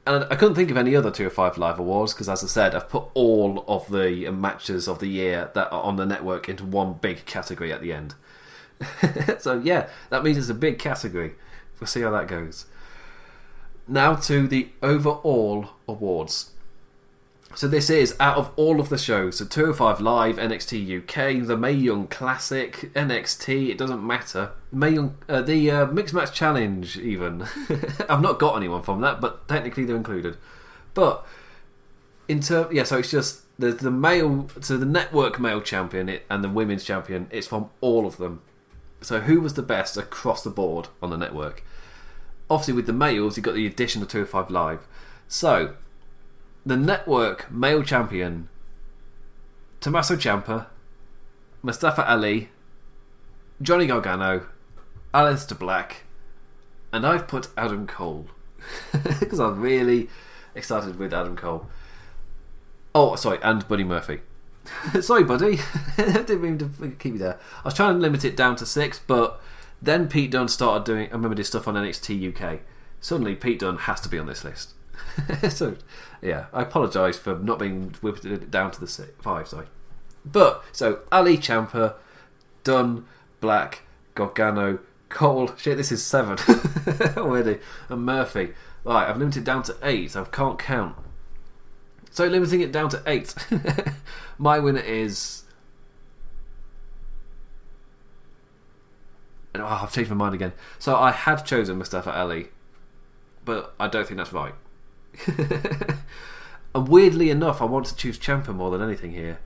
And 0.10 0.26
I 0.32 0.36
couldn't 0.36 0.56
think 0.56 0.72
of 0.72 0.78
any 0.78 0.96
other 0.96 1.12
205 1.12 1.60
Live 1.60 1.78
awards 1.78 2.16
because, 2.16 2.28
as 2.28 2.44
I 2.44 2.48
said, 2.48 2.74
I've 2.74 2.90
put 2.90 3.04
all 3.14 3.64
of 3.68 3.92
the 3.92 4.28
matches 4.32 4.88
of 4.88 4.98
the 4.98 5.08
year 5.08 5.52
that 5.54 5.72
are 5.72 5.84
on 5.84 5.98
the 5.98 6.06
network 6.06 6.50
into 6.50 6.66
one 6.66 6.94
big 6.94 7.28
category 7.28 7.72
at 7.72 7.80
the 7.80 7.94
end. 7.94 8.16
so, 9.40 9.62
yeah, 9.64 9.88
that 10.10 10.24
means 10.24 10.40
it's 10.40 10.50
a 10.50 10.56
big 10.56 10.80
category. 10.80 11.36
We'll 11.80 11.86
see 11.86 12.02
how 12.02 12.10
that 12.10 12.28
goes. 12.28 12.66
Now 13.88 14.16
to 14.16 14.48
the 14.48 14.70
overall 14.82 15.70
awards. 15.88 16.54
So 17.56 17.68
this 17.68 17.90
is 17.90 18.16
out 18.20 18.38
of 18.38 18.52
all 18.56 18.80
of 18.80 18.90
the 18.90 18.98
shows, 18.98 19.40
so 19.40 19.46
205 19.46 20.00
Live, 20.00 20.38
NXT 20.38 21.00
UK, 21.00 21.46
the 21.46 21.58
Mae 21.58 21.72
Young 21.72 22.08
Classic, 22.08 22.92
NXT, 22.94 23.70
it 23.70 23.78
doesn't 23.78 24.06
matter. 24.06 24.52
Mae 24.72 24.92
Young, 24.92 25.18
uh, 25.28 25.42
the 25.42 25.70
uh, 25.72 25.86
Mixed 25.88 26.14
Match 26.14 26.32
Challenge, 26.32 26.98
even. 27.00 27.42
I've 28.10 28.22
not 28.22 28.40
got 28.40 28.56
anyone 28.56 28.84
from 28.84 29.02
that, 29.02 29.20
but 29.20 29.48
technically 29.48 29.84
they're 29.84 29.96
included. 29.96 30.38
But 30.94 31.26
in 32.28 32.40
term, 32.40 32.74
yeah, 32.74 32.84
so 32.84 33.00
it's 33.00 33.12
just 33.12 33.42
the 33.60 33.72
the 33.72 33.92
male, 33.92 34.48
so 34.62 34.78
the 34.78 34.86
network 34.86 35.40
male 35.40 35.60
champion 35.60 36.20
and 36.30 36.44
the 36.44 36.50
women's 36.50 36.84
champion. 36.84 37.28
It's 37.32 37.48
from 37.48 37.72
all 37.82 38.06
of 38.06 38.18
them. 38.18 38.42
So 39.02 39.22
who 39.22 39.42
was 39.42 39.56
the 39.56 39.64
best 39.64 39.98
across 39.98 40.44
the 40.44 40.50
board 40.50 40.88
on 41.02 41.10
the 41.10 41.18
network? 41.18 41.64
Obviously, 42.50 42.76
with 42.76 42.86
the 42.86 42.94
males, 42.94 43.38
you 43.38 43.44
got 43.44 43.56
the 43.56 43.66
addition 43.66 44.02
of 44.02 44.08
205 44.08 44.52
Live. 44.52 44.88
So 45.28 45.76
the 46.70 46.78
network 46.78 47.52
male 47.52 47.82
champion 47.82 48.48
Tommaso 49.80 50.16
Ciampa, 50.16 50.68
Mustafa 51.64 52.08
Ali, 52.08 52.50
Johnny 53.62 53.88
Gargano, 53.88 54.46
Aleister 55.14 55.58
Black, 55.58 56.04
and 56.94 57.08
I've 57.08 57.28
put 57.28 57.48
Adam 57.58 57.88
Cole 57.88 58.28
because 59.20 59.40
I'm 59.40 59.62
really 59.62 60.10
excited 60.54 61.00
with 61.00 61.14
Adam 61.14 61.36
Cole. 61.36 61.68
Oh, 62.94 63.16
sorry, 63.16 63.40
and 63.42 63.68
Buddy 63.68 63.84
Murphy. 63.84 64.20
sorry, 65.02 65.24
Buddy, 65.24 65.60
didn't 65.98 66.42
mean 66.42 66.58
to 66.60 66.70
keep 67.00 67.14
you 67.14 67.20
there. 67.20 67.40
I 67.60 67.68
was 67.68 67.74
trying 67.74 67.96
to 67.96 68.00
limit 68.00 68.24
it 68.24 68.38
down 68.38 68.58
to 68.58 68.66
six, 68.66 69.00
but 69.00 69.42
then 69.82 70.08
Pete 70.08 70.32
Dunne 70.32 70.50
started 70.50 70.84
doing. 70.86 71.08
I 71.08 71.14
remember 71.14 71.36
this 71.36 71.48
stuff 71.48 71.68
on 71.68 71.76
NXT 71.76 72.36
UK. 72.36 72.60
Suddenly, 73.00 73.36
Pete 73.36 73.60
Dunne 73.60 73.78
has 73.78 74.02
to 74.02 74.10
be 74.10 74.20
on 74.20 74.28
this 74.28 74.44
list. 74.44 74.74
so, 75.50 75.76
yeah, 76.22 76.46
I 76.54 76.64
apologise 76.64 77.18
for 77.18 77.38
not 77.38 77.60
being 77.60 77.96
whipped 78.02 78.52
down 78.52 78.72
to 78.72 78.80
the 78.80 78.88
six, 78.88 79.12
five. 79.22 79.48
Sorry, 79.48 79.68
but 80.26 80.64
so 80.72 81.00
Ali 81.12 81.38
Ciampa, 81.38 81.96
Dunne, 82.64 83.06
Black, 83.40 83.84
Gargano, 84.16 84.80
Cole. 85.10 85.52
Shit, 85.58 85.78
this 85.78 85.92
is 85.92 86.04
seven 86.04 86.38
already, 87.18 87.60
and 87.90 88.06
Murphy. 88.06 88.54
Right, 88.84 89.10
I've 89.10 89.18
limited 89.18 89.44
down 89.44 89.64
to 89.64 89.76
eight. 89.84 90.16
I 90.16 90.24
can't 90.26 90.58
count. 90.58 90.96
So 92.12 92.26
limiting 92.26 92.62
it 92.62 92.72
down 92.72 92.90
to 92.90 93.02
eight. 93.06 93.34
My 94.38 94.60
winner 94.60 94.82
is. 94.82 95.44
Oh, 99.56 99.66
I've 99.66 99.92
changed 99.92 100.10
my 100.10 100.16
mind 100.16 100.36
again. 100.36 100.54
So 100.78 100.96
I 100.96 101.12
had 101.12 101.44
chosen 101.44 101.78
Mustafa 101.78 102.16
Ali, 102.16 102.50
but 103.44 103.74
I 103.80 103.88
don't 103.88 104.08
think 104.08 104.18
that's 104.18 104.32
right. 104.32 104.54
And 106.76 106.88
weirdly 106.88 107.30
enough, 107.30 107.62
I 107.62 107.66
want 107.66 107.86
to 107.88 107.96
choose 107.96 108.18
Ciampa 108.18 108.54
more 108.54 108.72
than 108.72 108.82
anything 108.82 109.12
here. 109.12 109.40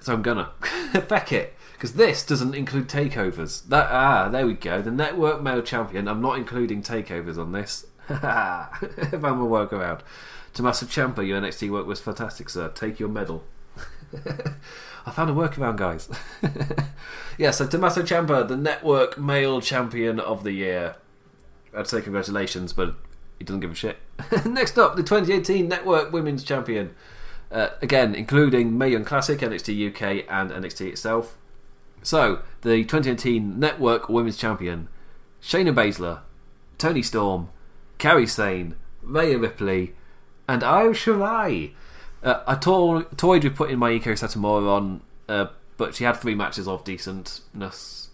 So 0.00 0.14
I'm 0.14 0.22
gonna. 0.22 0.50
Feck 1.08 1.32
it. 1.32 1.54
Because 1.72 1.92
this 1.94 2.24
doesn't 2.24 2.54
include 2.54 2.88
takeovers. 2.88 3.66
That 3.68 3.88
Ah, 3.90 4.28
there 4.28 4.46
we 4.46 4.54
go. 4.54 4.82
The 4.82 4.90
network 4.90 5.42
male 5.42 5.62
champion. 5.62 6.08
I'm 6.08 6.20
not 6.20 6.36
including 6.36 6.82
takeovers 6.82 7.38
on 7.38 7.52
this. 7.52 7.86
if 8.08 8.20
I'm 9.24 9.40
a 9.40 9.46
workaround. 9.46 10.00
Tommaso 10.52 10.84
Ciampa, 10.86 11.26
your 11.26 11.40
NXT 11.40 11.70
work 11.70 11.86
was 11.86 12.00
fantastic, 12.00 12.48
sir. 12.48 12.68
Take 12.68 12.98
your 12.98 13.08
medal. 13.08 13.44
I 15.06 15.10
found 15.12 15.30
a 15.30 15.32
workaround, 15.32 15.76
guys. 15.76 16.08
yeah, 17.38 17.50
so 17.52 17.66
Tommaso 17.66 18.02
Ciampa, 18.02 18.46
the 18.46 18.56
network 18.56 19.16
male 19.16 19.60
champion 19.60 20.18
of 20.18 20.44
the 20.44 20.52
year. 20.52 20.96
I'd 21.74 21.86
say 21.86 22.02
congratulations, 22.02 22.72
but 22.72 22.96
he 23.40 23.44
doesn't 23.44 23.60
give 23.60 23.72
a 23.72 23.74
shit. 23.74 23.96
Next 24.44 24.78
up, 24.78 24.94
the 24.96 25.02
2018 25.02 25.66
Network 25.66 26.12
Women's 26.12 26.44
Champion. 26.44 26.94
Uh, 27.50 27.70
again, 27.82 28.14
including 28.14 28.78
Mae 28.78 28.90
Young 28.90 29.04
Classic, 29.04 29.40
NXT 29.40 29.88
UK, 29.88 30.26
and 30.28 30.50
NXT 30.50 30.90
itself. 30.90 31.36
So, 32.02 32.42
the 32.60 32.84
2018 32.84 33.58
Network 33.58 34.08
Women's 34.08 34.36
Champion 34.36 34.88
Shayna 35.42 35.74
Baszler, 35.74 36.20
Toni 36.76 37.02
Storm, 37.02 37.48
Kairi 37.98 38.28
Sane, 38.28 38.76
Rhea 39.02 39.38
Ripley, 39.38 39.94
and 40.46 40.62
Io 40.62 40.92
Shirai. 40.92 41.72
Uh, 42.22 42.42
I 42.46 42.54
to- 42.56 43.06
toyed 43.16 43.44
with 43.44 43.56
putting 43.56 43.78
my 43.78 43.92
Meiko 43.92 44.12
Satomura 44.12 44.68
on, 44.68 45.00
uh, 45.30 45.46
but 45.78 45.94
she 45.94 46.04
had 46.04 46.18
three 46.18 46.34
matches 46.34 46.68
of 46.68 46.84
decentness, 46.84 48.08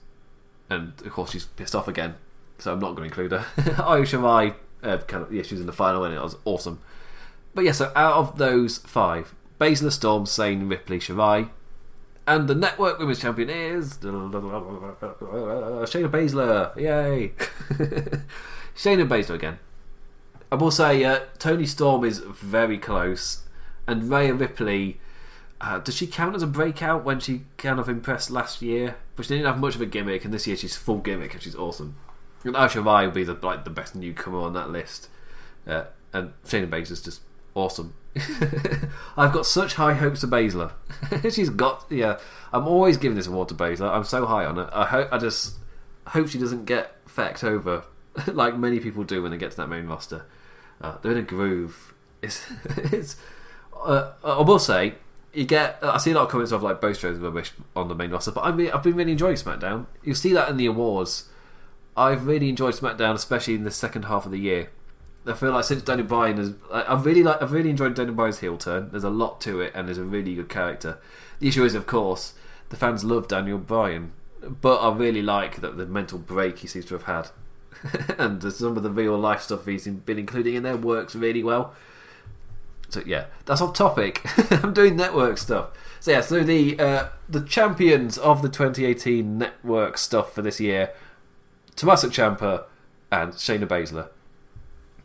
and 0.70 0.92
of 1.04 1.10
course 1.10 1.32
she's 1.32 1.46
pissed 1.46 1.74
off 1.74 1.88
again, 1.88 2.14
so 2.58 2.72
I'm 2.72 2.78
not 2.78 2.94
going 2.94 3.10
to 3.10 3.22
include 3.22 3.32
her. 3.32 3.44
Io 3.82 4.02
Shirai 4.02 4.54
uh, 4.82 4.98
kind 4.98 5.22
of 5.22 5.32
yeah, 5.32 5.42
she 5.42 5.54
was 5.54 5.60
in 5.60 5.66
the 5.66 5.72
final 5.72 6.04
and 6.04 6.14
it 6.14 6.20
was 6.20 6.36
awesome. 6.44 6.80
But 7.54 7.64
yeah, 7.64 7.72
so 7.72 7.90
out 7.96 8.14
of 8.16 8.38
those 8.38 8.78
five, 8.78 9.34
Baszler, 9.60 9.90
Storm, 9.90 10.26
Sane, 10.26 10.68
Ripley, 10.68 10.98
Shirai, 10.98 11.50
and 12.26 12.48
the 12.48 12.54
Network 12.54 12.98
Women's 12.98 13.20
Champion 13.20 13.48
is 13.48 13.98
Shayna 13.98 14.30
Baszler. 16.10 16.76
Yay! 16.76 17.32
Shayna 18.76 19.08
Baszler 19.08 19.36
again. 19.36 19.58
I 20.50 20.56
will 20.56 20.70
say 20.70 21.02
uh, 21.04 21.20
Toni 21.38 21.66
Storm 21.66 22.04
is 22.04 22.18
very 22.18 22.78
close, 22.78 23.44
and 23.86 24.10
Rhea 24.10 24.34
Ripley. 24.34 25.00
Uh, 25.58 25.78
does 25.78 25.96
she 25.96 26.06
count 26.06 26.36
as 26.36 26.42
a 26.42 26.46
breakout 26.46 27.02
when 27.02 27.18
she 27.18 27.42
kind 27.56 27.80
of 27.80 27.88
impressed 27.88 28.30
last 28.30 28.60
year? 28.60 28.96
But 29.14 29.24
she 29.24 29.34
didn't 29.34 29.46
have 29.46 29.58
much 29.58 29.74
of 29.74 29.80
a 29.80 29.86
gimmick, 29.86 30.24
and 30.24 30.34
this 30.34 30.46
year 30.46 30.56
she's 30.56 30.76
full 30.76 30.98
gimmick 30.98 31.32
and 31.32 31.42
she's 31.42 31.56
awesome. 31.56 31.96
And 32.46 32.56
Io 32.56 32.68
Shirai 32.68 33.04
will 33.04 33.12
be 33.12 33.24
the 33.24 33.34
like 33.34 33.64
the 33.64 33.70
best 33.70 33.94
newcomer 33.94 34.38
on 34.38 34.52
that 34.52 34.70
list, 34.70 35.08
uh, 35.66 35.84
and 36.12 36.32
Shayna 36.44 36.68
Baszler's 36.68 37.02
just 37.02 37.20
awesome. 37.54 37.94
I've 39.16 39.32
got 39.32 39.46
such 39.46 39.74
high 39.74 39.94
hopes 39.94 40.22
of 40.22 40.30
Baszler. 40.30 40.72
She's 41.34 41.50
got 41.50 41.86
yeah. 41.90 42.18
I'm 42.52 42.68
always 42.68 42.96
giving 42.96 43.16
this 43.16 43.26
award 43.26 43.48
to 43.48 43.54
Baszler. 43.54 43.90
I'm 43.90 44.04
so 44.04 44.26
high 44.26 44.44
on 44.44 44.58
it. 44.58 44.68
I 44.72 44.86
hope 44.86 45.12
I 45.12 45.18
just 45.18 45.56
hope 46.06 46.28
she 46.28 46.38
doesn't 46.38 46.66
get 46.66 47.04
fecked 47.06 47.42
over 47.42 47.82
like 48.28 48.56
many 48.56 48.78
people 48.78 49.02
do 49.02 49.22
when 49.22 49.32
they 49.32 49.38
get 49.38 49.50
to 49.50 49.56
that 49.58 49.68
main 49.68 49.86
roster. 49.86 50.24
Uh, 50.80 50.98
they're 51.02 51.12
in 51.12 51.18
a 51.18 51.22
groove. 51.22 51.94
It's 52.22 52.46
it's. 52.76 53.16
Uh, 53.74 54.12
I 54.24 54.42
will 54.42 54.58
say 54.58 54.94
you 55.32 55.44
get. 55.44 55.78
I 55.82 55.98
see 55.98 56.12
a 56.12 56.14
lot 56.14 56.24
of 56.24 56.28
comments 56.30 56.52
of 56.52 56.62
like 56.62 56.80
both 56.80 56.98
shows 56.98 57.18
rubbish 57.18 57.52
on 57.74 57.88
the 57.88 57.94
main 57.94 58.10
roster, 58.10 58.30
but 58.30 58.44
I 58.44 58.52
mean, 58.52 58.70
I've 58.70 58.82
been 58.82 58.94
really 58.94 59.12
enjoying 59.12 59.36
SmackDown. 59.36 59.86
You 60.04 60.14
see 60.14 60.32
that 60.32 60.48
in 60.48 60.56
the 60.56 60.66
awards 60.66 61.28
I've 61.96 62.26
really 62.26 62.48
enjoyed 62.48 62.74
SmackDown, 62.74 63.14
especially 63.14 63.54
in 63.54 63.64
the 63.64 63.70
second 63.70 64.04
half 64.04 64.26
of 64.26 64.32
the 64.32 64.38
year. 64.38 64.70
I 65.26 65.32
feel 65.32 65.50
like 65.50 65.64
since 65.64 65.82
Daniel 65.82 66.06
Bryan 66.06 66.36
has, 66.36 66.54
I've 66.70 67.04
really 67.04 67.22
like, 67.22 67.42
I've 67.42 67.52
really 67.52 67.70
enjoyed 67.70 67.94
Daniel 67.94 68.14
Bryan's 68.14 68.40
heel 68.40 68.56
turn. 68.56 68.90
There's 68.90 69.02
a 69.02 69.10
lot 69.10 69.40
to 69.42 69.60
it, 69.60 69.72
and 69.74 69.88
there's 69.88 69.98
a 69.98 70.04
really 70.04 70.34
good 70.34 70.48
character. 70.48 70.98
The 71.40 71.48
issue 71.48 71.64
is, 71.64 71.74
of 71.74 71.86
course, 71.86 72.34
the 72.68 72.76
fans 72.76 73.02
love 73.02 73.26
Daniel 73.26 73.58
Bryan, 73.58 74.12
but 74.42 74.76
I 74.76 74.94
really 74.94 75.22
like 75.22 75.60
that 75.62 75.76
the 75.76 75.86
mental 75.86 76.18
break 76.18 76.58
he 76.58 76.68
seems 76.68 76.84
to 76.86 76.94
have 76.94 77.04
had, 77.04 77.28
and 78.18 78.42
some 78.52 78.76
of 78.76 78.82
the 78.82 78.90
real 78.90 79.18
life 79.18 79.42
stuff 79.42 79.66
he's 79.66 79.88
been 79.88 80.18
including 80.18 80.54
in 80.54 80.62
there 80.62 80.76
works 80.76 81.16
really 81.16 81.42
well. 81.42 81.74
So 82.88 83.02
yeah, 83.04 83.26
that's 83.46 83.60
off 83.60 83.74
topic. 83.74 84.22
I'm 84.62 84.72
doing 84.72 84.96
network 84.96 85.38
stuff. 85.38 85.70
So 85.98 86.12
yeah, 86.12 86.20
so 86.20 86.44
the 86.44 86.78
uh, 86.78 87.08
the 87.28 87.40
champions 87.40 88.16
of 88.16 88.42
the 88.42 88.48
2018 88.48 89.38
network 89.38 89.98
stuff 89.98 90.32
for 90.32 90.42
this 90.42 90.60
year 90.60 90.92
Tommaso 91.76 92.08
Ciampa 92.08 92.64
and 93.12 93.32
Shayna 93.32 93.66
Baszler. 93.66 94.08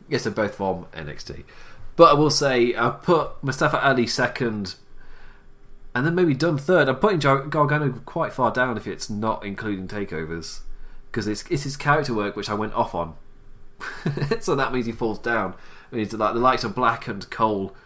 Yes, 0.08 0.24
they're 0.24 0.32
both 0.32 0.56
from 0.56 0.86
NXT. 0.86 1.44
But 1.96 2.10
I 2.10 2.14
will 2.14 2.30
say, 2.30 2.74
I 2.74 2.90
put 2.90 3.42
Mustafa 3.42 3.86
Ali 3.86 4.06
second, 4.06 4.74
and 5.94 6.06
then 6.06 6.14
maybe 6.14 6.34
Dunne 6.34 6.58
third. 6.58 6.88
I'm 6.88 6.96
putting 6.96 7.18
Gargano 7.18 7.92
quite 8.06 8.32
far 8.32 8.50
down 8.50 8.76
if 8.76 8.86
it's 8.86 9.10
not 9.10 9.44
including 9.44 9.88
takeovers, 9.88 10.60
because 11.10 11.26
it's, 11.28 11.44
it's 11.50 11.64
his 11.64 11.76
character 11.76 12.14
work 12.14 12.34
which 12.34 12.48
I 12.50 12.54
went 12.54 12.72
off 12.74 12.94
on. 12.94 13.14
so 14.40 14.54
that 14.54 14.72
means 14.72 14.86
he 14.86 14.92
falls 14.92 15.18
down. 15.18 15.54
I 15.92 15.96
mean, 15.96 16.08
like 16.12 16.34
the 16.34 16.40
likes 16.40 16.64
of 16.64 16.74
Black 16.74 17.06
and 17.08 17.28
Cole, 17.30 17.76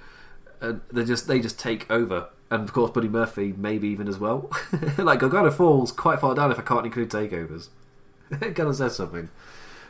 and 0.61 0.80
they 0.93 1.05
just 1.05 1.26
they 1.26 1.41
just 1.41 1.59
take 1.59 1.91
over. 1.91 2.28
And 2.49 2.62
of 2.62 2.72
course, 2.72 2.93
Buddy 2.93 3.09
Murphy 3.09 3.53
maybe 3.57 3.89
even 3.89 4.07
as 4.07 4.18
well. 4.18 4.51
like 4.99 5.18
Gargano 5.18 5.51
falls 5.51 5.91
quite 5.91 6.20
far 6.20 6.34
down 6.34 6.53
if 6.53 6.59
I 6.61 6.62
can't 6.62 6.87
include 6.87 7.11
takeovers. 7.11 7.68
Gonna 8.54 8.74
say 8.74 8.88
something. 8.88 9.28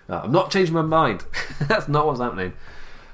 Uh, 0.08 0.20
I'm 0.24 0.32
not 0.32 0.50
changing 0.50 0.74
my 0.74 0.82
mind. 0.82 1.24
That's 1.60 1.88
not 1.88 2.06
what's 2.06 2.20
happening. 2.20 2.52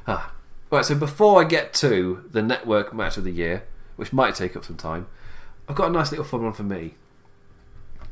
Uh, 0.07 0.27
right, 0.71 0.85
so 0.85 0.95
before 0.95 1.41
I 1.41 1.45
get 1.45 1.73
to 1.75 2.25
the 2.31 2.43
network 2.43 2.93
match 2.93 3.17
of 3.17 3.25
the 3.25 3.31
year, 3.31 3.65
which 3.97 4.13
might 4.13 4.35
take 4.35 4.57
up 4.57 4.65
some 4.65 4.77
time, 4.77 5.07
I've 5.69 5.77
got 5.77 5.89
a 5.89 5.93
nice 5.93 6.11
little 6.11 6.25
fun 6.25 6.43
one 6.43 6.53
for 6.53 6.65
me. 6.65 6.95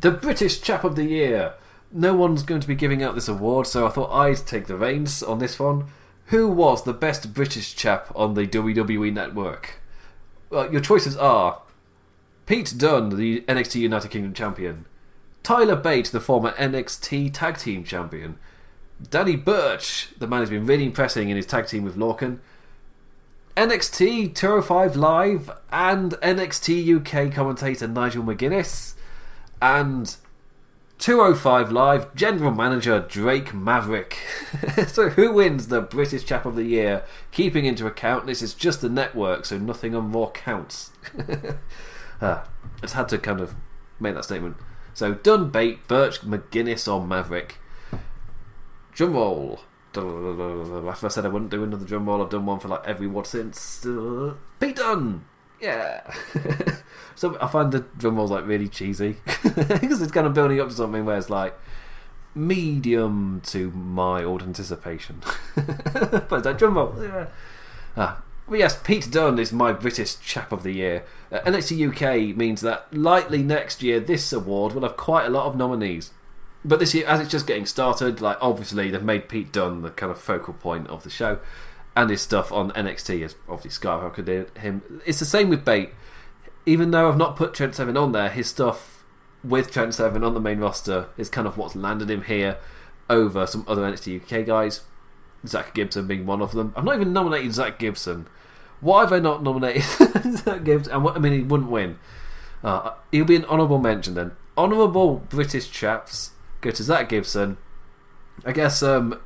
The 0.00 0.10
British 0.10 0.60
Chap 0.60 0.84
of 0.84 0.96
the 0.96 1.04
Year. 1.04 1.54
No 1.92 2.14
one's 2.14 2.44
going 2.44 2.60
to 2.60 2.68
be 2.68 2.76
giving 2.76 3.02
out 3.02 3.16
this 3.16 3.28
award, 3.28 3.66
so 3.66 3.86
I 3.86 3.90
thought 3.90 4.12
I'd 4.12 4.46
take 4.46 4.66
the 4.66 4.76
reins 4.76 5.22
on 5.22 5.40
this 5.40 5.58
one. 5.58 5.86
Who 6.26 6.48
was 6.48 6.84
the 6.84 6.92
best 6.92 7.34
British 7.34 7.74
chap 7.74 8.12
on 8.14 8.34
the 8.34 8.46
WWE 8.46 9.12
network? 9.12 9.80
Well, 10.48 10.70
your 10.70 10.80
choices 10.80 11.16
are 11.16 11.62
Pete 12.46 12.74
Dunne, 12.76 13.16
the 13.16 13.40
NXT 13.42 13.80
United 13.80 14.12
Kingdom 14.12 14.32
champion, 14.32 14.86
Tyler 15.42 15.76
Bate, 15.76 16.06
the 16.06 16.20
former 16.20 16.52
NXT 16.52 17.32
Tag 17.32 17.58
Team 17.58 17.84
champion, 17.84 18.38
Danny 19.08 19.36
Burch, 19.36 20.08
the 20.18 20.26
man 20.26 20.40
who's 20.40 20.50
been 20.50 20.66
really 20.66 20.84
impressing 20.84 21.30
in 21.30 21.36
his 21.36 21.46
tag 21.46 21.66
team 21.66 21.84
with 21.84 21.96
Lorcan, 21.96 22.38
NXT 23.56 24.34
205 24.34 24.96
Live 24.96 25.50
and 25.72 26.12
NXT 26.12 26.96
UK 26.96 27.32
commentator 27.32 27.88
Nigel 27.88 28.22
McGuinness, 28.22 28.94
and 29.60 30.16
205 30.98 31.72
Live 31.72 32.14
General 32.14 32.52
Manager 32.52 33.00
Drake 33.00 33.54
Maverick. 33.54 34.18
so, 34.88 35.08
who 35.08 35.32
wins 35.32 35.68
the 35.68 35.80
British 35.80 36.24
Chap 36.24 36.44
of 36.44 36.56
the 36.56 36.64
Year? 36.64 37.02
Keeping 37.32 37.64
into 37.64 37.86
account 37.86 38.26
this 38.26 38.42
is 38.42 38.54
just 38.54 38.82
the 38.82 38.88
network, 38.88 39.46
so 39.46 39.56
nothing 39.56 39.94
on 39.94 40.12
Raw 40.12 40.30
counts. 40.30 40.90
ah, 42.20 42.46
I 42.76 42.80
just 42.82 42.94
had 42.94 43.08
to 43.08 43.18
kind 43.18 43.40
of 43.40 43.54
make 43.98 44.14
that 44.14 44.24
statement. 44.24 44.56
So, 45.00 45.14
Dunne, 45.14 45.48
Bate, 45.48 45.88
Burch, 45.88 46.20
McGuinness, 46.20 46.86
or 46.86 47.02
Maverick. 47.02 47.56
Drum 48.92 49.14
roll. 49.14 49.60
After 49.96 51.06
I 51.06 51.08
said 51.08 51.24
I 51.24 51.28
wouldn't 51.28 51.50
do 51.50 51.64
another 51.64 51.86
drum 51.86 52.06
roll, 52.06 52.22
I've 52.22 52.28
done 52.28 52.44
one 52.44 52.60
for 52.60 52.68
like 52.68 52.86
every 52.86 53.06
what 53.06 53.26
since. 53.26 53.86
Uh, 53.86 54.34
Pete! 54.60 54.78
Yeah. 55.58 56.02
so 57.14 57.38
I 57.40 57.46
find 57.46 57.72
the 57.72 57.86
drum 57.96 58.16
rolls 58.16 58.30
like 58.30 58.46
really 58.46 58.68
cheesy 58.68 59.16
because 59.42 60.02
it's 60.02 60.12
kind 60.12 60.26
of 60.26 60.34
building 60.34 60.60
up 60.60 60.68
to 60.68 60.74
something 60.74 61.06
where 61.06 61.16
it's 61.16 61.30
like 61.30 61.58
medium 62.34 63.40
to 63.46 63.70
mild 63.70 64.42
anticipation. 64.42 65.22
but 65.56 66.44
like 66.44 66.58
drum 66.58 66.76
roll. 66.76 66.94
Yeah. 67.02 67.28
Ah. 67.96 68.22
Well, 68.50 68.58
yes, 68.58 68.76
Pete 68.82 69.08
Dunne 69.12 69.38
is 69.38 69.52
my 69.52 69.72
British 69.72 70.18
chap 70.18 70.50
of 70.50 70.64
the 70.64 70.72
year. 70.72 71.04
Uh, 71.30 71.38
NXT 71.42 71.88
UK 71.88 72.36
means 72.36 72.62
that 72.62 72.92
likely 72.92 73.44
next 73.44 73.80
year 73.80 74.00
this 74.00 74.32
award 74.32 74.72
will 74.72 74.82
have 74.82 74.96
quite 74.96 75.26
a 75.26 75.30
lot 75.30 75.46
of 75.46 75.54
nominees. 75.54 76.10
But 76.64 76.80
this 76.80 76.92
year, 76.92 77.06
as 77.06 77.20
it's 77.20 77.30
just 77.30 77.46
getting 77.46 77.64
started, 77.64 78.20
like 78.20 78.38
obviously 78.40 78.90
they've 78.90 79.04
made 79.04 79.28
Pete 79.28 79.52
Dunne 79.52 79.82
the 79.82 79.90
kind 79.90 80.10
of 80.10 80.20
focal 80.20 80.52
point 80.52 80.88
of 80.88 81.04
the 81.04 81.10
show, 81.10 81.38
and 81.94 82.10
his 82.10 82.22
stuff 82.22 82.50
on 82.50 82.72
NXT 82.72 83.22
has 83.22 83.36
obviously 83.48 83.88
skyrocketed 83.88 84.58
him. 84.58 85.00
It's 85.06 85.20
the 85.20 85.26
same 85.26 85.48
with 85.48 85.64
Bate. 85.64 85.90
Even 86.66 86.90
though 86.90 87.08
I've 87.08 87.16
not 87.16 87.36
put 87.36 87.54
Trent 87.54 87.76
Seven 87.76 87.96
on 87.96 88.10
there, 88.10 88.30
his 88.30 88.48
stuff 88.48 89.04
with 89.44 89.70
Trent 89.70 89.94
Seven 89.94 90.24
on 90.24 90.34
the 90.34 90.40
main 90.40 90.58
roster 90.58 91.06
is 91.16 91.28
kind 91.28 91.46
of 91.46 91.56
what's 91.56 91.76
landed 91.76 92.10
him 92.10 92.24
here 92.24 92.58
over 93.08 93.46
some 93.46 93.64
other 93.68 93.82
NXT 93.82 94.22
UK 94.22 94.44
guys. 94.44 94.80
Zach 95.46 95.72
Gibson 95.72 96.08
being 96.08 96.26
one 96.26 96.42
of 96.42 96.50
them. 96.50 96.74
I've 96.76 96.84
not 96.84 96.96
even 96.96 97.12
nominated 97.12 97.54
Zach 97.54 97.78
Gibson. 97.78 98.26
Why 98.80 99.02
have 99.02 99.12
I 99.12 99.18
not 99.18 99.42
nominated 99.42 99.82
Zach 100.36 100.64
Gibson? 100.64 100.92
I 100.92 101.18
mean, 101.18 101.32
he 101.32 101.42
wouldn't 101.42 101.70
win. 101.70 101.98
Uh, 102.64 102.92
he'll 103.12 103.24
be 103.24 103.36
an 103.36 103.44
honourable 103.44 103.78
mention 103.78 104.14
then. 104.14 104.32
Honourable 104.56 105.16
British 105.28 105.70
chaps 105.70 106.32
go 106.60 106.70
to 106.70 106.82
Zach 106.82 107.08
Gibson. 107.08 107.56
I 108.44 108.52
guess 108.52 108.82
um, 108.82 109.20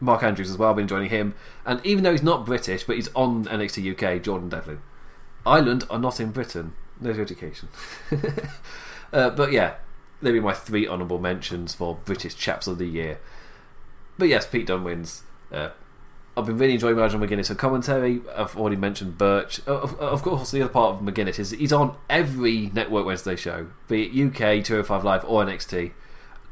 Mark 0.00 0.22
Andrews 0.22 0.50
as 0.50 0.58
well. 0.58 0.70
I've 0.70 0.76
been 0.76 0.88
joining 0.88 1.10
him, 1.10 1.34
and 1.64 1.84
even 1.84 2.04
though 2.04 2.12
he's 2.12 2.22
not 2.22 2.46
British, 2.46 2.84
but 2.84 2.96
he's 2.96 3.08
on 3.14 3.44
NXT 3.46 3.92
UK, 3.92 4.22
Jordan 4.22 4.48
Devlin. 4.48 4.80
Ireland 5.46 5.84
are 5.88 5.98
not 5.98 6.20
in 6.20 6.30
Britain. 6.30 6.74
No 7.00 7.10
education. 7.10 7.68
uh, 9.12 9.30
but 9.30 9.52
yeah, 9.52 9.76
they'll 10.20 10.32
be 10.32 10.40
my 10.40 10.52
three 10.52 10.86
honourable 10.86 11.18
mentions 11.18 11.74
for 11.74 11.96
British 12.04 12.36
Chaps 12.36 12.66
of 12.66 12.78
the 12.78 12.86
Year. 12.86 13.18
But 14.18 14.28
yes, 14.28 14.46
Pete 14.46 14.66
Dunne 14.66 14.84
wins. 14.84 15.22
Uh, 15.50 15.70
I've 16.38 16.46
been 16.46 16.56
really 16.56 16.74
enjoying 16.74 16.96
Nigel 16.96 17.18
McGuinness 17.18 17.50
and 17.50 17.58
commentary. 17.58 18.20
I've 18.36 18.56
already 18.56 18.76
mentioned 18.76 19.18
Burch. 19.18 19.58
Of, 19.66 19.98
of, 19.98 20.22
course, 20.22 20.52
the 20.52 20.62
other 20.62 20.72
part 20.72 20.94
of 20.94 21.02
McGuinness 21.02 21.40
is 21.40 21.50
he's 21.50 21.72
on 21.72 21.96
every 22.08 22.70
Network 22.72 23.04
Wednesday 23.04 23.34
show, 23.34 23.66
be 23.88 24.04
it 24.04 24.26
UK, 24.28 24.64
205 24.64 25.02
Live, 25.02 25.24
or 25.24 25.44
NXT. 25.44 25.90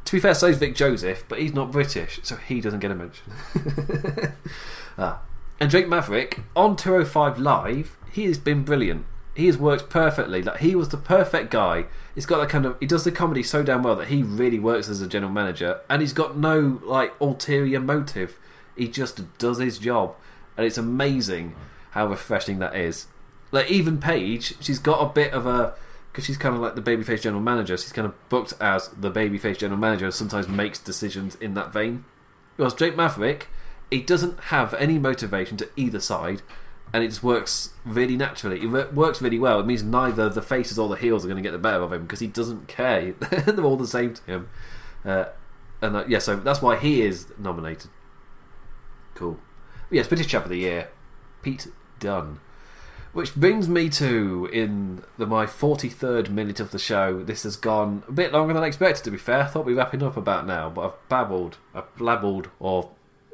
To 0.07 0.12
be 0.12 0.18
fair, 0.18 0.34
so 0.34 0.49
is 0.49 0.59
Vic 0.59 0.74
Joseph, 0.74 1.24
but 1.28 1.41
he's 1.41 1.55
not 1.55 1.70
British, 1.70 2.18
so 2.24 2.34
he 2.34 2.61
doesn't 2.61 2.80
get 2.80 2.91
a 2.91 2.95
mention. 2.97 3.32
ah. 4.99 5.22
And 5.61 5.70
Drake 5.70 5.89
Maverick 5.89 6.41
on 6.55 6.76
205 6.76 7.39
Live, 7.39 7.97
he 8.11 8.24
has 8.24 8.39
been 8.39 8.64
brilliant. 8.64 9.07
He 9.34 9.47
has 9.47 9.57
worked 9.57 9.89
perfectly. 9.89 10.43
Like 10.43 10.61
he 10.61 10.74
was 10.74 10.89
the 10.89 10.97
perfect 10.97 11.51
guy. 11.51 11.87
He's 12.14 12.26
got 12.26 12.39
that 12.39 12.49
kind 12.49 12.66
of. 12.66 12.76
He 12.80 12.87
does 12.87 13.05
the 13.05 13.12
comedy 13.12 13.43
so 13.43 13.62
damn 13.62 13.82
well 13.82 13.97
that 13.97 14.09
he 14.09 14.22
really 14.22 14.59
works 14.59 14.89
as 14.89 15.01
a 15.01 15.07
general 15.07 15.30
manager, 15.30 15.80
and 15.89 16.01
he's 16.01 16.12
got 16.12 16.37
no 16.37 16.80
like 16.84 17.12
ulterior 17.20 17.78
motive. 17.78 18.39
He 18.77 18.89
just 18.89 19.39
does 19.39 19.59
his 19.59 19.79
job, 19.79 20.14
and 20.57 20.66
it's 20.66 20.79
amazing 20.79 21.55
how 21.93 22.07
refreshing 22.07 22.59
that 22.59 22.77
is. 22.77 23.07
Like 23.53 23.70
even 23.70 23.99
Paige, 23.99 24.55
she's 24.61 24.79
got 24.79 25.01
a 25.01 25.12
bit 25.12 25.33
of 25.33 25.47
a 25.47 25.74
because 26.12 26.24
she's 26.24 26.39
kind 26.39 26.55
of 26.55 26.62
like 26.62 26.74
the 26.74 26.83
babyface 26.83 27.20
general 27.20 27.43
manager. 27.43 27.77
She's 27.77 27.93
kind 27.93 28.07
of 28.07 28.29
booked 28.31 28.55
as 28.59 28.89
the 28.89 29.11
babyface 29.11 29.59
general 29.59 29.79
manager. 29.79 30.11
Sometimes 30.11 30.49
makes 30.49 30.79
decisions 30.79 31.35
in 31.37 31.55
that 31.55 31.72
vein. 31.72 32.05
Whereas 32.57 32.72
Drake 32.72 32.97
Maverick, 32.97 33.49
he 33.91 34.01
doesn't 34.01 34.41
have 34.45 34.72
any 34.74 34.99
motivation 34.99 35.59
to 35.59 35.68
either 35.77 36.01
side, 36.01 36.41
and 36.93 37.05
it 37.05 37.09
just 37.09 37.22
works 37.22 37.74
really 37.85 38.16
naturally. 38.16 38.62
It 38.62 38.95
works 38.95 39.20
really 39.20 39.39
well. 39.39 39.61
It 39.61 39.66
means 39.66 39.83
neither 39.83 40.31
the 40.31 40.41
faces 40.41 40.79
or 40.79 40.89
the 40.89 40.97
heels 40.97 41.24
are 41.24 41.29
going 41.29 41.37
to 41.37 41.47
get 41.47 41.53
the 41.53 41.59
better 41.59 41.83
of 41.83 41.93
him 41.93 42.03
because 42.03 42.20
he 42.20 42.27
doesn't 42.27 42.66
care. 42.66 43.12
They're 43.12 43.64
all 43.64 43.77
the 43.77 43.87
same 43.87 44.14
to 44.14 44.22
him. 44.22 44.49
Uh, 45.05 45.27
and 45.83 45.97
uh, 45.97 46.05
yeah, 46.09 46.18
so 46.18 46.37
that's 46.37 46.62
why 46.62 46.77
he 46.77 47.03
is 47.03 47.27
nominated. 47.39 47.91
Cool. 49.17 49.39
Yes, 49.91 50.07
British 50.07 50.29
Chap 50.29 50.45
of 50.45 50.51
the 50.51 50.59
Year, 50.59 50.89
Pete 51.43 51.69
Dunne. 51.99 52.39
Which 53.12 53.35
brings 53.35 53.67
me 53.67 53.89
to 53.91 54.49
in 54.53 55.03
the 55.17 55.27
my 55.27 55.47
forty 55.47 55.89
third 55.89 56.31
minute 56.31 56.61
of 56.61 56.71
the 56.71 56.79
show. 56.79 57.23
This 57.23 57.45
has 57.45 57.57
gone 57.57 58.03
a 58.07 58.12
bit 58.12 58.31
longer 58.33 58.53
than 58.53 58.62
I 58.62 58.67
expected. 58.67 59.05
To 59.05 59.11
be 59.11 59.17
fair, 59.17 59.41
I 59.41 59.47
thought 59.47 59.64
we'd 59.64 59.73
were 59.73 59.79
wrapping 59.79 60.03
up 60.03 60.19
about 60.19 60.47
now, 60.47 60.69
but 60.69 60.83
I've 60.83 61.09
babbled, 61.09 61.57
I've 61.75 61.97
blabbled, 61.97 62.51
or 62.61 62.91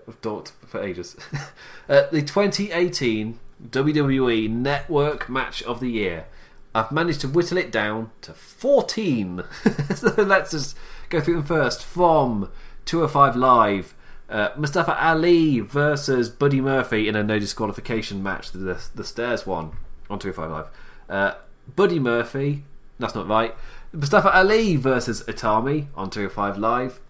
I've 0.07 0.21
talked 0.21 0.53
for 0.65 0.81
ages. 0.81 1.17
uh, 1.89 2.07
the 2.13 2.23
2018 2.23 3.41
WWE 3.71 4.51
Network 4.51 5.29
Match 5.29 5.63
of 5.65 5.81
the 5.81 5.91
Year. 5.91 6.27
I've 6.75 6.93
managed 6.93 7.21
to 7.23 7.29
whittle 7.29 7.59
it 7.59 7.71
down 7.71 8.13
to 8.23 8.33
14. 8.33 9.43
so 9.95 10.15
let's 10.17 10.53
just 10.53 10.77
go 11.11 11.21
through 11.21 11.35
them 11.35 11.45
first. 11.45 11.85
From 11.85 12.51
205 12.85 13.37
Live, 13.37 13.95
uh, 14.33 14.51
Mustafa 14.57 14.99
Ali 14.99 15.61
versus 15.61 16.31
Buddy 16.31 16.63
Murphy 16.63 17.07
in 17.07 17.15
a 17.15 17.23
no 17.23 17.39
disqualification 17.39 18.23
match, 18.23 18.51
the, 18.51 18.83
the 18.95 19.05
stairs 19.05 19.47
one 19.47 19.73
on 20.09 20.19
205 20.19 20.51
Live. 20.51 20.67
Uh, 21.09 21.35
Buddy 21.77 21.99
Murphy, 21.99 22.65
that's 22.99 23.15
not 23.15 23.29
right. 23.29 23.55
Mustafa 23.93 24.35
Ali 24.35 24.77
versus 24.77 25.23
Itami 25.25 25.89
on 25.95 26.09
205 26.09 26.57
Live. 26.57 27.01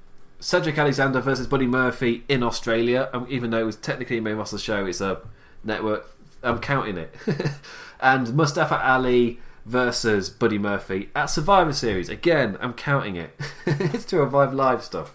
Cedric 0.40 0.76
Alexander 0.76 1.20
versus 1.20 1.46
Buddy 1.46 1.68
Murphy 1.68 2.24
in 2.28 2.42
Australia. 2.42 3.08
Um, 3.12 3.28
even 3.30 3.50
though 3.50 3.60
it 3.60 3.66
was 3.66 3.76
technically 3.76 4.18
a 4.18 4.22
main 4.22 4.34
roster 4.34 4.58
show, 4.58 4.84
it's 4.84 5.00
a 5.00 5.20
network. 5.62 6.10
I'm 6.42 6.58
counting 6.58 6.96
it. 6.96 7.14
and 8.00 8.34
Mustafa 8.34 8.84
Ali 8.84 9.38
versus 9.64 10.28
Buddy 10.28 10.58
Murphy 10.58 11.10
at 11.14 11.26
Survivor 11.26 11.72
Series. 11.72 12.08
Again, 12.08 12.58
I'm 12.60 12.72
counting 12.72 13.14
it. 13.14 13.38
it's 13.66 14.04
205 14.06 14.52
Live 14.52 14.82
stuff. 14.82 15.14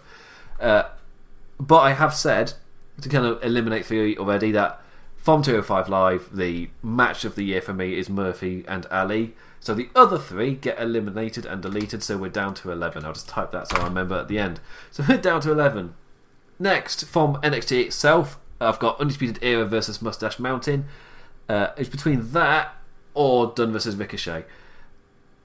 Uh, 0.58 0.84
but 1.60 1.78
I 1.78 1.92
have 1.92 2.14
said 2.14 2.54
to 3.00 3.08
kind 3.08 3.26
of 3.26 3.42
eliminate 3.42 3.88
you 3.90 4.16
already 4.16 4.52
that 4.52 4.80
from 5.16 5.42
205 5.42 5.88
Live, 5.88 6.30
the 6.34 6.70
match 6.82 7.24
of 7.24 7.34
the 7.34 7.44
year 7.44 7.60
for 7.60 7.74
me 7.74 7.98
is 7.98 8.08
Murphy 8.08 8.64
and 8.66 8.86
Ali. 8.86 9.34
So 9.60 9.74
the 9.74 9.88
other 9.94 10.18
three 10.18 10.54
get 10.54 10.80
eliminated 10.80 11.44
and 11.44 11.60
deleted, 11.60 12.02
so 12.02 12.16
we're 12.16 12.30
down 12.30 12.54
to 12.54 12.70
11. 12.70 13.04
I'll 13.04 13.12
just 13.12 13.28
type 13.28 13.50
that 13.52 13.68
so 13.68 13.76
I 13.78 13.84
remember 13.84 14.14
at 14.14 14.28
the 14.28 14.38
end. 14.38 14.60
So 14.90 15.04
we're 15.08 15.18
down 15.18 15.40
to 15.42 15.52
11. 15.52 15.94
Next, 16.58 17.04
from 17.04 17.34
NXT 17.42 17.86
itself, 17.86 18.38
I've 18.60 18.78
got 18.78 19.00
Undisputed 19.00 19.38
Era 19.42 19.64
versus 19.64 20.00
Mustache 20.00 20.38
Mountain. 20.38 20.86
Uh, 21.48 21.68
it's 21.76 21.88
between 21.88 22.32
that 22.32 22.74
or 23.14 23.52
Dunne 23.54 23.72
versus 23.72 23.96
Ricochet. 23.96 24.44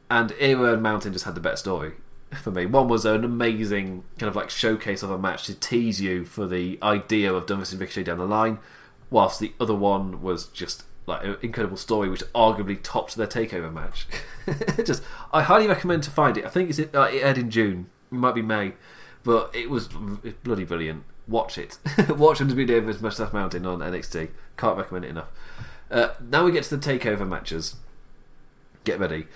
And 0.09 0.33
Era 0.39 0.73
and 0.73 0.83
Mountain 0.83 1.13
just 1.13 1.25
had 1.25 1.35
the 1.35 1.41
better 1.41 1.57
story 1.57 1.93
for 2.37 2.51
me. 2.51 2.65
One 2.65 2.87
was 2.87 3.05
an 3.05 3.23
amazing 3.23 4.03
kind 4.17 4.29
of 4.29 4.35
like 4.35 4.49
showcase 4.49 5.03
of 5.03 5.11
a 5.11 5.17
match 5.17 5.45
to 5.45 5.55
tease 5.55 6.01
you 6.01 6.25
for 6.25 6.47
the 6.47 6.79
idea 6.81 7.33
of 7.33 7.45
Dunne 7.45 7.59
versus 7.59 7.79
Ricochet 7.79 8.03
down 8.03 8.17
the 8.17 8.25
line, 8.25 8.59
whilst 9.09 9.39
the 9.39 9.53
other 9.59 9.75
one 9.75 10.21
was 10.21 10.47
just 10.47 10.83
like 11.05 11.23
an 11.23 11.37
incredible 11.41 11.77
story 11.77 12.09
which 12.09 12.23
arguably 12.33 12.79
topped 12.81 13.15
their 13.15 13.27
takeover 13.27 13.71
match. 13.71 14.07
just, 14.85 15.03
I 15.31 15.43
highly 15.43 15.67
recommend 15.67 16.03
to 16.03 16.11
find 16.11 16.37
it. 16.37 16.45
I 16.45 16.49
think 16.49 16.69
it's 16.69 16.79
uh, 16.79 17.09
it 17.11 17.23
aired 17.23 17.37
in 17.37 17.49
June. 17.49 17.89
It 18.11 18.15
might 18.15 18.35
be 18.35 18.41
May, 18.41 18.73
but 19.23 19.53
it 19.55 19.69
was 19.69 19.89
it's 20.23 20.37
bloody 20.43 20.63
brilliant. 20.63 21.03
Watch 21.27 21.57
it. 21.57 21.77
Watch 22.09 22.45
be 22.45 22.65
Davis 22.65 22.99
Mustache 22.99 23.31
Mountain 23.31 23.65
on 23.65 23.79
NXT. 23.79 24.29
Can't 24.57 24.77
recommend 24.77 25.05
it 25.05 25.09
enough. 25.09 25.29
Uh, 25.89 26.09
now 26.29 26.43
we 26.43 26.51
get 26.51 26.63
to 26.65 26.75
the 26.75 26.89
takeover 26.91 27.27
matches. 27.27 27.75
Get 28.83 28.99
ready. 28.99 29.27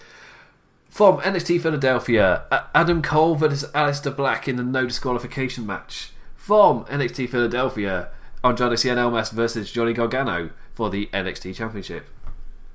From 0.98 1.20
NXT 1.20 1.62
Philadelphia, 1.62 2.42
Adam 2.74 3.04
Cole 3.04 3.36
versus 3.36 3.70
Aleister 3.74 4.16
Black 4.16 4.48
in 4.48 4.56
the 4.56 4.64
no 4.64 4.88
disqualification 4.88 5.64
match. 5.64 6.10
From 6.36 6.86
NXT 6.86 7.30
Philadelphia, 7.30 8.10
Andrade 8.44 8.80
Cien 8.80 8.98
Almas 8.98 9.30
versus 9.30 9.72
Johnny 9.72 9.94
Gargano 9.94 10.50
for 10.74 10.90
the 10.90 11.06
NXT 11.14 11.54
Championship. 11.54 12.08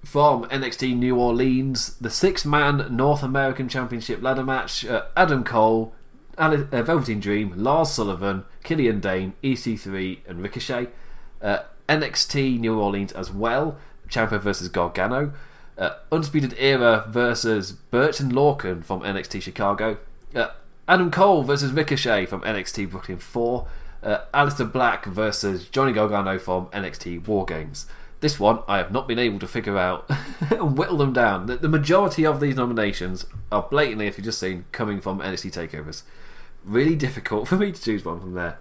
From 0.05 0.45
NXT 0.45 0.97
New 0.97 1.17
Orleans, 1.17 1.97
the 1.97 2.11
six 2.11 2.45
man 2.45 2.95
North 2.95 3.25
American 3.25 3.69
Championship 3.69 4.23
ladder 4.23 4.45
match 4.45 4.87
uh, 4.87 5.07
Adam 5.17 5.43
Cole, 5.43 5.93
Ali- 6.39 6.69
uh, 6.71 6.85
Velveteen 6.85 7.19
Dream, 7.19 7.53
Lars 7.57 7.91
Sullivan, 7.91 8.45
Killian 8.63 9.01
Dane, 9.01 9.33
EC3, 9.43 10.19
and 10.29 10.41
Ricochet. 10.41 10.91
Uh, 11.43 11.65
NXT 11.89 12.61
New 12.61 12.79
Orleans 12.79 13.11
as 13.11 13.33
well, 13.33 13.79
Ciampa 14.09 14.41
versus 14.41 14.69
Gargano. 14.69 15.33
Uh, 15.79 15.95
Era 16.11 17.07
versus 17.09 17.73
and 17.73 18.33
Lorcan 18.33 18.85
from 18.85 19.01
NXT 19.01 19.43
Chicago. 19.43 19.99
Uh, 20.35 20.49
Adam 20.87 21.11
Cole 21.11 21.43
versus 21.43 21.73
Ricochet 21.73 22.27
from 22.27 22.43
NXT 22.43 22.91
Brooklyn 22.91 23.19
4. 23.19 23.67
Uh, 24.03 24.19
Aleister 24.35 24.71
Black 24.71 25.07
versus 25.07 25.69
Johnny 25.69 25.93
Gargano 25.93 26.39
from 26.39 26.67
NXT 26.67 27.27
War 27.27 27.45
Games. 27.45 27.87
This 28.21 28.39
one 28.39 28.61
I 28.69 28.79
have 28.79 28.93
not 28.93 29.09
been 29.09 29.19
able 29.19 29.39
to 29.39 29.49
figure 29.49 29.79
out 29.79 30.09
and 30.51 30.77
whittle 30.77 30.99
them 30.99 31.13
down. 31.13 31.47
The, 31.47 31.57
the 31.57 31.69
majority 31.69 32.27
of 32.27 32.41
these 32.41 32.57
nominations 32.57 33.27
are 33.51 33.63
blatantly, 33.63 34.07
if 34.07 34.19
you've 34.19 34.25
just 34.25 34.41
seen, 34.41 34.65
coming 34.73 35.01
from 35.01 35.21
NXT 35.21 35.53
takeovers. 35.53 36.03
Really 36.65 36.97
difficult 36.97 37.49
for 37.49 37.57
me 37.57 37.73
to 37.73 37.81
choose 37.81 38.05
one 38.05 38.21
from 38.21 38.35
there. 38.35 38.59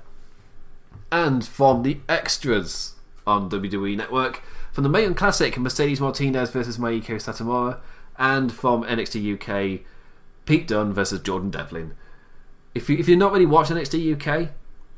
And 1.11 1.45
from 1.45 1.83
the 1.83 1.99
extras 2.07 2.95
on 3.27 3.49
WWE 3.49 3.97
Network, 3.97 4.41
from 4.71 4.83
the 4.83 4.89
Mae 4.89 5.03
Young 5.03 5.15
Classic, 5.15 5.57
Mercedes 5.57 5.99
Martinez 5.99 6.51
versus 6.51 6.77
Meiko 6.77 7.15
Satomura, 7.15 7.79
and 8.17 8.51
from 8.51 8.83
NXT 8.83 9.35
UK, 9.35 9.81
Pete 10.45 10.67
Dunne 10.67 10.93
versus 10.93 11.19
Jordan 11.21 11.49
Devlin. 11.49 11.93
If 12.73 12.89
you 12.89 12.97
if 12.97 13.07
you're 13.07 13.17
not 13.17 13.33
really 13.33 13.45
watching 13.45 13.77
NXT 13.77 14.15
UK, 14.15 14.51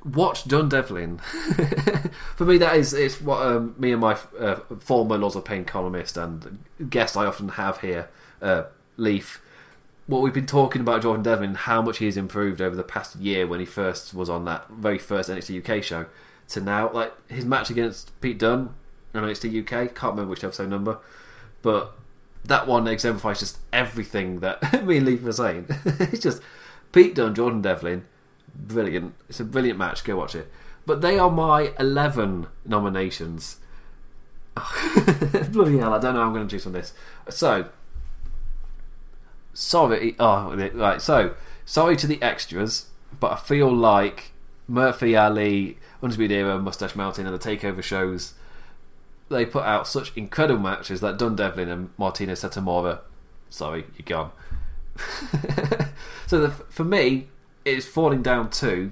watch 0.05 0.45
John 0.45 0.69
Devlin. 0.69 1.17
For 2.35 2.45
me, 2.45 2.57
that 2.59 2.75
is 2.75 2.93
it's 2.93 3.19
what 3.19 3.41
um, 3.45 3.75
me 3.77 3.91
and 3.91 4.01
my 4.01 4.17
uh, 4.39 4.57
former 4.79 5.17
Lords 5.17 5.35
of 5.35 5.45
Pain 5.45 5.65
columnist 5.65 6.17
and 6.17 6.63
guest 6.89 7.17
I 7.17 7.25
often 7.25 7.49
have 7.49 7.81
here, 7.81 8.09
uh, 8.41 8.63
Leaf. 8.97 9.41
What 10.05 10.21
we've 10.21 10.33
been 10.33 10.45
talking 10.45 10.81
about 10.81 11.01
Jordan 11.01 11.23
Devlin, 11.23 11.55
how 11.55 11.81
much 11.81 11.99
he 11.99 12.05
has 12.05 12.17
improved 12.17 12.61
over 12.61 12.75
the 12.75 12.83
past 12.83 13.15
year 13.15 13.47
when 13.47 13.61
he 13.61 13.65
first 13.65 14.13
was 14.13 14.29
on 14.29 14.43
that 14.45 14.69
very 14.69 14.99
first 14.99 15.29
NXT 15.29 15.67
UK 15.67 15.81
show 15.81 16.07
to 16.49 16.61
now. 16.61 16.91
Like 16.91 17.13
his 17.31 17.45
match 17.45 17.69
against 17.69 18.19
Pete 18.19 18.37
Dunne 18.37 18.75
NXT 19.13 19.61
UK, 19.61 19.93
can't 19.93 20.13
remember 20.13 20.31
which 20.31 20.43
episode 20.43 20.69
number, 20.69 20.99
but 21.61 21.95
that 22.45 22.67
one 22.67 22.87
exemplifies 22.87 23.39
just 23.39 23.59
everything 23.71 24.39
that 24.41 24.83
me 24.85 24.97
and 24.97 25.05
Leaf 25.05 25.21
were 25.21 25.31
saying. 25.31 25.67
it's 25.85 26.19
just 26.19 26.41
Pete 26.91 27.15
Dunne, 27.15 27.35
Jordan 27.35 27.61
Devlin, 27.61 28.05
brilliant. 28.55 29.13
It's 29.29 29.39
a 29.39 29.45
brilliant 29.45 29.79
match. 29.79 30.03
Go 30.03 30.17
watch 30.17 30.35
it. 30.35 30.51
But 30.85 31.01
they 31.01 31.17
are 31.17 31.31
my 31.31 31.73
11 31.79 32.47
nominations. 32.65 33.57
Bloody 35.49 35.77
hell, 35.77 35.93
I 35.93 35.99
don't 35.99 36.13
know 36.13 36.21
how 36.21 36.27
I'm 36.27 36.33
going 36.33 36.47
to 36.47 36.53
choose 36.53 36.63
from 36.63 36.73
this. 36.73 36.93
So, 37.29 37.69
sorry. 39.53 40.15
Oh, 40.19 40.55
right. 40.73 41.01
So, 41.01 41.35
sorry 41.65 41.95
to 41.95 42.07
the 42.07 42.21
extras, 42.21 42.87
but 43.19 43.31
I 43.31 43.35
feel 43.37 43.73
like 43.73 44.31
Murphy, 44.67 45.15
Ali, 45.15 45.77
Undisputed 46.01 46.37
Era, 46.37 46.59
Mustache 46.59 46.95
Mountain, 46.95 47.25
and 47.25 47.33
the 47.33 47.39
Takeover 47.39 47.81
shows, 47.81 48.33
they 49.29 49.45
put 49.45 49.63
out 49.63 49.87
such 49.87 50.15
incredible 50.15 50.61
matches 50.61 51.01
that 51.01 51.17
Dunne 51.17 51.35
Devlin 51.35 51.69
and 51.69 51.89
Martinez 51.97 52.43
Satomura, 52.43 52.99
sorry, 53.49 53.85
you're 53.97 54.05
gone. 54.05 54.31
so, 56.27 56.39
the, 56.39 56.49
for 56.49 56.83
me, 56.83 57.27
it's 57.65 57.85
falling 57.85 58.21
down 58.21 58.49
to 58.51 58.91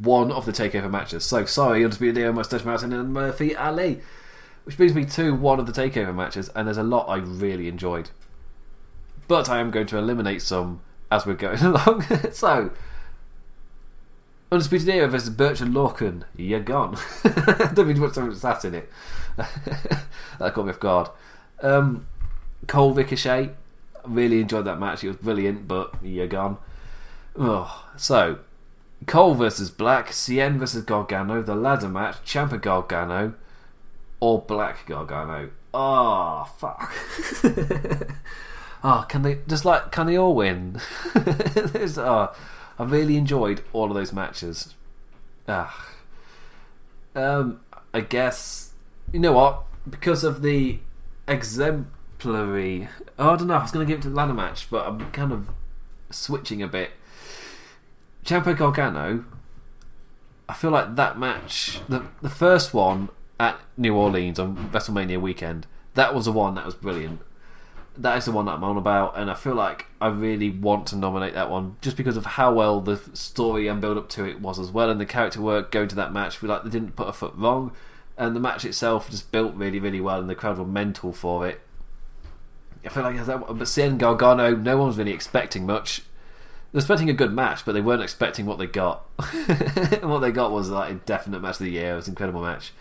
one 0.00 0.30
of 0.30 0.46
the 0.46 0.52
takeover 0.52 0.90
matches. 0.90 1.24
So 1.24 1.44
sorry, 1.44 1.84
Undisputed 1.84 2.18
Era, 2.18 2.32
Mustache 2.32 2.64
Mountain, 2.64 2.92
and 2.92 3.12
Murphy 3.12 3.56
Ali. 3.56 4.00
Which 4.64 4.76
brings 4.76 4.94
me 4.94 5.06
to 5.06 5.34
one 5.34 5.58
of 5.58 5.66
the 5.66 5.72
takeover 5.72 6.14
matches, 6.14 6.50
and 6.50 6.66
there's 6.66 6.76
a 6.76 6.82
lot 6.82 7.08
I 7.08 7.16
really 7.16 7.68
enjoyed. 7.68 8.10
But 9.26 9.48
I 9.48 9.60
am 9.60 9.70
going 9.70 9.86
to 9.88 9.98
eliminate 9.98 10.42
some 10.42 10.80
as 11.10 11.24
we're 11.24 11.34
going 11.34 11.58
along. 11.62 12.04
so, 12.32 12.70
Undisputed 14.50 14.88
Era 14.88 15.08
versus 15.08 15.30
Burch 15.30 15.60
and 15.60 15.74
Lorcan. 15.74 16.24
You're 16.36 16.60
gone. 16.60 16.96
Don't 17.74 17.86
mean 17.86 17.98
much 17.98 18.14
that 18.14 18.64
in 18.64 18.74
it. 18.74 18.90
that 19.36 20.54
caught 20.54 20.64
me 20.64 20.70
off 20.70 20.80
guard. 20.80 21.08
Um, 21.60 22.06
Cole 22.66 22.94
Ricochet. 22.94 23.50
Really 24.04 24.40
enjoyed 24.40 24.64
that 24.64 24.80
match. 24.80 25.04
It 25.04 25.08
was 25.08 25.16
brilliant, 25.16 25.68
but 25.68 25.94
you're 26.02 26.26
gone. 26.26 26.56
Oh, 27.36 27.86
so 27.96 28.38
Cole 29.06 29.34
versus 29.34 29.70
Black, 29.70 30.08
Cien 30.08 30.58
versus 30.58 30.82
Gargano, 30.84 31.42
the 31.42 31.54
ladder 31.54 31.88
match, 31.88 32.16
Ciampa 32.24 32.60
Gargano, 32.60 33.34
or 34.20 34.40
Black 34.42 34.86
Gargano. 34.86 35.50
Oh 35.72 36.48
fuck! 36.58 36.92
oh, 38.82 39.06
can 39.08 39.22
they 39.22 39.38
just 39.46 39.64
like 39.64 39.92
can 39.92 40.06
they 40.06 40.16
all 40.16 40.34
win? 40.34 40.80
oh, 41.14 42.34
I 42.78 42.84
really 42.84 43.16
enjoyed 43.16 43.62
all 43.72 43.86
of 43.88 43.94
those 43.94 44.12
matches. 44.12 44.74
Ah, 45.48 45.88
um, 47.14 47.60
I 47.92 48.00
guess 48.00 48.72
you 49.12 49.20
know 49.20 49.32
what 49.32 49.64
because 49.88 50.24
of 50.24 50.42
the 50.42 50.78
exemplary. 51.26 52.88
Oh, 53.18 53.30
I 53.30 53.36
don't 53.36 53.48
know. 53.48 53.54
I 53.54 53.62
was 53.62 53.72
going 53.72 53.86
to 53.86 53.90
give 53.90 54.00
it 54.00 54.02
to 54.02 54.10
the 54.10 54.14
ladder 54.14 54.34
match, 54.34 54.70
but 54.70 54.86
I'm 54.86 55.10
kind 55.10 55.32
of 55.32 55.48
switching 56.10 56.62
a 56.62 56.68
bit. 56.68 56.90
Ciampa 58.24 58.56
Gargano, 58.56 59.24
I 60.48 60.54
feel 60.54 60.70
like 60.70 60.96
that 60.96 61.18
match, 61.18 61.80
the 61.88 62.04
the 62.22 62.30
first 62.30 62.74
one 62.74 63.08
at 63.40 63.58
New 63.76 63.94
Orleans 63.94 64.38
on 64.38 64.70
WrestleMania 64.70 65.20
weekend, 65.20 65.66
that 65.94 66.14
was 66.14 66.26
the 66.26 66.32
one 66.32 66.54
that 66.54 66.66
was 66.66 66.74
brilliant. 66.74 67.20
That 67.98 68.16
is 68.16 68.26
the 68.26 68.32
one 68.32 68.44
that 68.46 68.52
I'm 68.52 68.64
on 68.64 68.76
about, 68.76 69.18
and 69.18 69.30
I 69.30 69.34
feel 69.34 69.54
like 69.54 69.86
I 70.00 70.06
really 70.06 70.50
want 70.50 70.86
to 70.88 70.96
nominate 70.96 71.34
that 71.34 71.50
one 71.50 71.76
just 71.80 71.96
because 71.96 72.16
of 72.16 72.24
how 72.24 72.52
well 72.54 72.80
the 72.80 72.96
story 73.12 73.66
and 73.66 73.80
build 73.80 73.98
up 73.98 74.08
to 74.10 74.24
it 74.24 74.40
was 74.40 74.58
as 74.58 74.70
well, 74.70 74.88
and 74.88 75.00
the 75.00 75.06
character 75.06 75.40
work 75.40 75.72
going 75.72 75.88
to 75.88 75.96
that 75.96 76.12
match. 76.12 76.36
Feel 76.36 76.50
like 76.50 76.62
they 76.62 76.70
didn't 76.70 76.94
put 76.94 77.08
a 77.08 77.12
foot 77.12 77.34
wrong, 77.36 77.72
and 78.16 78.36
the 78.36 78.40
match 78.40 78.64
itself 78.64 79.10
just 79.10 79.32
built 79.32 79.54
really, 79.54 79.80
really 79.80 80.00
well, 80.00 80.20
and 80.20 80.30
the 80.30 80.36
crowd 80.36 80.58
were 80.58 80.64
mental 80.64 81.12
for 81.12 81.46
it. 81.48 81.60
I 82.84 82.88
feel 82.90 83.02
like 83.02 83.24
that, 83.24 83.40
but 83.40 83.58
Cien 83.58 83.98
Gargano, 83.98 84.54
no 84.54 84.78
one 84.78 84.86
was 84.86 84.96
really 84.96 85.12
expecting 85.12 85.66
much. 85.66 86.02
They're 86.72 86.80
expecting 86.80 87.10
a 87.10 87.14
good 87.14 87.32
match, 87.32 87.64
but 87.64 87.72
they 87.72 87.80
weren't 87.80 88.02
expecting 88.02 88.46
what 88.46 88.58
they 88.58 88.66
got. 88.66 89.06
and 89.48 90.10
what 90.10 90.20
they 90.20 90.30
got 90.30 90.52
was 90.52 90.68
like 90.70 90.92
a 90.92 90.94
definite 90.94 91.40
match 91.40 91.56
of 91.56 91.60
the 91.60 91.70
year. 91.70 91.92
It 91.92 91.96
was 91.96 92.06
an 92.06 92.12
incredible 92.12 92.42
match. 92.42 92.72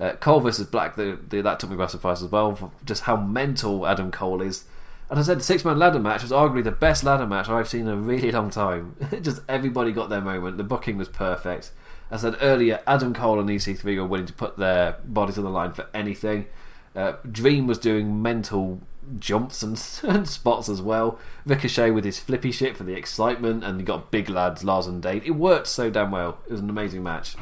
Uh, 0.00 0.12
Cole 0.14 0.40
versus 0.40 0.66
Black, 0.66 0.96
the, 0.96 1.18
the, 1.28 1.42
that 1.42 1.60
took 1.60 1.70
me 1.70 1.76
by 1.76 1.86
surprise 1.86 2.22
as 2.22 2.30
well. 2.30 2.72
just 2.84 3.02
how 3.02 3.16
mental 3.16 3.86
Adam 3.86 4.10
Cole 4.10 4.40
is. 4.40 4.64
And 5.10 5.18
I 5.18 5.22
said 5.22 5.40
the 5.40 5.44
six 5.44 5.64
man 5.64 5.78
ladder 5.78 5.98
match 5.98 6.22
was 6.22 6.30
arguably 6.30 6.64
the 6.64 6.70
best 6.70 7.04
ladder 7.04 7.26
match 7.26 7.48
I've 7.48 7.68
seen 7.68 7.82
in 7.82 7.88
a 7.88 7.96
really 7.96 8.30
long 8.30 8.48
time. 8.48 8.96
just 9.22 9.42
everybody 9.48 9.92
got 9.92 10.08
their 10.08 10.20
moment. 10.20 10.56
The 10.56 10.64
booking 10.64 10.96
was 10.96 11.08
perfect. 11.08 11.72
As 12.10 12.24
I 12.24 12.30
said 12.30 12.38
earlier, 12.40 12.80
Adam 12.86 13.12
Cole 13.12 13.40
and 13.40 13.48
EC3 13.48 13.96
were 13.96 14.06
willing 14.06 14.26
to 14.26 14.32
put 14.32 14.56
their 14.56 14.96
bodies 15.04 15.36
on 15.36 15.44
the 15.44 15.50
line 15.50 15.72
for 15.72 15.86
anything. 15.92 16.46
Uh, 16.94 17.14
Dream 17.30 17.66
was 17.66 17.78
doing 17.78 18.22
mental 18.22 18.80
jumps 19.18 19.62
and, 19.62 19.72
and, 20.14 20.28
spots 20.28 20.68
as 20.68 20.80
well. 20.80 21.18
Ricochet 21.44 21.90
with 21.90 22.04
his 22.04 22.18
flippy 22.18 22.52
shit 22.52 22.76
for 22.76 22.84
the 22.84 22.94
excitement, 22.94 23.64
and 23.64 23.80
you 23.80 23.86
got 23.86 24.10
big 24.10 24.28
lads, 24.28 24.64
Lars 24.64 24.86
and 24.86 25.02
Dane. 25.02 25.22
It 25.24 25.32
worked 25.32 25.66
so 25.66 25.90
damn 25.90 26.10
well. 26.10 26.38
It 26.46 26.52
was 26.52 26.60
an 26.60 26.70
amazing 26.70 27.02
match. 27.02 27.36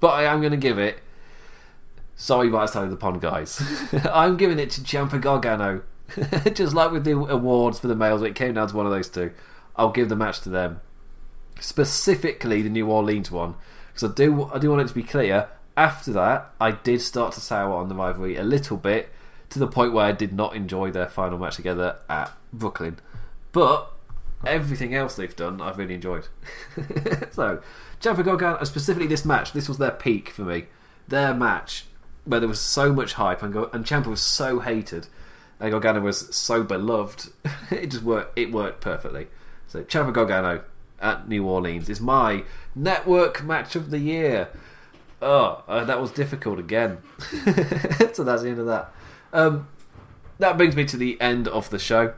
But 0.00 0.14
I 0.14 0.24
am 0.24 0.40
going 0.40 0.50
to 0.50 0.56
give 0.56 0.78
it. 0.78 1.00
Sorry, 2.16 2.48
right 2.48 2.68
side 2.68 2.84
of 2.84 2.90
the 2.90 2.96
pond, 2.96 3.20
guys. 3.20 3.62
I'm 4.12 4.36
giving 4.36 4.58
it 4.58 4.70
to 4.70 4.80
Ciampa 4.80 5.20
Gargano. 5.20 5.82
Just 6.54 6.74
like 6.74 6.92
with 6.92 7.04
the 7.04 7.12
awards 7.12 7.80
for 7.80 7.88
the 7.88 7.96
males, 7.96 8.22
it 8.22 8.34
came 8.34 8.54
down 8.54 8.68
to 8.68 8.76
one 8.76 8.86
of 8.86 8.92
those 8.92 9.08
two. 9.08 9.32
I'll 9.76 9.90
give 9.90 10.08
the 10.08 10.16
match 10.16 10.40
to 10.42 10.48
them. 10.48 10.80
Specifically, 11.58 12.62
the 12.62 12.68
New 12.68 12.88
Orleans 12.88 13.30
one, 13.30 13.54
because 13.88 14.10
I 14.10 14.14
do, 14.14 14.50
I 14.52 14.58
do 14.58 14.70
want 14.70 14.82
it 14.82 14.88
to 14.88 14.94
be 14.94 15.02
clear. 15.02 15.48
After 15.76 16.12
that, 16.12 16.52
I 16.60 16.72
did 16.72 17.00
start 17.00 17.32
to 17.34 17.40
sour 17.40 17.74
on 17.74 17.88
the 17.88 17.94
rivalry 17.94 18.36
a 18.36 18.44
little 18.44 18.76
bit 18.76 19.08
to 19.50 19.58
the 19.58 19.66
point 19.66 19.92
where 19.92 20.06
I 20.06 20.12
did 20.12 20.32
not 20.32 20.54
enjoy 20.54 20.90
their 20.90 21.08
final 21.08 21.38
match 21.38 21.56
together 21.56 21.96
at 22.08 22.32
Brooklyn. 22.52 22.98
But 23.52 23.90
everything 24.46 24.94
else 24.94 25.16
they've 25.16 25.34
done, 25.34 25.60
I've 25.60 25.78
really 25.78 25.94
enjoyed. 25.94 26.28
so, 27.30 27.60
Ciampa 28.00 28.24
Gargano, 28.24 28.62
specifically 28.64 29.06
this 29.06 29.24
match, 29.24 29.52
this 29.52 29.68
was 29.68 29.78
their 29.78 29.90
peak 29.90 30.28
for 30.28 30.42
me. 30.42 30.66
Their 31.08 31.34
match, 31.34 31.86
where 32.24 32.40
there 32.40 32.48
was 32.48 32.60
so 32.60 32.92
much 32.92 33.14
hype 33.14 33.42
and, 33.42 33.54
and 33.54 33.84
Ciampa 33.84 34.06
was 34.06 34.20
so 34.20 34.60
hated, 34.60 35.06
and 35.60 35.70
Gargano 35.70 36.00
was 36.00 36.34
so 36.34 36.62
beloved, 36.62 37.30
it 37.70 37.90
just 37.90 38.02
worked. 38.02 38.38
It 38.38 38.52
worked 38.52 38.80
perfectly. 38.80 39.28
So, 39.66 39.82
Ciampa 39.82 40.12
Gargano 40.12 40.62
at 41.00 41.28
New 41.28 41.46
Orleans 41.46 41.88
is 41.88 42.00
my 42.00 42.44
network 42.74 43.44
match 43.44 43.76
of 43.76 43.90
the 43.90 43.98
year. 43.98 44.48
Oh, 45.20 45.62
uh, 45.68 45.84
that 45.84 46.00
was 46.00 46.10
difficult 46.10 46.58
again. 46.58 46.98
so 48.12 48.24
that's 48.24 48.42
the 48.42 48.48
end 48.48 48.58
of 48.58 48.66
that. 48.66 48.92
Um, 49.32 49.68
that 50.38 50.56
brings 50.56 50.76
me 50.76 50.84
to 50.86 50.96
the 50.96 51.20
end 51.20 51.48
of 51.48 51.70
the 51.70 51.78
show. 51.78 52.14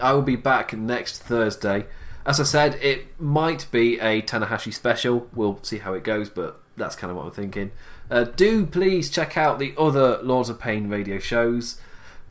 I 0.00 0.12
will 0.12 0.22
be 0.22 0.36
back 0.36 0.72
next 0.72 1.22
Thursday. 1.22 1.86
As 2.24 2.38
I 2.38 2.44
said, 2.44 2.76
it 2.76 3.20
might 3.20 3.66
be 3.70 3.98
a 3.98 4.22
Tanahashi 4.22 4.72
special. 4.72 5.28
We'll 5.34 5.58
see 5.62 5.78
how 5.78 5.94
it 5.94 6.04
goes, 6.04 6.30
but 6.30 6.60
that's 6.76 6.96
kind 6.96 7.10
of 7.10 7.16
what 7.16 7.26
I'm 7.26 7.32
thinking. 7.32 7.72
Uh, 8.12 8.24
do 8.24 8.66
please 8.66 9.08
check 9.08 9.38
out 9.38 9.58
the 9.58 9.72
other 9.78 10.18
Lords 10.18 10.50
of 10.50 10.60
Pain 10.60 10.90
radio 10.90 11.18
shows. 11.18 11.80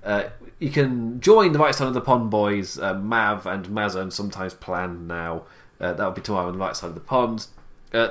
Uh, 0.03 0.25
you 0.59 0.69
can 0.69 1.19
join 1.19 1.53
the 1.53 1.59
right 1.59 1.73
side 1.73 1.87
of 1.87 1.95
the 1.95 2.01
pond 2.01 2.29
boys, 2.29 2.77
uh, 2.77 2.93
Mav 2.93 3.47
and 3.47 3.65
Mazza, 3.65 3.99
and 3.99 4.13
sometimes 4.13 4.53
Plan 4.53 5.07
now. 5.07 5.41
Uh, 5.79 5.93
that'll 5.93 6.11
be 6.11 6.21
tomorrow 6.21 6.49
on 6.49 6.53
the 6.53 6.59
right 6.59 6.75
side 6.75 6.89
of 6.89 6.93
the 6.93 7.01
pond. 7.01 7.47
Uh, 7.91 8.09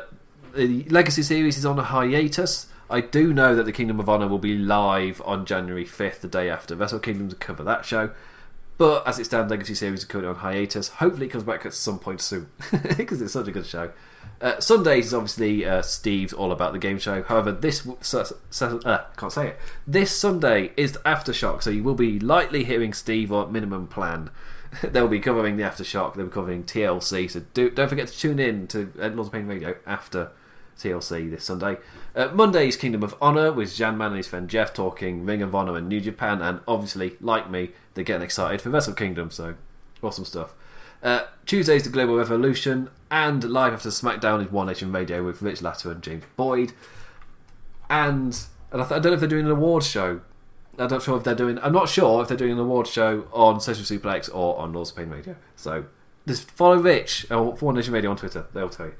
the 0.53 0.83
Legacy 0.89 1.23
series 1.23 1.57
is 1.57 1.65
on 1.65 1.79
a 1.79 1.85
hiatus. 1.85 2.67
I 2.91 3.03
do 3.03 3.33
know 3.33 3.55
that 3.55 3.67
the 3.67 3.73
Kingdom 3.73 4.01
of 4.01 4.09
Honor 4.09 4.27
will 4.27 4.41
be 4.41 4.59
live 4.59 5.23
on 5.25 5.47
January 5.47 5.85
5th, 5.85 6.23
the 6.23 6.29
day 6.29 6.51
after 6.51 6.75
Wrestle 6.75 6.99
Kingdom, 6.99 7.29
to 7.29 7.37
cover 7.37 7.63
that 7.63 7.85
show. 7.85 8.11
But 8.79 9.07
as 9.07 9.21
it 9.21 9.27
stands, 9.27 9.49
Legacy 9.49 9.77
series 9.77 10.01
is 10.01 10.05
currently 10.07 10.31
on 10.31 10.41
hiatus. 10.41 10.89
Hopefully, 10.89 11.27
it 11.27 11.31
comes 11.31 11.45
back 11.45 11.65
at 11.65 11.75
some 11.75 12.01
point 12.01 12.21
soon 12.21 12.49
because 12.97 13.23
it's 13.23 13.35
such 13.35 13.47
a 13.47 13.53
good 13.53 13.67
show. 13.67 13.93
Uh, 14.41 14.59
Sundays 14.59 15.09
is 15.09 15.15
obviously 15.15 15.67
uh, 15.67 15.83
Steve's 15.83 16.33
all 16.33 16.51
about 16.51 16.73
the 16.73 16.79
game 16.79 16.99
show. 16.99 17.23
However, 17.23 17.53
this 17.53 17.87
uh, 17.87 19.05
can't 19.17 19.33
say 19.33 19.49
it. 19.49 19.59
This 19.87 20.17
Sunday 20.17 20.73
is 20.79 20.93
aftershock, 21.05 21.63
so 21.63 21.69
you 21.69 21.83
will 21.83 21.95
be 21.95 22.19
lightly 22.19 22.65
hearing 22.65 22.95
Steve 22.95 23.31
or 23.31 23.47
minimum 23.49 23.87
plan. 23.87 24.31
They'll 24.83 25.09
be 25.09 25.21
covering 25.21 25.57
the 25.57 25.65
aftershock. 25.65 26.15
They'll 26.15 26.27
be 26.27 26.33
covering 26.33 26.65
TLC. 26.65 27.31
So 27.31 27.43
do, 27.53 27.71
not 27.77 27.91
forget 27.91 28.09
to 28.09 28.19
tune 28.19 28.39
in 28.39 28.67
to 28.69 28.91
uh, 28.99 29.11
of 29.11 29.31
Pain 29.31 29.47
Radio 29.47 29.77
after 29.87 30.31
TLC 30.79 31.31
this 31.31 31.45
Sunday. 31.45 31.77
Uh, 32.17 32.29
Monday's 32.29 32.77
Kingdom 32.77 33.03
of 33.03 33.15
Honor 33.21 33.53
with 33.53 33.75
Jan 33.75 33.99
Man 33.99 34.09
and 34.09 34.17
his 34.17 34.27
friend 34.27 34.49
Jeff 34.49 34.73
talking 34.73 35.27
Ring 35.27 35.43
of 35.43 35.55
Honor 35.55 35.77
and 35.77 35.89
New 35.89 36.01
Japan, 36.01 36.41
and 36.41 36.61
obviously, 36.67 37.17
like 37.21 37.51
me, 37.51 37.73
they're 37.93 38.05
getting 38.05 38.23
excited 38.23 38.63
for 38.63 38.71
Wrestle 38.71 38.95
Kingdom. 38.95 39.31
So 39.31 39.57
awesome 40.03 40.25
stuff. 40.25 40.55
Uh, 41.03 41.23
Tuesday's 41.47 41.85
the 41.85 41.91
Global 41.91 42.17
Revolution, 42.17 42.91
and 43.11 43.43
live 43.45 43.73
after 43.73 43.89
SmackDown 43.89 44.45
is 44.45 44.53
One 44.53 44.67
Nation 44.67 44.93
Radio 44.93 45.25
with 45.25 45.43
Rich 45.43 45.63
Latter 45.63 45.91
and 45.91 46.03
James 46.03 46.25
Boyd. 46.37 46.73
And, 47.89 48.39
and 48.71 48.83
I, 48.83 48.85
th- 48.87 48.93
I, 48.93 48.99
don't 49.01 49.07
know 49.07 49.13
if 49.13 49.21
they're 49.21 49.29
doing 49.29 49.47
an 49.47 49.51
awards 49.51 49.89
show. 49.89 50.21
I'm 50.79 50.89
not 50.89 51.03
sure 51.03 51.17
if 51.17 51.25
they're 51.25 51.35
doing. 51.35 51.59
I'm 51.59 51.73
not 51.73 51.89
sure 51.89 52.23
if 52.23 52.29
they're 52.29 52.37
doing 52.37 52.53
an 52.53 52.59
awards 52.59 52.91
show 52.91 53.27
on 53.33 53.61
Social 53.61 53.85
Suplex 53.85 54.33
or 54.33 54.59
on 54.59 54.73
Lords 54.73 54.91
of 54.91 54.97
Pain 54.97 55.11
Radio. 55.11 55.37
So 55.57 55.87
just 56.27 56.51
follow 56.51 56.77
Rich 56.77 57.27
or 57.31 57.53
One 57.57 57.75
Nation 57.75 57.93
Radio 57.93 58.11
on 58.11 58.17
Twitter. 58.17 58.47
They'll 58.53 58.69
tell 58.69 58.87
you. 58.87 58.95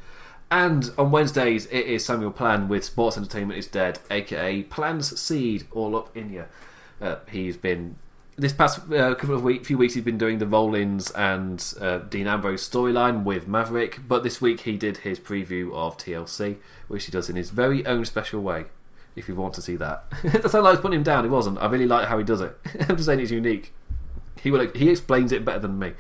And 0.51 0.91
on 0.99 1.13
Wednesdays, 1.13 1.67
it 1.67 1.87
is 1.87 2.05
Samuel 2.05 2.33
Plan 2.33 2.69
with 2.69 2.85
Sports 2.85 3.17
Entertainment 3.17 3.59
is 3.59 3.69
Dead, 3.69 4.01
aka 4.11 4.65
Plan's 4.65 5.19
Seed, 5.21 5.67
all 5.71 5.95
up 5.95 6.15
in 6.17 6.33
you. 6.33 6.47
Uh, 7.01 7.17
he's 7.31 7.57
been 7.57 7.97
this 8.41 8.55
past 8.55 8.91
uh, 8.91 9.15
couple 9.15 9.35
of 9.35 9.43
week, 9.43 9.67
few 9.67 9.77
weeks, 9.77 9.95
he's 9.95 10.03
been 10.03 10.17
doing 10.17 10.39
the 10.39 10.47
Rollins 10.47 11.11
and 11.11 11.75
uh, 11.79 11.99
Dean 11.99 12.27
Ambrose 12.27 12.67
storyline 12.67 13.23
with 13.23 13.47
Maverick, 13.47 14.01
but 14.09 14.23
this 14.23 14.41
week 14.41 14.61
he 14.61 14.79
did 14.79 14.99
his 14.99 15.21
preview 15.21 15.73
of 15.75 15.99
TLC, 15.99 16.57
which 16.89 17.05
he 17.05 17.13
does 17.13 17.29
in 17.29 17.37
his 17.37 17.51
very 17.51 17.85
own 17.85 18.07
special 18.07 18.41
way. 18.41 18.65
If 19.15 19.29
you 19.29 19.35
want 19.35 19.55
to 19.55 19.63
see 19.63 19.77
that, 19.77 20.05
that's 20.25 20.53
how 20.53 20.65
I 20.65 20.71
was 20.71 20.81
putting 20.81 20.99
him 20.99 21.03
down. 21.03 21.25
He 21.25 21.31
wasn't. 21.31 21.59
I 21.59 21.67
really 21.67 21.87
like 21.87 22.09
how 22.09 22.17
he 22.17 22.25
does 22.25 22.41
it. 22.41 22.57
I'm 22.89 22.97
just 22.97 23.07
saying 23.07 23.21
it's 23.21 23.31
unique. 23.31 23.75
He 24.41 24.51
will. 24.51 24.67
He 24.75 24.89
explains 24.89 25.33
it 25.33 25.45
better 25.45 25.59
than 25.59 25.79
me. 25.79 25.93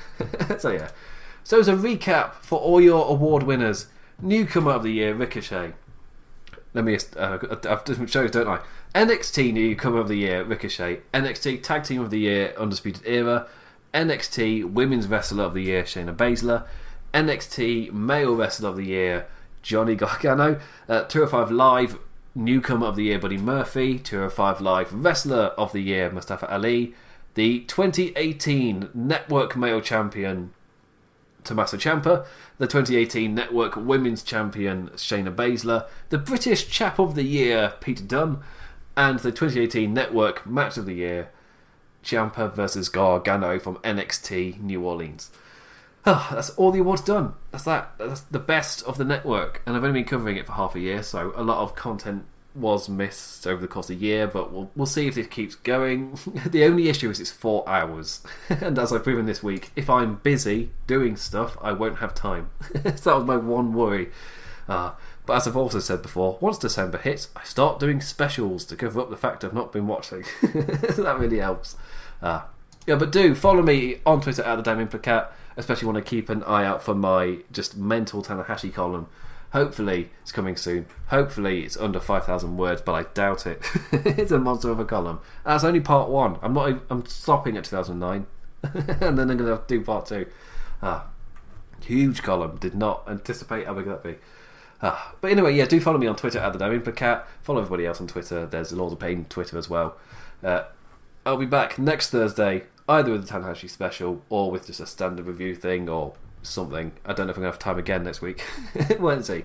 so 0.58 0.70
yeah. 0.70 0.90
So 1.44 1.60
as 1.60 1.68
a 1.68 1.74
recap 1.74 2.34
for 2.34 2.58
all 2.58 2.80
your 2.80 3.06
award 3.10 3.42
winners, 3.42 3.88
newcomer 4.20 4.70
of 4.70 4.84
the 4.84 4.92
year 4.92 5.14
Ricochet. 5.14 5.72
Let 6.72 6.84
me. 6.84 6.96
Uh, 7.16 7.38
I've 7.68 7.84
different 7.84 8.08
shows, 8.08 8.30
don't 8.30 8.48
I? 8.48 8.60
NXT 8.94 9.54
Newcomer 9.54 10.00
of 10.00 10.08
the 10.08 10.16
Year, 10.16 10.44
Ricochet. 10.44 11.00
NXT 11.14 11.62
Tag 11.62 11.84
Team 11.84 12.02
of 12.02 12.10
the 12.10 12.20
Year, 12.20 12.52
Undisputed 12.58 13.02
Era. 13.06 13.46
NXT 13.94 14.70
Women's 14.70 15.06
Wrestler 15.06 15.44
of 15.44 15.54
the 15.54 15.62
Year, 15.62 15.84
Shayna 15.84 16.14
Baszler. 16.14 16.66
NXT 17.14 17.90
Male 17.92 18.34
Wrestler 18.34 18.68
of 18.68 18.76
the 18.76 18.84
Year, 18.84 19.26
Johnny 19.62 19.94
Gargano. 19.96 20.60
Uh, 20.90 21.04
205 21.04 21.50
Live 21.50 21.98
Newcomer 22.34 22.86
of 22.86 22.96
the 22.96 23.04
Year, 23.04 23.18
Buddy 23.18 23.38
Murphy. 23.38 23.98
205 23.98 24.60
Live 24.60 24.92
Wrestler 24.92 25.54
of 25.56 25.72
the 25.72 25.80
Year, 25.80 26.10
Mustafa 26.10 26.52
Ali. 26.52 26.94
The 27.34 27.60
2018 27.60 28.90
Network 28.92 29.56
Male 29.56 29.80
Champion, 29.80 30.52
Tommaso 31.44 31.78
Ciampa, 31.78 32.26
the 32.58 32.66
2018 32.66 33.34
Network 33.34 33.74
Women's 33.74 34.22
Champion 34.22 34.90
Shayna 34.90 35.34
Baszler, 35.34 35.86
the 36.10 36.18
British 36.18 36.68
Chap 36.68 36.98
of 36.98 37.14
the 37.14 37.22
Year 37.22 37.72
Peter 37.80 38.04
Dunne, 38.04 38.42
and 38.96 39.18
the 39.20 39.32
2018 39.32 39.92
Network 39.92 40.46
Match 40.46 40.76
of 40.76 40.86
the 40.86 40.94
Year, 40.94 41.30
Ciampa 42.04 42.52
versus 42.54 42.88
Gargano 42.88 43.58
from 43.58 43.76
NXT 43.78 44.60
New 44.60 44.82
Orleans. 44.82 45.30
Oh, 46.04 46.28
that's 46.32 46.50
all 46.50 46.72
the 46.72 46.80
awards 46.80 47.02
done. 47.02 47.34
That's 47.52 47.64
that. 47.64 47.92
That's 47.98 48.22
the 48.22 48.40
best 48.40 48.82
of 48.84 48.98
the 48.98 49.04
network, 49.04 49.62
and 49.64 49.76
I've 49.76 49.84
only 49.84 50.00
been 50.00 50.08
covering 50.08 50.36
it 50.36 50.46
for 50.46 50.52
half 50.52 50.74
a 50.74 50.80
year, 50.80 51.02
so 51.02 51.32
a 51.36 51.44
lot 51.44 51.58
of 51.58 51.76
content 51.76 52.24
was 52.54 52.88
missed 52.88 53.46
over 53.46 53.60
the 53.60 53.68
course 53.68 53.88
of 53.88 53.98
the 53.98 54.06
year. 54.06 54.26
But 54.26 54.52
we'll 54.52 54.70
we'll 54.74 54.86
see 54.86 55.06
if 55.06 55.14
this 55.14 55.28
keeps 55.28 55.54
going. 55.54 56.18
the 56.46 56.64
only 56.64 56.88
issue 56.88 57.08
is 57.08 57.20
it's 57.20 57.30
four 57.30 57.68
hours, 57.68 58.20
and 58.48 58.78
as 58.80 58.92
I've 58.92 59.04
proven 59.04 59.26
this 59.26 59.44
week, 59.44 59.70
if 59.76 59.88
I'm 59.88 60.16
busy 60.16 60.70
doing 60.88 61.16
stuff, 61.16 61.56
I 61.62 61.70
won't 61.70 61.98
have 61.98 62.14
time. 62.14 62.50
so 62.96 63.10
that 63.10 63.16
was 63.16 63.24
my 63.24 63.36
one 63.36 63.72
worry. 63.72 64.10
Uh, 64.68 64.92
but 65.24 65.36
as 65.36 65.46
I've 65.46 65.56
also 65.56 65.78
said 65.78 66.02
before, 66.02 66.36
once 66.40 66.58
December 66.58 66.98
hits, 66.98 67.28
I 67.36 67.44
start 67.44 67.78
doing 67.78 68.00
specials 68.00 68.64
to 68.66 68.76
cover 68.76 69.00
up 69.00 69.10
the 69.10 69.16
fact 69.16 69.44
I've 69.44 69.54
not 69.54 69.72
been 69.72 69.86
watching. 69.86 70.24
that 70.42 71.16
really 71.18 71.38
helps. 71.38 71.76
Uh, 72.20 72.42
yeah, 72.86 72.96
but 72.96 73.12
do 73.12 73.34
follow 73.34 73.62
me 73.62 74.00
on 74.04 74.20
Twitter 74.20 74.42
at 74.42 74.56
the 74.56 74.62
Damn 74.62 74.86
Implicat. 74.86 75.28
Especially 75.56 75.86
want 75.86 75.98
to 75.98 76.02
keep 76.02 76.28
an 76.30 76.42
eye 76.44 76.64
out 76.64 76.82
for 76.82 76.94
my 76.94 77.38
just 77.52 77.76
mental 77.76 78.22
Tanahashi 78.22 78.72
column. 78.72 79.06
Hopefully 79.52 80.10
it's 80.22 80.32
coming 80.32 80.56
soon. 80.56 80.86
Hopefully 81.08 81.62
it's 81.62 81.76
under 81.76 82.00
five 82.00 82.24
thousand 82.24 82.56
words, 82.56 82.80
but 82.80 82.92
I 82.94 83.02
doubt 83.12 83.46
it. 83.46 83.60
it's 83.92 84.32
a 84.32 84.38
monster 84.38 84.70
of 84.70 84.80
a 84.80 84.84
column. 84.86 85.20
That's 85.44 85.62
only 85.62 85.80
part 85.80 86.08
one. 86.08 86.38
I'm 86.40 86.54
not. 86.54 86.80
I'm 86.88 87.04
stopping 87.04 87.58
at 87.58 87.64
2009, 87.64 88.26
and 88.62 89.18
then 89.18 89.30
I'm 89.30 89.36
going 89.36 89.38
to 89.38 89.62
do 89.68 89.82
part 89.82 90.06
two. 90.06 90.26
Ah, 90.82 91.06
huge 91.82 92.22
column. 92.22 92.56
Did 92.56 92.74
not 92.74 93.04
anticipate 93.06 93.66
how 93.66 93.74
big 93.74 93.84
that 93.84 94.02
be. 94.02 94.16
Ah, 94.82 95.14
but 95.20 95.30
anyway, 95.30 95.54
yeah, 95.54 95.64
do 95.64 95.80
follow 95.80 95.98
me 95.98 96.08
on 96.08 96.16
Twitter 96.16 96.40
at 96.40 96.52
the 96.52 96.58
Damien 96.58 96.82
Cat. 96.92 97.26
Follow 97.42 97.60
everybody 97.60 97.86
else 97.86 98.00
on 98.00 98.08
Twitter. 98.08 98.46
There's 98.46 98.72
Lords 98.72 98.92
of 98.92 98.98
Pain 98.98 99.26
Twitter 99.28 99.56
as 99.56 99.70
well. 99.70 99.96
Uh, 100.42 100.64
I'll 101.24 101.36
be 101.36 101.46
back 101.46 101.78
next 101.78 102.10
Thursday, 102.10 102.64
either 102.88 103.12
with 103.12 103.26
the 103.26 103.32
Tanahashi 103.32 103.70
special 103.70 104.22
or 104.28 104.50
with 104.50 104.66
just 104.66 104.80
a 104.80 104.86
standard 104.86 105.26
review 105.26 105.54
thing 105.54 105.88
or 105.88 106.14
something. 106.42 106.92
I 107.04 107.12
don't 107.12 107.26
know 107.26 107.30
if 107.30 107.36
I'm 107.36 107.42
going 107.42 107.52
to 107.52 107.56
have 107.56 107.58
time 107.60 107.78
again 107.78 108.02
next 108.02 108.22
week. 108.22 108.42
Wednesday. 108.98 109.44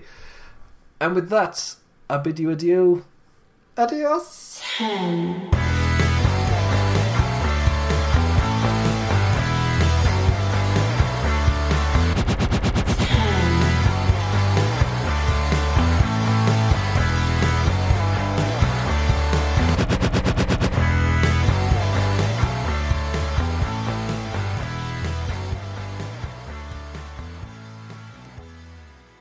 And 1.00 1.14
with 1.14 1.30
that, 1.30 1.76
I 2.10 2.18
bid 2.18 2.40
you 2.40 2.50
adieu. 2.50 3.04
Adios. 3.76 4.60